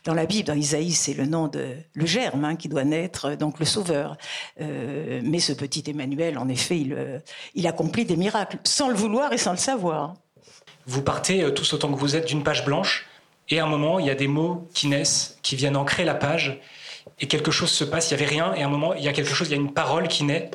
dans 0.05 0.15
la 0.15 0.27
Bible, 0.27 0.47
dans 0.47 0.55
Isaïe, 0.55 0.93
c'est 0.93 1.15
le 1.15 1.27
nom 1.27 1.49
de 1.49 1.75
le 1.95 2.07
germe 2.07 2.45
hein, 2.45 2.55
qui 2.55 2.69
doit 2.69 2.85
naître, 2.85 3.35
donc 3.35 3.59
le 3.59 3.65
Sauveur. 3.65 4.17
Euh, 4.61 5.21
mais 5.25 5.41
ce 5.41 5.53
petit 5.53 5.83
Emmanuel, 5.91 6.39
en 6.39 6.49
effet, 6.49 6.79
il, 6.79 7.21
il 7.57 7.67
accomplit 7.67 8.05
des 8.05 8.17
miracles, 8.17 8.59
sans 8.62 8.89
le 8.89 8.95
vouloir 8.95 9.33
et 9.33 9.39
sans 9.39 9.51
le 9.51 9.57
savoir. 9.57 10.15
Vous 10.87 11.03
partez 11.03 11.53
tous 11.55 11.72
autant 11.72 11.93
que 11.93 11.99
vous 11.99 12.16
êtes 12.16 12.26
d'une 12.26 12.43
page 12.43 12.64
blanche 12.64 13.07
et 13.51 13.61
à 13.61 13.64
un 13.64 13.68
moment, 13.68 13.99
il 13.99 14.07
y 14.07 14.11
a 14.11 14.14
des 14.14 14.28
mots 14.28 14.68
qui 14.74 14.89
naissent, 14.89 15.39
qui 15.43 15.57
viennent 15.57 15.76
ancrer 15.76 16.05
la 16.05 16.14
page, 16.14 16.61
et 17.20 17.28
quelque 17.28 17.51
chose 17.51 17.70
se 17.70 17.85
passe, 17.85 18.11
il 18.11 18.16
n'y 18.16 18.22
avait 18.22 18.30
rien, 18.30 18.55
et 18.55 18.62
à 18.62 18.66
un 18.66 18.70
moment, 18.70 18.95
il 18.95 19.03
y 19.03 19.09
a 19.09 19.12
quelque 19.12 19.35
chose, 19.35 19.49
il 19.49 19.51
y 19.51 19.55
a 19.55 19.61
une 19.61 19.72
parole 19.72 20.09
qui 20.09 20.24
naît. 20.24 20.51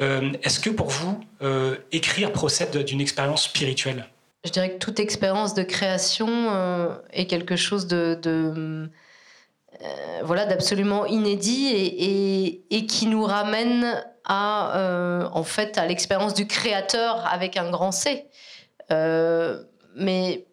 Euh, 0.00 0.32
est-ce 0.42 0.60
que 0.60 0.70
pour 0.70 0.88
vous, 0.88 1.18
euh, 1.42 1.76
écrire 1.90 2.32
procède 2.32 2.76
d'une 2.84 3.00
expérience 3.00 3.44
spirituelle? 3.44 4.06
Je 4.44 4.50
dirais 4.50 4.70
que 4.70 4.78
toute 4.78 5.00
expérience 5.00 5.54
de 5.54 5.62
création 5.62 6.28
euh, 6.28 6.94
est 7.12 7.26
quelque 7.26 7.56
chose 7.56 7.86
de, 7.86 8.90
voilà, 10.22 10.44
d'absolument 10.44 11.06
inédit 11.06 11.68
et, 11.68 12.76
et, 12.76 12.86
qui 12.86 13.06
nous 13.06 13.24
ramène 13.24 14.04
à, 14.24 15.30
en 15.32 15.42
fait, 15.44 15.78
à 15.78 15.86
l'expérience 15.86 16.34
du 16.34 16.46
créateur 16.46 17.26
avec 17.32 17.56
un 17.56 17.70
grand 17.70 17.92
C. 17.92 18.26
mais 18.90 20.48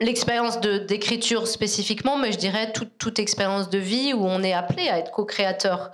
l'expérience 0.00 0.60
d'écriture 0.60 1.46
spécifiquement, 1.46 2.16
mais 2.16 2.32
je 2.32 2.38
dirais 2.38 2.72
toute, 2.72 3.18
expérience 3.18 3.70
de 3.70 3.78
vie 3.78 4.12
où 4.12 4.24
on 4.24 4.42
est 4.42 4.52
appelé 4.52 4.88
à 4.88 4.98
être 4.98 5.10
co-créateur. 5.10 5.90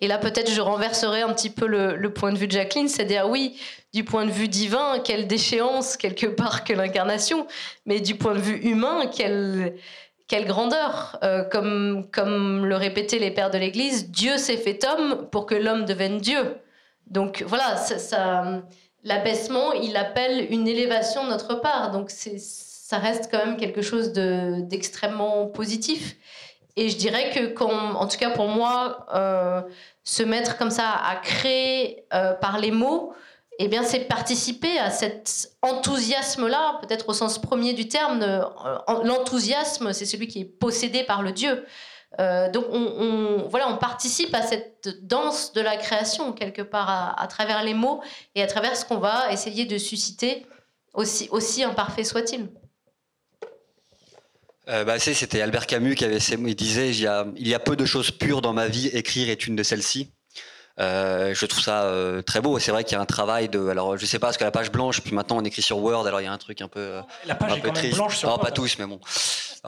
Et 0.00 0.08
là, 0.08 0.18
peut-être, 0.18 0.50
je 0.50 0.60
renverserai 0.60 1.22
un 1.22 1.32
petit 1.32 1.48
peu 1.48 1.66
le, 1.66 2.12
point 2.12 2.32
de 2.32 2.38
vue 2.38 2.46
de 2.46 2.52
Jacqueline, 2.52 2.88
c'est-à-dire, 2.88 3.28
oui, 3.28 3.58
du 3.94 4.04
point 4.04 4.26
de 4.26 4.30
vue 4.30 4.48
divin, 4.48 4.98
quelle 5.02 5.26
déchéance, 5.26 5.96
quelque 5.96 6.26
part, 6.26 6.64
que 6.64 6.74
l'incarnation, 6.74 7.46
mais 7.86 8.00
du 8.00 8.14
point 8.14 8.34
de 8.34 8.40
vue 8.40 8.58
humain, 8.58 9.06
quelle, 9.06 9.74
quelle 10.28 10.46
grandeur. 10.46 11.18
Euh, 11.22 11.44
comme, 11.44 12.06
comme 12.12 12.66
le 12.66 12.76
répétaient 12.76 13.18
les 13.18 13.30
pères 13.30 13.50
de 13.50 13.58
l'Église, 13.58 14.10
Dieu 14.10 14.36
s'est 14.36 14.58
fait 14.58 14.84
homme 14.84 15.28
pour 15.30 15.46
que 15.46 15.54
l'homme 15.54 15.86
devienne 15.86 16.18
Dieu. 16.18 16.56
Donc 17.06 17.42
voilà, 17.46 17.76
ça, 17.76 18.62
l'abaissement, 19.06 19.72
il 19.72 19.96
appelle 19.96 20.48
une 20.50 20.66
élévation 20.68 21.24
de 21.24 21.30
notre 21.30 21.54
part. 21.54 21.92
Donc 21.92 22.10
ça 22.10 22.98
reste 22.98 23.28
quand 23.30 23.38
même 23.38 23.56
quelque 23.56 23.80
chose 23.80 24.12
d'extrêmement 24.12 25.46
positif. 25.46 26.16
Et 26.76 26.90
je 26.90 26.96
dirais 26.96 27.30
que, 27.30 27.64
en 27.64 28.06
tout 28.06 28.18
cas 28.18 28.30
pour 28.30 28.48
moi, 28.48 29.06
euh, 29.14 29.62
se 30.04 30.22
mettre 30.22 30.58
comme 30.58 30.70
ça 30.70 30.90
à 30.90 31.16
créer 31.16 32.04
euh, 32.12 32.34
par 32.34 32.58
les 32.58 32.70
mots, 32.70 33.14
eh 33.58 33.68
bien, 33.68 33.82
c'est 33.82 34.00
participer 34.00 34.78
à 34.78 34.90
cet 34.90 35.52
enthousiasme-là, 35.62 36.78
peut-être 36.82 37.08
au 37.08 37.14
sens 37.14 37.40
premier 37.40 37.72
du 37.72 37.88
terme. 37.88 38.20
Euh, 38.22 38.42
l'enthousiasme, 39.02 39.94
c'est 39.94 40.04
celui 40.04 40.28
qui 40.28 40.40
est 40.42 40.44
possédé 40.44 41.04
par 41.04 41.22
le 41.22 41.32
Dieu. 41.32 41.64
Donc, 42.18 42.66
on, 42.70 43.46
voilà, 43.48 43.68
on 43.68 43.76
participe 43.76 44.34
à 44.34 44.42
cette 44.42 45.06
danse 45.06 45.52
de 45.52 45.60
la 45.60 45.76
création, 45.76 46.32
quelque 46.32 46.62
part, 46.62 47.14
à, 47.18 47.26
travers 47.26 47.62
les 47.62 47.74
mots 47.74 48.02
et 48.34 48.42
à 48.42 48.46
travers 48.46 48.76
ce 48.76 48.84
qu'on 48.84 48.98
va 48.98 49.32
essayer 49.32 49.66
de 49.66 49.78
susciter, 49.78 50.46
aussi, 50.94 51.28
aussi 51.30 51.62
imparfait 51.62 52.04
soit-il. 52.04 52.48
Euh, 54.68 54.84
bah, 54.84 54.98
c'était 54.98 55.42
Albert 55.42 55.66
Camus 55.66 55.94
qui 55.94 56.04
avait 56.04 56.18
disait 56.54 56.90
il 56.90 57.48
y 57.48 57.54
a 57.54 57.58
peu 57.58 57.76
de 57.76 57.84
choses 57.84 58.10
pures 58.10 58.42
dans 58.42 58.52
ma 58.52 58.66
vie, 58.66 58.88
écrire 58.88 59.28
est 59.28 59.46
une 59.46 59.54
de 59.54 59.62
celles-ci. 59.62 60.10
Euh, 60.78 61.34
je 61.34 61.46
trouve 61.46 61.62
ça 61.62 61.84
euh, 61.84 62.22
très 62.22 62.40
beau. 62.40 62.58
C'est 62.58 62.70
vrai 62.70 62.84
qu'il 62.84 62.96
y 62.96 62.98
a 62.98 63.02
un 63.02 63.06
travail 63.06 63.48
de. 63.48 63.68
Alors, 63.68 63.96
je 63.96 64.06
sais 64.06 64.18
pas, 64.18 64.28
parce 64.28 64.36
que 64.36 64.44
la 64.44 64.50
page 64.50 64.70
blanche, 64.70 65.00
puis 65.00 65.14
maintenant 65.14 65.38
on 65.38 65.44
écrit 65.44 65.62
sur 65.62 65.78
Word, 65.78 66.06
alors 66.06 66.20
il 66.20 66.24
y 66.24 66.28
a 66.28 66.32
un 66.32 66.38
truc 66.38 66.60
un 66.60 66.68
peu. 66.68 67.00
La 67.26 67.34
page 67.34 67.52
un 67.52 67.56
est 67.56 67.60
peu 67.60 67.70
triste. 67.70 67.94
blanche 67.94 68.16
sur 68.16 68.32
oh, 68.32 68.38
Pas 68.38 68.50
tous, 68.50 68.78
mais 68.78 68.86
bon. 68.86 69.00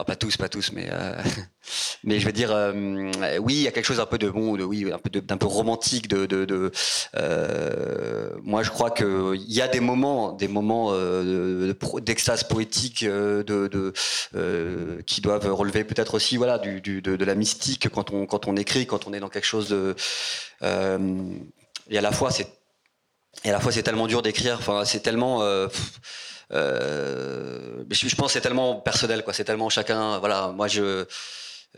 Ah, 0.01 0.05
pas 0.05 0.15
tous, 0.15 0.37
pas 0.37 0.47
tous, 0.47 0.71
mais 0.71 0.87
euh, 0.89 1.13
mais 2.05 2.21
je 2.21 2.25
veux 2.25 2.31
dire, 2.31 2.51
euh, 2.53 3.11
oui, 3.41 3.55
il 3.55 3.61
y 3.63 3.67
a 3.67 3.71
quelque 3.71 3.83
chose 3.83 3.99
un 3.99 4.05
peu 4.05 4.17
de 4.17 4.29
bon, 4.29 4.55
de 4.55 4.63
oui, 4.63 4.89
un 4.93 4.97
peu 4.97 5.09
d'un 5.09 5.35
peu 5.35 5.45
romantique. 5.45 6.07
De, 6.07 6.25
de, 6.25 6.45
de 6.45 6.71
euh, 7.17 8.29
moi, 8.41 8.63
je 8.63 8.69
crois 8.69 8.91
que 8.91 9.35
il 9.35 9.51
y 9.51 9.61
a 9.61 9.67
des 9.67 9.81
moments, 9.81 10.31
des 10.31 10.47
moments 10.47 10.93
d'extase 11.99 12.45
poétique, 12.45 13.03
de, 13.03 13.43
de 13.43 15.01
qui 15.05 15.19
doivent 15.19 15.53
relever 15.53 15.83
peut-être 15.83 16.13
aussi, 16.13 16.37
voilà, 16.37 16.59
du, 16.59 16.79
du 16.79 17.01
de, 17.01 17.17
de, 17.17 17.25
la 17.25 17.35
mystique 17.35 17.89
quand 17.89 18.13
on 18.13 18.25
quand 18.25 18.47
on 18.47 18.55
écrit, 18.55 18.85
quand 18.85 19.05
on 19.05 19.11
est 19.11 19.19
dans 19.19 19.27
quelque 19.27 19.47
chose 19.47 19.67
de. 19.67 19.97
Et 21.89 21.97
à 21.97 22.01
la 22.01 22.11
fois, 22.11 22.31
c'est 22.31 22.47
et 23.43 23.49
à 23.49 23.53
la 23.53 23.59
fois, 23.59 23.71
c'est 23.71 23.83
tellement 23.83 24.07
dur 24.07 24.21
d'écrire. 24.21 24.57
Enfin, 24.59 24.85
c'est 24.85 24.99
tellement. 24.99 25.41
Euh, 25.41 25.67
je, 26.51 28.15
pense 28.15 28.27
que 28.27 28.33
c'est 28.33 28.41
tellement 28.41 28.75
personnel, 28.75 29.23
quoi. 29.23 29.33
C'est 29.33 29.43
tellement 29.43 29.69
chacun. 29.69 30.19
Voilà, 30.19 30.49
moi 30.49 30.67
je. 30.67 31.05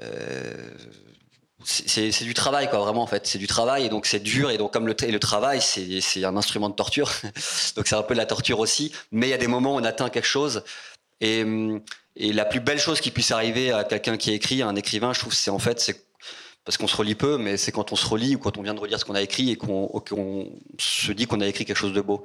Euh, 0.01 0.69
c'est 1.63 2.23
du 2.23 2.33
travail, 2.33 2.69
quoi, 2.69 2.79
vraiment, 2.79 3.03
en 3.03 3.07
fait. 3.07 3.27
C'est 3.27 3.37
du 3.37 3.47
travail, 3.47 3.85
et 3.85 3.89
donc 3.89 4.07
c'est 4.07 4.19
dur, 4.19 4.49
et 4.49 4.57
donc 4.57 4.73
comme 4.73 4.87
le, 4.87 5.19
travail, 5.19 5.61
c'est 5.61 6.23
un 6.23 6.35
instrument 6.35 6.69
de 6.69 6.75
torture, 6.75 7.11
donc 7.75 7.87
c'est 7.87 7.95
un 7.95 8.01
peu 8.01 8.15
de 8.15 8.19
la 8.19 8.25
torture 8.25 8.59
aussi. 8.59 8.91
Mais 9.11 9.27
il 9.27 9.29
y 9.29 9.33
a 9.33 9.37
des 9.37 9.47
moments 9.47 9.75
où 9.75 9.79
on 9.79 9.83
atteint 9.83 10.09
quelque 10.09 10.25
chose, 10.25 10.63
et, 11.19 11.45
et 12.15 12.33
la 12.33 12.45
plus 12.45 12.61
belle 12.61 12.79
chose 12.79 12.99
qui 12.99 13.11
puisse 13.11 13.29
arriver 13.29 13.71
à 13.71 13.83
quelqu'un 13.83 14.17
qui 14.17 14.33
écrit, 14.33 14.63
à 14.63 14.67
un 14.67 14.75
écrivain, 14.75 15.13
je 15.13 15.19
trouve, 15.19 15.33
c'est 15.33 15.51
en 15.51 15.59
fait, 15.59 15.79
c'est 15.79 16.03
parce 16.63 16.77
qu'on 16.77 16.87
se 16.87 16.95
relit 16.95 17.15
peu, 17.15 17.37
mais 17.37 17.57
c'est 17.57 17.71
quand 17.71 17.91
on 17.91 17.95
se 17.95 18.07
relit 18.07 18.35
ou 18.35 18.39
quand 18.39 18.57
on 18.57 18.61
vient 18.61 18.75
de 18.75 18.79
relire 18.79 18.99
ce 18.99 19.05
qu'on 19.05 19.15
a 19.15 19.21
écrit 19.21 19.49
et 19.49 19.55
qu'on 19.55 19.89
se 20.77 21.11
dit 21.11 21.25
qu'on 21.25 21.41
a 21.41 21.47
écrit 21.47 21.65
quelque 21.65 21.77
chose 21.77 21.93
de 21.93 22.01
beau. 22.01 22.23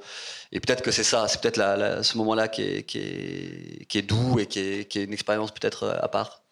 Et 0.51 0.59
peut-être 0.59 0.83
que 0.83 0.91
c'est 0.91 1.03
ça, 1.03 1.27
c'est 1.27 1.41
peut-être 1.41 2.03
ce 2.03 2.17
moment-là 2.17 2.47
qui 2.47 2.61
est, 2.61 2.83
qui, 2.83 3.97
est, 3.97 4.01
doux 4.03 4.39
et 4.39 4.45
qui 4.45 4.59
est, 4.59 4.95
une 4.95 5.13
expérience 5.13 5.51
peut-être 5.51 5.83
euh, 5.83 5.97
à 6.01 6.07
part. 6.07 6.43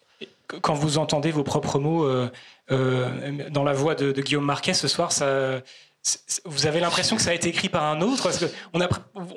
Quand 0.48 0.74
vous 0.74 0.98
entendez 0.98 1.30
vos 1.30 1.44
propres 1.44 1.78
mots 1.78 2.04
euh, 2.04 2.28
euh, 2.70 3.50
dans 3.50 3.64
la 3.64 3.72
voix 3.72 3.94
de, 3.94 4.12
Guillaume 4.12 4.44
Marquet 4.44 4.74
ce 4.74 4.88
soir, 4.88 5.12
ça, 5.12 5.60
Vous 6.44 6.66
avez 6.66 6.80
l'impression 6.80 7.16
que 7.16 7.22
ça 7.22 7.30
a 7.30 7.34
été 7.34 7.48
écrit 7.48 7.68
par 7.68 7.84
un 7.84 8.00
autre? 8.00 8.24
Parce 8.24 8.38
que 8.38 8.46
on 8.72 8.80
a, 8.80 8.88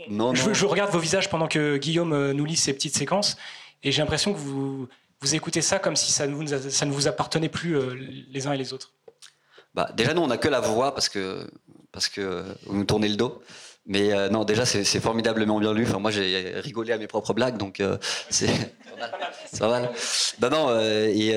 non, 0.09 0.33
je, 0.33 0.53
je, 0.53 0.65
regarde 0.65 0.91
vos 0.91 0.99
visages 0.99 1.29
pendant 1.29 1.47
que 1.47 1.77
Guillaume 1.77 2.31
nous 2.31 2.45
lit 2.45 2.57
ces 2.57 2.73
petites 2.73 2.95
séquences 2.95 3.37
et 3.83 3.91
j'ai 3.91 4.01
l'impression 4.01 4.33
que 4.33 4.39
vous, 4.39 4.87
vous 5.21 5.35
écoutez 5.35 5.61
ça 5.61 5.79
comme 5.79 5.95
si 5.95 6.11
ça 6.11 6.27
ne 6.27 6.33
vous, 6.33 6.47
ça 6.69 6.85
ne 6.85 6.91
vous 6.91 7.07
appartenait 7.07 7.49
plus 7.49 7.77
euh, 7.77 7.93
les 8.29 8.47
uns 8.47 8.53
et 8.53 8.57
les 8.57 8.73
autres. 8.73 8.93
Bah, 9.73 9.89
déjà, 9.95 10.13
nous, 10.13 10.21
on 10.21 10.27
n'a 10.27 10.37
que 10.37 10.47
la 10.47 10.61
voix 10.61 10.93
parce 10.93 11.09
que, 11.09 11.49
parce 11.91 12.07
que 12.07 12.43
vous 12.65 12.77
nous 12.77 12.85
tournez 12.85 13.09
le 13.09 13.15
dos. 13.15 13.41
Mais 13.85 14.13
euh, 14.13 14.29
non, 14.29 14.45
déjà, 14.45 14.65
c'est 14.65 14.99
formidablement 14.99 15.59
bien 15.59 15.73
lu. 15.73 15.83
Enfin, 15.83 15.99
moi, 15.99 16.11
j'ai 16.11 16.53
rigolé 16.59 16.93
à 16.93 16.97
mes 16.97 17.07
propres 17.07 17.33
blagues, 17.33 17.57
donc 17.57 17.81
c'est 18.29 18.75
pas 19.59 19.67
mal. 19.67 19.91
Non, 20.41 20.49
non, 20.49 20.79
et 20.79 21.35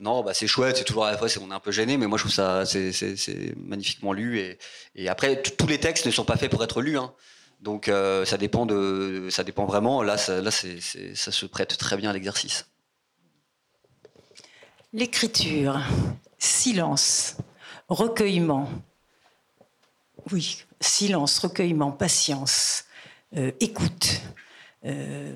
non, 0.00 0.22
bah, 0.22 0.34
c'est 0.34 0.46
chouette. 0.46 0.76
C'est 0.76 0.84
toujours 0.84 1.06
à 1.06 1.12
la 1.12 1.18
fois, 1.18 1.28
on 1.40 1.50
est 1.50 1.54
un 1.54 1.60
peu 1.60 1.72
gêné, 1.72 1.96
mais 1.96 2.06
moi, 2.06 2.18
je 2.18 2.24
trouve 2.24 2.34
ça 2.34 2.66
c'est 2.66 3.54
magnifiquement 3.56 4.12
lu. 4.12 4.38
Et, 4.38 4.58
et 4.96 5.08
après, 5.08 5.40
tous 5.42 5.66
les 5.66 5.78
textes 5.78 6.04
ne 6.06 6.10
sont 6.10 6.24
pas 6.24 6.36
faits 6.36 6.50
pour 6.50 6.62
être 6.62 6.82
lus. 6.82 6.98
Hein. 6.98 7.12
Donc, 7.60 7.90
ça 8.24 8.36
dépend 8.36 8.66
de, 8.66 9.28
ça 9.30 9.44
dépend 9.44 9.66
vraiment. 9.66 10.02
Là, 10.02 10.16
ça, 10.16 10.40
là, 10.40 10.50
ça 10.50 11.32
se 11.32 11.46
prête 11.46 11.76
très 11.76 11.96
bien 11.96 12.10
à 12.10 12.12
l'exercice. 12.12 12.66
L'écriture, 14.92 15.82
silence, 16.38 17.36
recueillement. 17.88 18.70
Oui, 20.32 20.64
silence, 20.80 21.38
recueillement, 21.38 21.92
patience, 21.92 22.84
euh, 23.36 23.50
écoute. 23.60 24.22
Euh, 24.86 25.34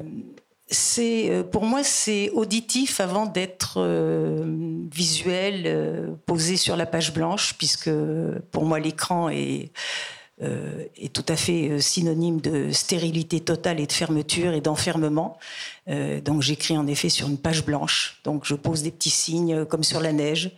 c'est, 0.68 1.31
euh, 1.31 1.43
pour 1.43 1.64
moi, 1.64 1.85
c'est 1.85 2.31
auditif 2.31 2.99
avant 3.01 3.27
d'être 3.27 3.79
visuel, 4.91 6.16
posé 6.25 6.57
sur 6.57 6.77
la 6.77 6.87
page 6.87 7.12
blanche, 7.12 7.55
puisque 7.59 7.91
pour 8.53 8.64
moi 8.64 8.81
l'écran 8.81 9.29
est, 9.29 9.70
est 10.43 11.12
tout 11.12 11.24
à 11.28 11.36
fait 11.36 11.80
synonyme 11.80 12.40
de 12.40 12.70
stérilité 12.72 13.40
totale 13.40 13.80
et 13.80 13.86
de 13.86 13.93
fermeture 13.93 14.53
et 14.53 14.61
d'enfermement. 14.61 15.38
donc 15.86 16.43
j'écris 16.43 16.76
en 16.76 16.86
effet 16.86 17.09
sur 17.09 17.28
une 17.28 17.38
page 17.38 17.64
blanche. 17.64 18.20
Donc 18.24 18.45
je 18.45 18.55
pose 18.55 18.82
des 18.82 18.90
petits 18.90 19.11
signes 19.11 19.64
comme 19.64 19.84
sur 19.84 20.01
la 20.01 20.12
neige. 20.12 20.51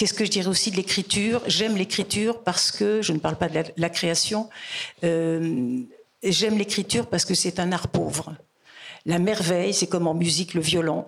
Qu'est-ce 0.00 0.14
que 0.14 0.24
je 0.24 0.30
dirais 0.30 0.48
aussi 0.48 0.70
de 0.70 0.76
l'écriture? 0.76 1.42
J'aime 1.46 1.76
l'écriture 1.76 2.42
parce 2.42 2.70
que, 2.70 3.02
je 3.02 3.12
ne 3.12 3.18
parle 3.18 3.36
pas 3.36 3.50
de 3.50 3.62
la, 3.76 3.90
création, 3.90 4.48
euh, 5.04 5.80
j'aime 6.22 6.56
l'écriture 6.56 7.06
parce 7.06 7.26
que 7.26 7.34
c'est 7.34 7.60
un 7.60 7.70
art 7.70 7.88
pauvre. 7.88 8.32
La 9.06 9.18
merveille, 9.18 9.72
c'est 9.72 9.86
comme 9.86 10.06
en 10.06 10.14
musique 10.14 10.54
le 10.54 10.60
violon. 10.60 11.06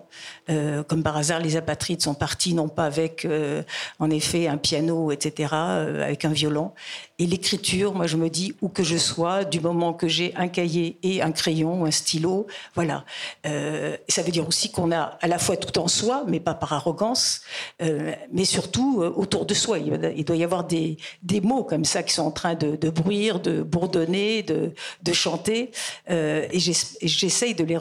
Euh, 0.49 0.83
comme 0.83 1.03
par 1.03 1.15
hasard, 1.15 1.39
les 1.39 1.55
apatrides 1.55 2.01
sont 2.01 2.15
partis 2.15 2.53
non 2.53 2.67
pas 2.67 2.85
avec, 2.85 3.23
euh, 3.25 3.61
en 3.99 4.09
effet, 4.09 4.47
un 4.47 4.57
piano, 4.57 5.11
etc., 5.11 5.53
euh, 5.53 6.03
avec 6.03 6.25
un 6.25 6.31
violon. 6.31 6.71
Et 7.19 7.27
l'écriture, 7.27 7.93
moi, 7.93 8.07
je 8.07 8.17
me 8.17 8.29
dis 8.29 8.55
où 8.61 8.69
que 8.69 8.83
je 8.83 8.97
sois, 8.97 9.43
du 9.43 9.59
moment 9.59 9.93
que 9.93 10.07
j'ai 10.07 10.33
un 10.35 10.47
cahier 10.47 10.97
et 11.03 11.21
un 11.21 11.31
crayon, 11.31 11.85
un 11.85 11.91
stylo, 11.91 12.47
voilà. 12.73 13.05
ça 13.43 14.23
veut 14.23 14.31
dire 14.31 14.47
aussi 14.47 14.71
qu'on 14.71 14.91
a 14.91 15.17
à 15.21 15.27
la 15.27 15.37
fois 15.37 15.55
tout 15.55 15.77
en 15.79 15.87
soi, 15.87 16.23
mais 16.27 16.39
pas 16.39 16.55
par 16.55 16.73
arrogance, 16.73 17.41
mais 17.79 18.45
surtout 18.45 19.01
autour 19.15 19.45
de 19.45 19.53
soi. 19.53 19.77
Il 19.77 20.25
doit 20.25 20.35
y 20.35 20.43
avoir 20.43 20.63
des, 20.63 20.97
des, 21.21 21.39
mots 21.39 21.63
comme 21.63 21.85
ça 21.85 22.01
qui 22.03 22.13
sont 22.13 22.23
en 22.23 22.31
train 22.31 22.55
de, 22.55 22.75
de 22.75 22.89
bruire, 22.89 23.39
de 23.39 23.61
bourdonner, 23.61 24.41
de, 24.41 24.73
de 25.03 25.13
chanter, 25.13 25.71
et 26.09 26.59
j'essaye 26.59 27.53
de 27.53 27.63
les 27.63 27.77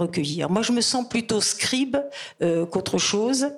Moi, 0.49 0.63
je 0.63 0.73
me 0.73 0.81
sens 0.81 1.09
plutôt 1.09 1.41
scribe 1.41 1.97
euh, 2.43 2.67
qu'autre 2.67 2.99
chose. 2.99 3.49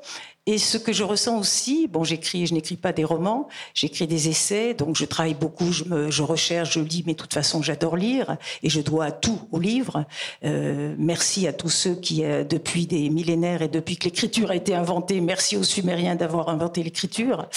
Et 0.47 0.59
ce 0.59 0.77
que 0.77 0.93
je 0.93 1.05
ressens 1.05 1.39
aussi, 1.39 1.89
bon, 1.89 2.05
j'écris, 2.05 2.47
je 2.47 2.53
n'écris 2.53 2.77
pas 2.77 2.93
des 2.93 3.05
romans, 3.05 3.49
j'écris 3.73 4.07
des 4.07 4.29
essais, 4.29 4.75
donc 4.75 4.95
je 4.95 5.07
travaille 5.07 5.33
beaucoup, 5.33 5.73
je, 5.73 6.23
recherche, 6.23 6.75
je 6.75 6.81
lis, 6.81 7.03
mais 7.07 7.15
de 7.15 7.19
toute 7.19 7.33
façon, 7.33 7.63
j'adore 7.63 7.97
lire 7.97 8.37
et 8.63 8.69
je 8.69 8.83
dois 8.83 9.11
tout 9.11 9.41
au 9.53 9.59
livre. 9.59 10.05
Euh, 10.45 10.95
merci 10.99 11.47
à 11.47 11.55
tous 11.55 11.71
ceux 11.71 11.95
qui, 11.95 12.25
euh, 12.25 12.45
depuis 12.45 12.87
des 12.87 13.09
millénaires 13.09 13.63
et 13.63 13.69
depuis 13.69 13.97
que 13.97 14.05
l'écriture 14.05 14.51
a 14.51 14.57
été 14.57 14.75
inventée, 14.75 15.23
merci 15.23 15.57
aux 15.57 15.63
Sumériens 15.63 16.15
d'avoir 16.15 16.51
inventé 16.51 16.83
l'écriture. 16.83 17.49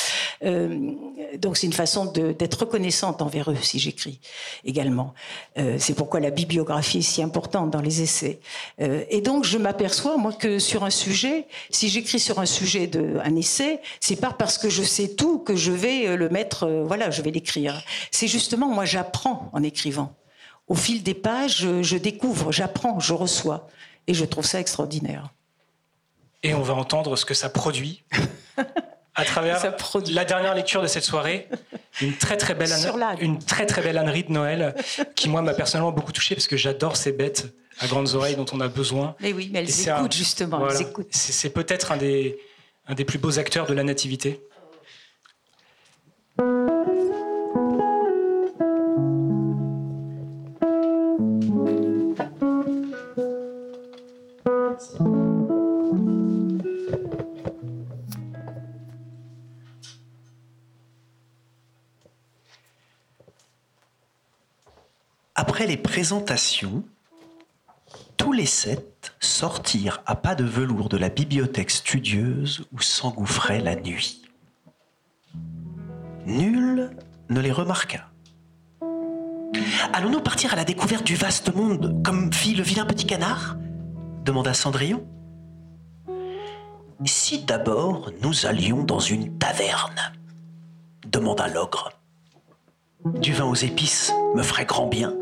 Euh, 0.45 0.93
donc 1.37 1.57
c'est 1.57 1.67
une 1.67 1.73
façon 1.73 2.05
d'être 2.05 2.61
reconnaissante 2.61 3.21
envers 3.21 3.51
eux 3.51 3.57
si 3.61 3.79
j'écris 3.79 4.21
également. 4.63 5.13
C'est 5.77 5.93
pourquoi 5.93 6.19
la 6.19 6.29
bibliographie 6.29 6.99
est 6.99 7.01
si 7.01 7.21
importante 7.21 7.69
dans 7.69 7.81
les 7.81 8.01
essais. 8.01 8.39
Et 8.79 9.21
donc 9.21 9.43
je 9.43 9.57
m'aperçois, 9.57 10.17
moi, 10.17 10.31
que 10.31 10.59
sur 10.59 10.83
un 10.83 10.89
sujet, 10.89 11.47
si 11.69 11.89
j'écris 11.89 12.19
sur 12.19 12.39
un 12.39 12.45
sujet 12.45 12.76
de 12.85 13.17
un 13.23 13.35
essai, 13.35 13.81
c'est 13.99 14.17
pas 14.17 14.31
parce 14.31 14.59
que 14.59 14.69
je 14.69 14.83
sais 14.83 15.15
tout 15.15 15.39
que 15.39 15.55
je 15.55 15.71
vais 15.71 16.07
euh, 16.07 16.15
le 16.15 16.29
mettre, 16.29 16.65
euh, 16.65 16.83
voilà, 16.83 17.09
je 17.09 17.23
vais 17.23 17.31
l'écrire. 17.31 17.81
C'est 18.11 18.27
justement, 18.27 18.67
moi, 18.67 18.85
j'apprends 18.85 19.49
en 19.53 19.63
écrivant. 19.63 20.13
Au 20.67 20.75
fil 20.75 21.01
des 21.01 21.15
pages, 21.15 21.65
je, 21.81 21.97
découvre, 21.97 22.51
j'apprends, 22.51 22.99
je 22.99 23.13
reçois, 23.13 23.67
et 24.05 24.13
je 24.13 24.25
trouve 24.25 24.45
ça 24.45 24.59
extraordinaire. 24.59 25.29
Et 26.43 26.53
on 26.53 26.61
va 26.61 26.75
entendre 26.75 27.15
ce 27.15 27.25
que 27.25 27.33
ça 27.33 27.49
produit. 27.49 28.03
à 29.15 29.25
travers 29.25 29.63
la 30.11 30.25
dernière 30.25 30.53
lecture 30.53 30.81
de 30.81 30.87
cette 30.87 31.05
soirée, 31.05 31.49
une 32.01 32.13
très 32.13 32.37
très 32.37 32.53
belle 32.53 32.69
une 33.19 33.39
très 33.39 33.65
très 33.65 33.81
belle 33.81 33.97
ânerie 33.97 34.23
de 34.23 34.31
Noël 34.31 34.75
qui 35.15 35.29
moi 35.29 35.41
m'a 35.41 35.53
personnellement 35.53 35.91
beaucoup 35.91 36.11
touché 36.11 36.35
parce 36.35 36.47
que 36.47 36.57
j'adore 36.57 36.95
ces 36.95 37.11
bêtes 37.13 37.47
à 37.79 37.87
grandes 37.87 38.13
oreilles 38.13 38.35
dont 38.35 38.45
on 38.53 38.59
a 38.59 38.67
besoin. 38.67 39.15
Mais 39.19 39.33
oui, 39.33 39.49
mais 39.51 39.59
elles 39.59 39.89
écoutent 39.89 40.13
justement. 40.13 40.67
C'est 41.11 41.49
peut-être 41.49 41.91
un 41.91 41.97
des 41.97 42.37
un 42.87 42.95
des 42.95 43.05
plus 43.05 43.19
beaux 43.19 43.37
acteurs 43.39 43.67
de 43.67 43.73
la 43.73 43.83
nativité. 43.83 44.41
Après 65.35 65.67
les 65.67 65.77
présentations, 65.77 66.83
tous 68.17 68.33
les 68.33 68.45
sept 68.45 69.13
sortirent 69.19 70.01
à 70.05 70.15
pas 70.15 70.35
de 70.35 70.43
velours 70.43 70.89
de 70.89 70.97
la 70.97 71.09
bibliothèque 71.09 71.71
studieuse 71.71 72.65
où 72.73 72.81
s'engouffrait 72.81 73.61
la 73.61 73.75
nuit. 73.75 74.23
Nul 76.25 76.97
ne 77.29 77.39
les 77.39 77.51
remarqua. 77.51 78.09
Allons-nous 79.93 80.21
partir 80.21 80.53
à 80.53 80.55
la 80.55 80.65
découverte 80.65 81.05
du 81.05 81.15
vaste 81.15 81.55
monde 81.55 82.03
comme 82.03 82.33
fit 82.33 82.55
le 82.55 82.63
vilain 82.63 82.85
petit 82.85 83.05
canard? 83.05 83.57
demanda 84.25 84.53
Cendrillon. 84.53 85.07
Si 87.05 87.43
d'abord 87.43 88.11
nous 88.21 88.45
allions 88.45 88.83
dans 88.83 88.99
une 88.99 89.37
taverne 89.37 90.11
demanda 91.05 91.47
l'ogre. 91.47 91.91
Du 93.05 93.33
vin 93.33 93.45
aux 93.45 93.55
épices 93.55 94.11
me 94.35 94.43
ferait 94.43 94.65
grand 94.65 94.87
bien. 94.87 95.13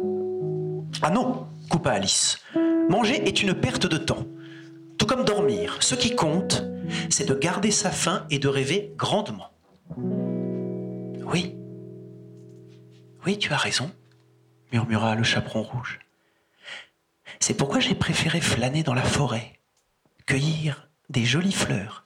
Ah 1.01 1.11
non, 1.11 1.47
coupa 1.69 1.91
Alice. 1.91 2.39
Manger 2.89 3.27
est 3.27 3.41
une 3.41 3.53
perte 3.53 3.87
de 3.87 3.97
temps. 3.97 4.25
Tout 4.97 5.05
comme 5.05 5.25
dormir, 5.25 5.77
ce 5.81 5.95
qui 5.95 6.15
compte, 6.15 6.63
c'est 7.09 7.27
de 7.27 7.33
garder 7.33 7.71
sa 7.71 7.89
faim 7.89 8.25
et 8.29 8.39
de 8.39 8.47
rêver 8.47 8.93
grandement. 8.95 9.51
Oui. 9.97 11.55
Oui, 13.25 13.37
tu 13.39 13.51
as 13.51 13.57
raison, 13.57 13.91
murmura 14.71 15.15
le 15.15 15.23
chaperon 15.23 15.63
rouge. 15.63 15.99
C'est 17.39 17.55
pourquoi 17.55 17.79
j'ai 17.79 17.95
préféré 17.95 18.39
flâner 18.39 18.83
dans 18.83 18.93
la 18.93 19.03
forêt, 19.03 19.59
cueillir 20.25 20.89
des 21.09 21.25
jolies 21.25 21.51
fleurs 21.51 22.05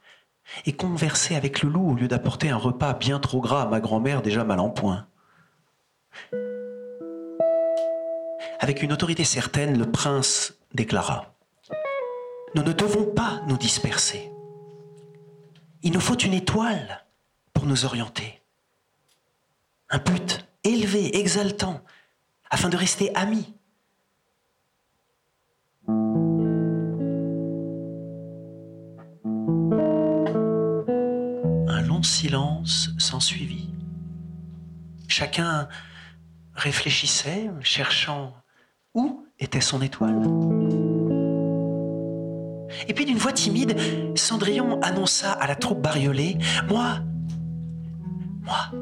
et 0.66 0.74
converser 0.74 1.36
avec 1.36 1.62
le 1.62 1.70
loup 1.70 1.92
au 1.92 1.94
lieu 1.94 2.08
d'apporter 2.08 2.50
un 2.50 2.58
repas 2.58 2.94
bien 2.94 3.20
trop 3.20 3.42
gras 3.42 3.64
à 3.64 3.68
ma 3.68 3.82
grand-mère 3.82 4.22
déjà 4.22 4.44
mal 4.44 4.60
en 4.60 4.70
point. 4.70 5.08
Avec 8.60 8.82
une 8.82 8.92
autorité 8.92 9.24
certaine, 9.24 9.78
le 9.78 9.90
prince 9.90 10.59
déclara 10.74 11.36
Nous 12.56 12.64
ne 12.64 12.74
devons 12.74 13.06
pas 13.14 13.42
nous 13.48 13.58
disperser. 13.58 14.32
Il 15.82 15.94
nous 15.94 16.00
faut 16.00 16.18
une 16.18 16.34
étoile 16.34 17.06
pour 17.54 17.66
nous 17.66 17.86
orienter. 17.86 18.42
Un 19.90 20.00
but 20.00 20.46
élevé, 20.64 21.18
exaltant, 21.18 21.82
afin 22.50 22.70
de 22.70 22.78
rester 22.78 23.16
amis. 23.16 23.54
Un 31.68 31.82
long 31.82 32.04
silence 32.04 32.90
s'ensuivit. 32.98 33.70
Chacun 35.08 35.70
réfléchissait, 36.54 37.50
cherchant 37.62 38.36
où 38.94 39.26
était 39.40 39.62
son 39.62 39.82
étoile 39.82 40.22
Et 42.88 42.94
puis 42.94 43.06
d'une 43.06 43.18
voix 43.18 43.32
timide, 43.32 43.76
Cendrillon 44.16 44.80
annonça 44.82 45.32
à 45.32 45.48
la 45.48 45.56
troupe 45.56 45.82
bariolée 45.82 46.38
Moi, 46.68 47.00
Moi, 48.42 48.82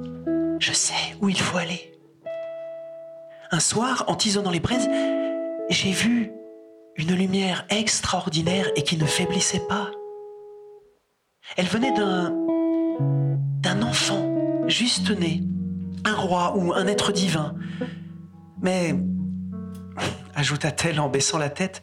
je 0.59 0.73
sais 0.73 1.15
où 1.21 1.29
il 1.29 1.39
faut 1.39 1.57
aller. 1.57 1.93
Un 3.51 3.59
soir, 3.59 4.03
en 4.07 4.15
tisonnant 4.15 4.51
les 4.51 4.59
braises, 4.59 4.89
j'ai 5.69 5.91
vu 5.91 6.31
une 6.95 7.13
lumière 7.13 7.65
extraordinaire 7.69 8.67
et 8.75 8.83
qui 8.83 8.97
ne 8.97 9.05
faiblissait 9.05 9.65
pas. 9.69 9.91
Elle 11.55 11.67
venait 11.67 11.93
d'un 11.93 12.33
d'un 13.61 13.81
enfant 13.81 14.65
juste 14.67 15.17
né, 15.17 15.43
un 16.05 16.15
roi 16.15 16.55
ou 16.57 16.73
un 16.73 16.87
être 16.87 17.11
divin. 17.11 17.55
Mais, 18.61 18.95
ajouta-t-elle 20.37 20.99
en 20.99 21.09
baissant 21.09 21.39
la 21.39 21.49
tête, 21.49 21.81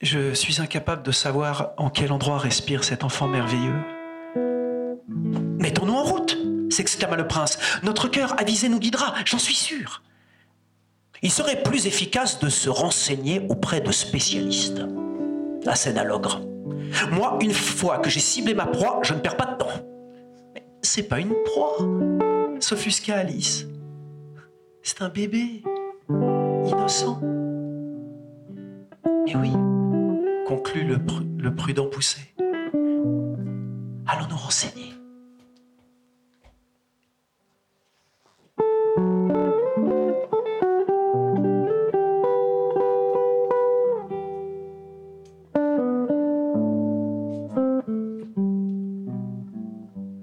je 0.00 0.32
suis 0.32 0.60
incapable 0.60 1.02
de 1.02 1.10
savoir 1.10 1.72
en 1.76 1.90
quel 1.90 2.12
endroit 2.12 2.38
respire 2.38 2.84
cet 2.84 3.02
enfant 3.02 3.26
merveilleux. 3.26 3.74
Mettons-nous 5.58 5.94
en 5.94 6.04
route, 6.04 6.38
s'exclama 6.70 7.16
le 7.16 7.26
prince. 7.26 7.58
Notre 7.82 8.06
cœur 8.08 8.40
avisé 8.40 8.68
nous 8.68 8.78
guidera, 8.78 9.14
j'en 9.24 9.38
suis 9.38 9.56
sûr. 9.56 10.02
Il 11.22 11.32
serait 11.32 11.62
plus 11.62 11.86
efficace 11.86 12.38
de 12.38 12.48
se 12.48 12.70
renseigner 12.70 13.44
auprès 13.48 13.80
de 13.80 13.90
spécialistes. 13.90 14.82
à 15.66 16.04
l'ogre. 16.04 16.42
Moi, 17.10 17.38
une 17.40 17.54
fois 17.54 17.98
que 17.98 18.08
j'ai 18.08 18.20
ciblé 18.20 18.54
ma 18.54 18.66
proie, 18.66 19.00
je 19.02 19.14
ne 19.14 19.18
perds 19.18 19.36
pas 19.36 19.46
de 19.46 19.56
temps. 19.56 19.88
Mais 20.54 20.64
c'est 20.82 21.08
pas 21.08 21.18
une 21.18 21.34
proie, 21.44 21.78
s'offusqua 22.60 23.16
Alice. 23.16 23.66
C'est 24.82 25.02
un 25.02 25.08
bébé, 25.08 25.62
innocent. 26.66 27.20
Mais 29.24 29.36
oui, 29.36 29.52
conclut 30.46 30.84
le, 30.84 30.98
le 31.38 31.54
prudent 31.54 31.88
poussé. 31.88 32.34
Allons 34.06 34.28
nous 34.28 34.36
renseigner. 34.36 34.92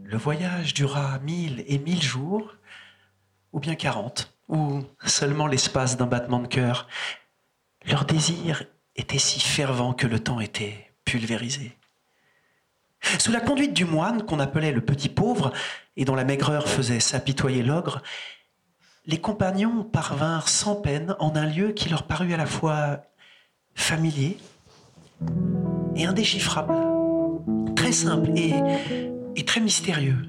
Le 0.04 0.18
voyage 0.18 0.74
dura 0.76 1.18
mille 1.20 1.64
et 1.68 1.80
mille 1.80 2.02
jours, 2.02 2.56
ou 3.54 3.60
bien 3.60 3.76
quarante, 3.76 4.31
ou 4.48 4.82
seulement 5.06 5.48
l'espace 5.48 5.98
d'un 5.98 6.08
battement 6.08 6.40
de 6.40 6.48
cœur. 6.48 6.88
Leur 7.86 8.06
désir 8.06 8.64
était 8.96 9.18
si 9.18 9.40
fervent 9.40 9.94
que 9.94 10.08
le 10.08 10.20
temps 10.20 10.40
était 10.40 10.92
pulvérisé. 11.06 11.78
Sous 13.18 13.32
la 13.32 13.40
conduite 13.40 13.74
du 13.74 13.86
moine 13.86 14.24
qu'on 14.24 14.40
appelait 14.40 14.72
le 14.72 14.82
petit 14.82 15.10
pauvre 15.10 15.52
et 15.98 16.06
dont 16.06 16.16
la 16.16 16.24
maigreur 16.24 16.68
faisait 16.68 17.00
s'apitoyer 17.00 17.64
l'ogre, 17.64 18.02
les 19.06 19.20
compagnons 19.20 19.84
parvinrent 19.84 20.48
sans 20.48 20.76
peine 20.76 21.16
en 21.20 21.36
un 21.36 21.48
lieu 21.48 21.72
qui 21.72 21.90
leur 21.90 22.04
parut 22.04 22.34
à 22.34 22.38
la 22.38 22.46
fois 22.46 23.02
familier 23.74 24.38
et 25.96 26.06
indéchiffrable, 26.06 26.74
très 27.76 27.92
simple 27.92 28.30
et, 28.36 28.54
et 29.36 29.46
très 29.46 29.60
mystérieux. 29.60 30.28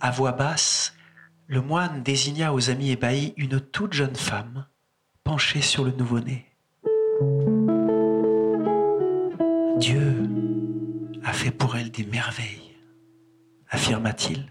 À 0.00 0.10
voix 0.10 0.32
basse, 0.32 0.94
le 1.46 1.60
moine 1.60 2.02
désigna 2.02 2.54
aux 2.54 2.70
amis 2.70 2.90
ébahis 2.90 3.34
une 3.36 3.60
toute 3.60 3.92
jeune 3.92 4.16
femme 4.16 4.66
penchée 5.24 5.60
sur 5.60 5.84
le 5.84 5.92
nouveau-né. 5.92 6.46
Dieu 9.78 10.28
a 11.24 11.32
fait 11.32 11.50
pour 11.50 11.76
elle 11.76 11.90
des 11.90 12.04
merveilles, 12.04 12.76
affirma-t-il. 13.68 14.50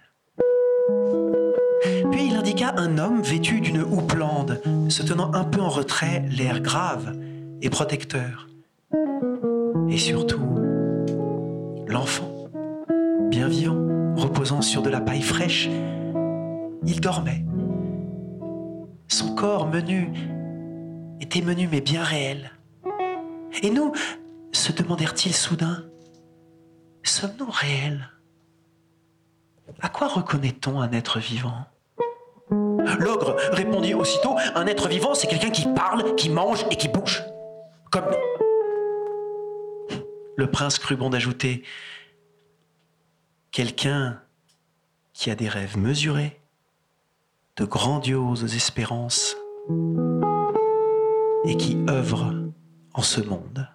Puis 2.11 2.27
il 2.27 2.35
indiqua 2.35 2.73
un 2.77 2.97
homme 2.97 3.21
vêtu 3.21 3.59
d'une 3.59 3.81
houppelande, 3.81 4.61
se 4.89 5.01
tenant 5.01 5.33
un 5.33 5.43
peu 5.43 5.61
en 5.61 5.69
retrait, 5.69 6.23
l'air 6.29 6.61
grave 6.61 7.15
et 7.61 7.69
protecteur. 7.69 8.47
Et 9.89 9.97
surtout, 9.97 10.59
l'enfant, 11.87 12.49
bien 13.29 13.47
vivant, 13.47 14.15
reposant 14.15 14.61
sur 14.61 14.81
de 14.83 14.89
la 14.89 15.01
paille 15.01 15.21
fraîche, 15.21 15.69
il 16.85 16.99
dormait. 17.01 17.45
Son 19.07 19.35
corps 19.35 19.67
menu 19.67 20.11
était 21.19 21.41
menu 21.41 21.67
mais 21.71 21.81
bien 21.81 22.03
réel. 22.03 22.51
Et 23.61 23.69
nous, 23.69 23.93
se 24.51 24.71
demandèrent-ils 24.71 25.35
soudain, 25.35 25.85
sommes-nous 27.03 27.49
réels? 27.49 28.09
À 29.81 29.89
quoi 29.89 30.07
reconnaît-on 30.07 30.81
un 30.81 30.91
être 30.91 31.19
vivant? 31.19 31.65
L'ogre 32.99 33.35
répondit 33.51 33.93
aussitôt, 33.93 34.35
un 34.55 34.67
être 34.67 34.87
vivant, 34.87 35.13
c'est 35.15 35.27
quelqu'un 35.27 35.49
qui 35.49 35.67
parle, 35.73 36.15
qui 36.15 36.29
mange 36.29 36.65
et 36.69 36.75
qui 36.75 36.87
bouge. 36.87 37.23
Comme... 37.91 38.05
Le 40.35 40.49
prince 40.49 40.79
crut 40.79 40.97
bon 40.97 41.09
d'ajouter, 41.09 41.63
quelqu'un 43.51 44.19
qui 45.13 45.29
a 45.29 45.35
des 45.35 45.47
rêves 45.47 45.77
mesurés, 45.77 46.41
de 47.55 47.65
grandioses 47.65 48.55
espérances 48.55 49.37
et 51.45 51.55
qui 51.55 51.77
œuvre 51.87 52.33
en 52.95 53.01
ce 53.03 53.21
monde. 53.21 53.67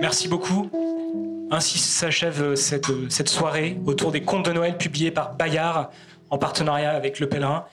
Merci 0.00 0.28
beaucoup. 0.28 0.68
Ainsi 1.50 1.78
s'achève 1.78 2.56
cette, 2.56 3.10
cette 3.10 3.28
soirée 3.30 3.80
autour 3.86 4.12
des 4.12 4.22
contes 4.22 4.44
de 4.44 4.52
Noël 4.52 4.76
publiés 4.76 5.10
par 5.10 5.34
Bayard 5.34 5.90
en 6.28 6.36
partenariat 6.36 6.90
avec 6.90 7.20
Le 7.20 7.28
Pèlerin. 7.28 7.64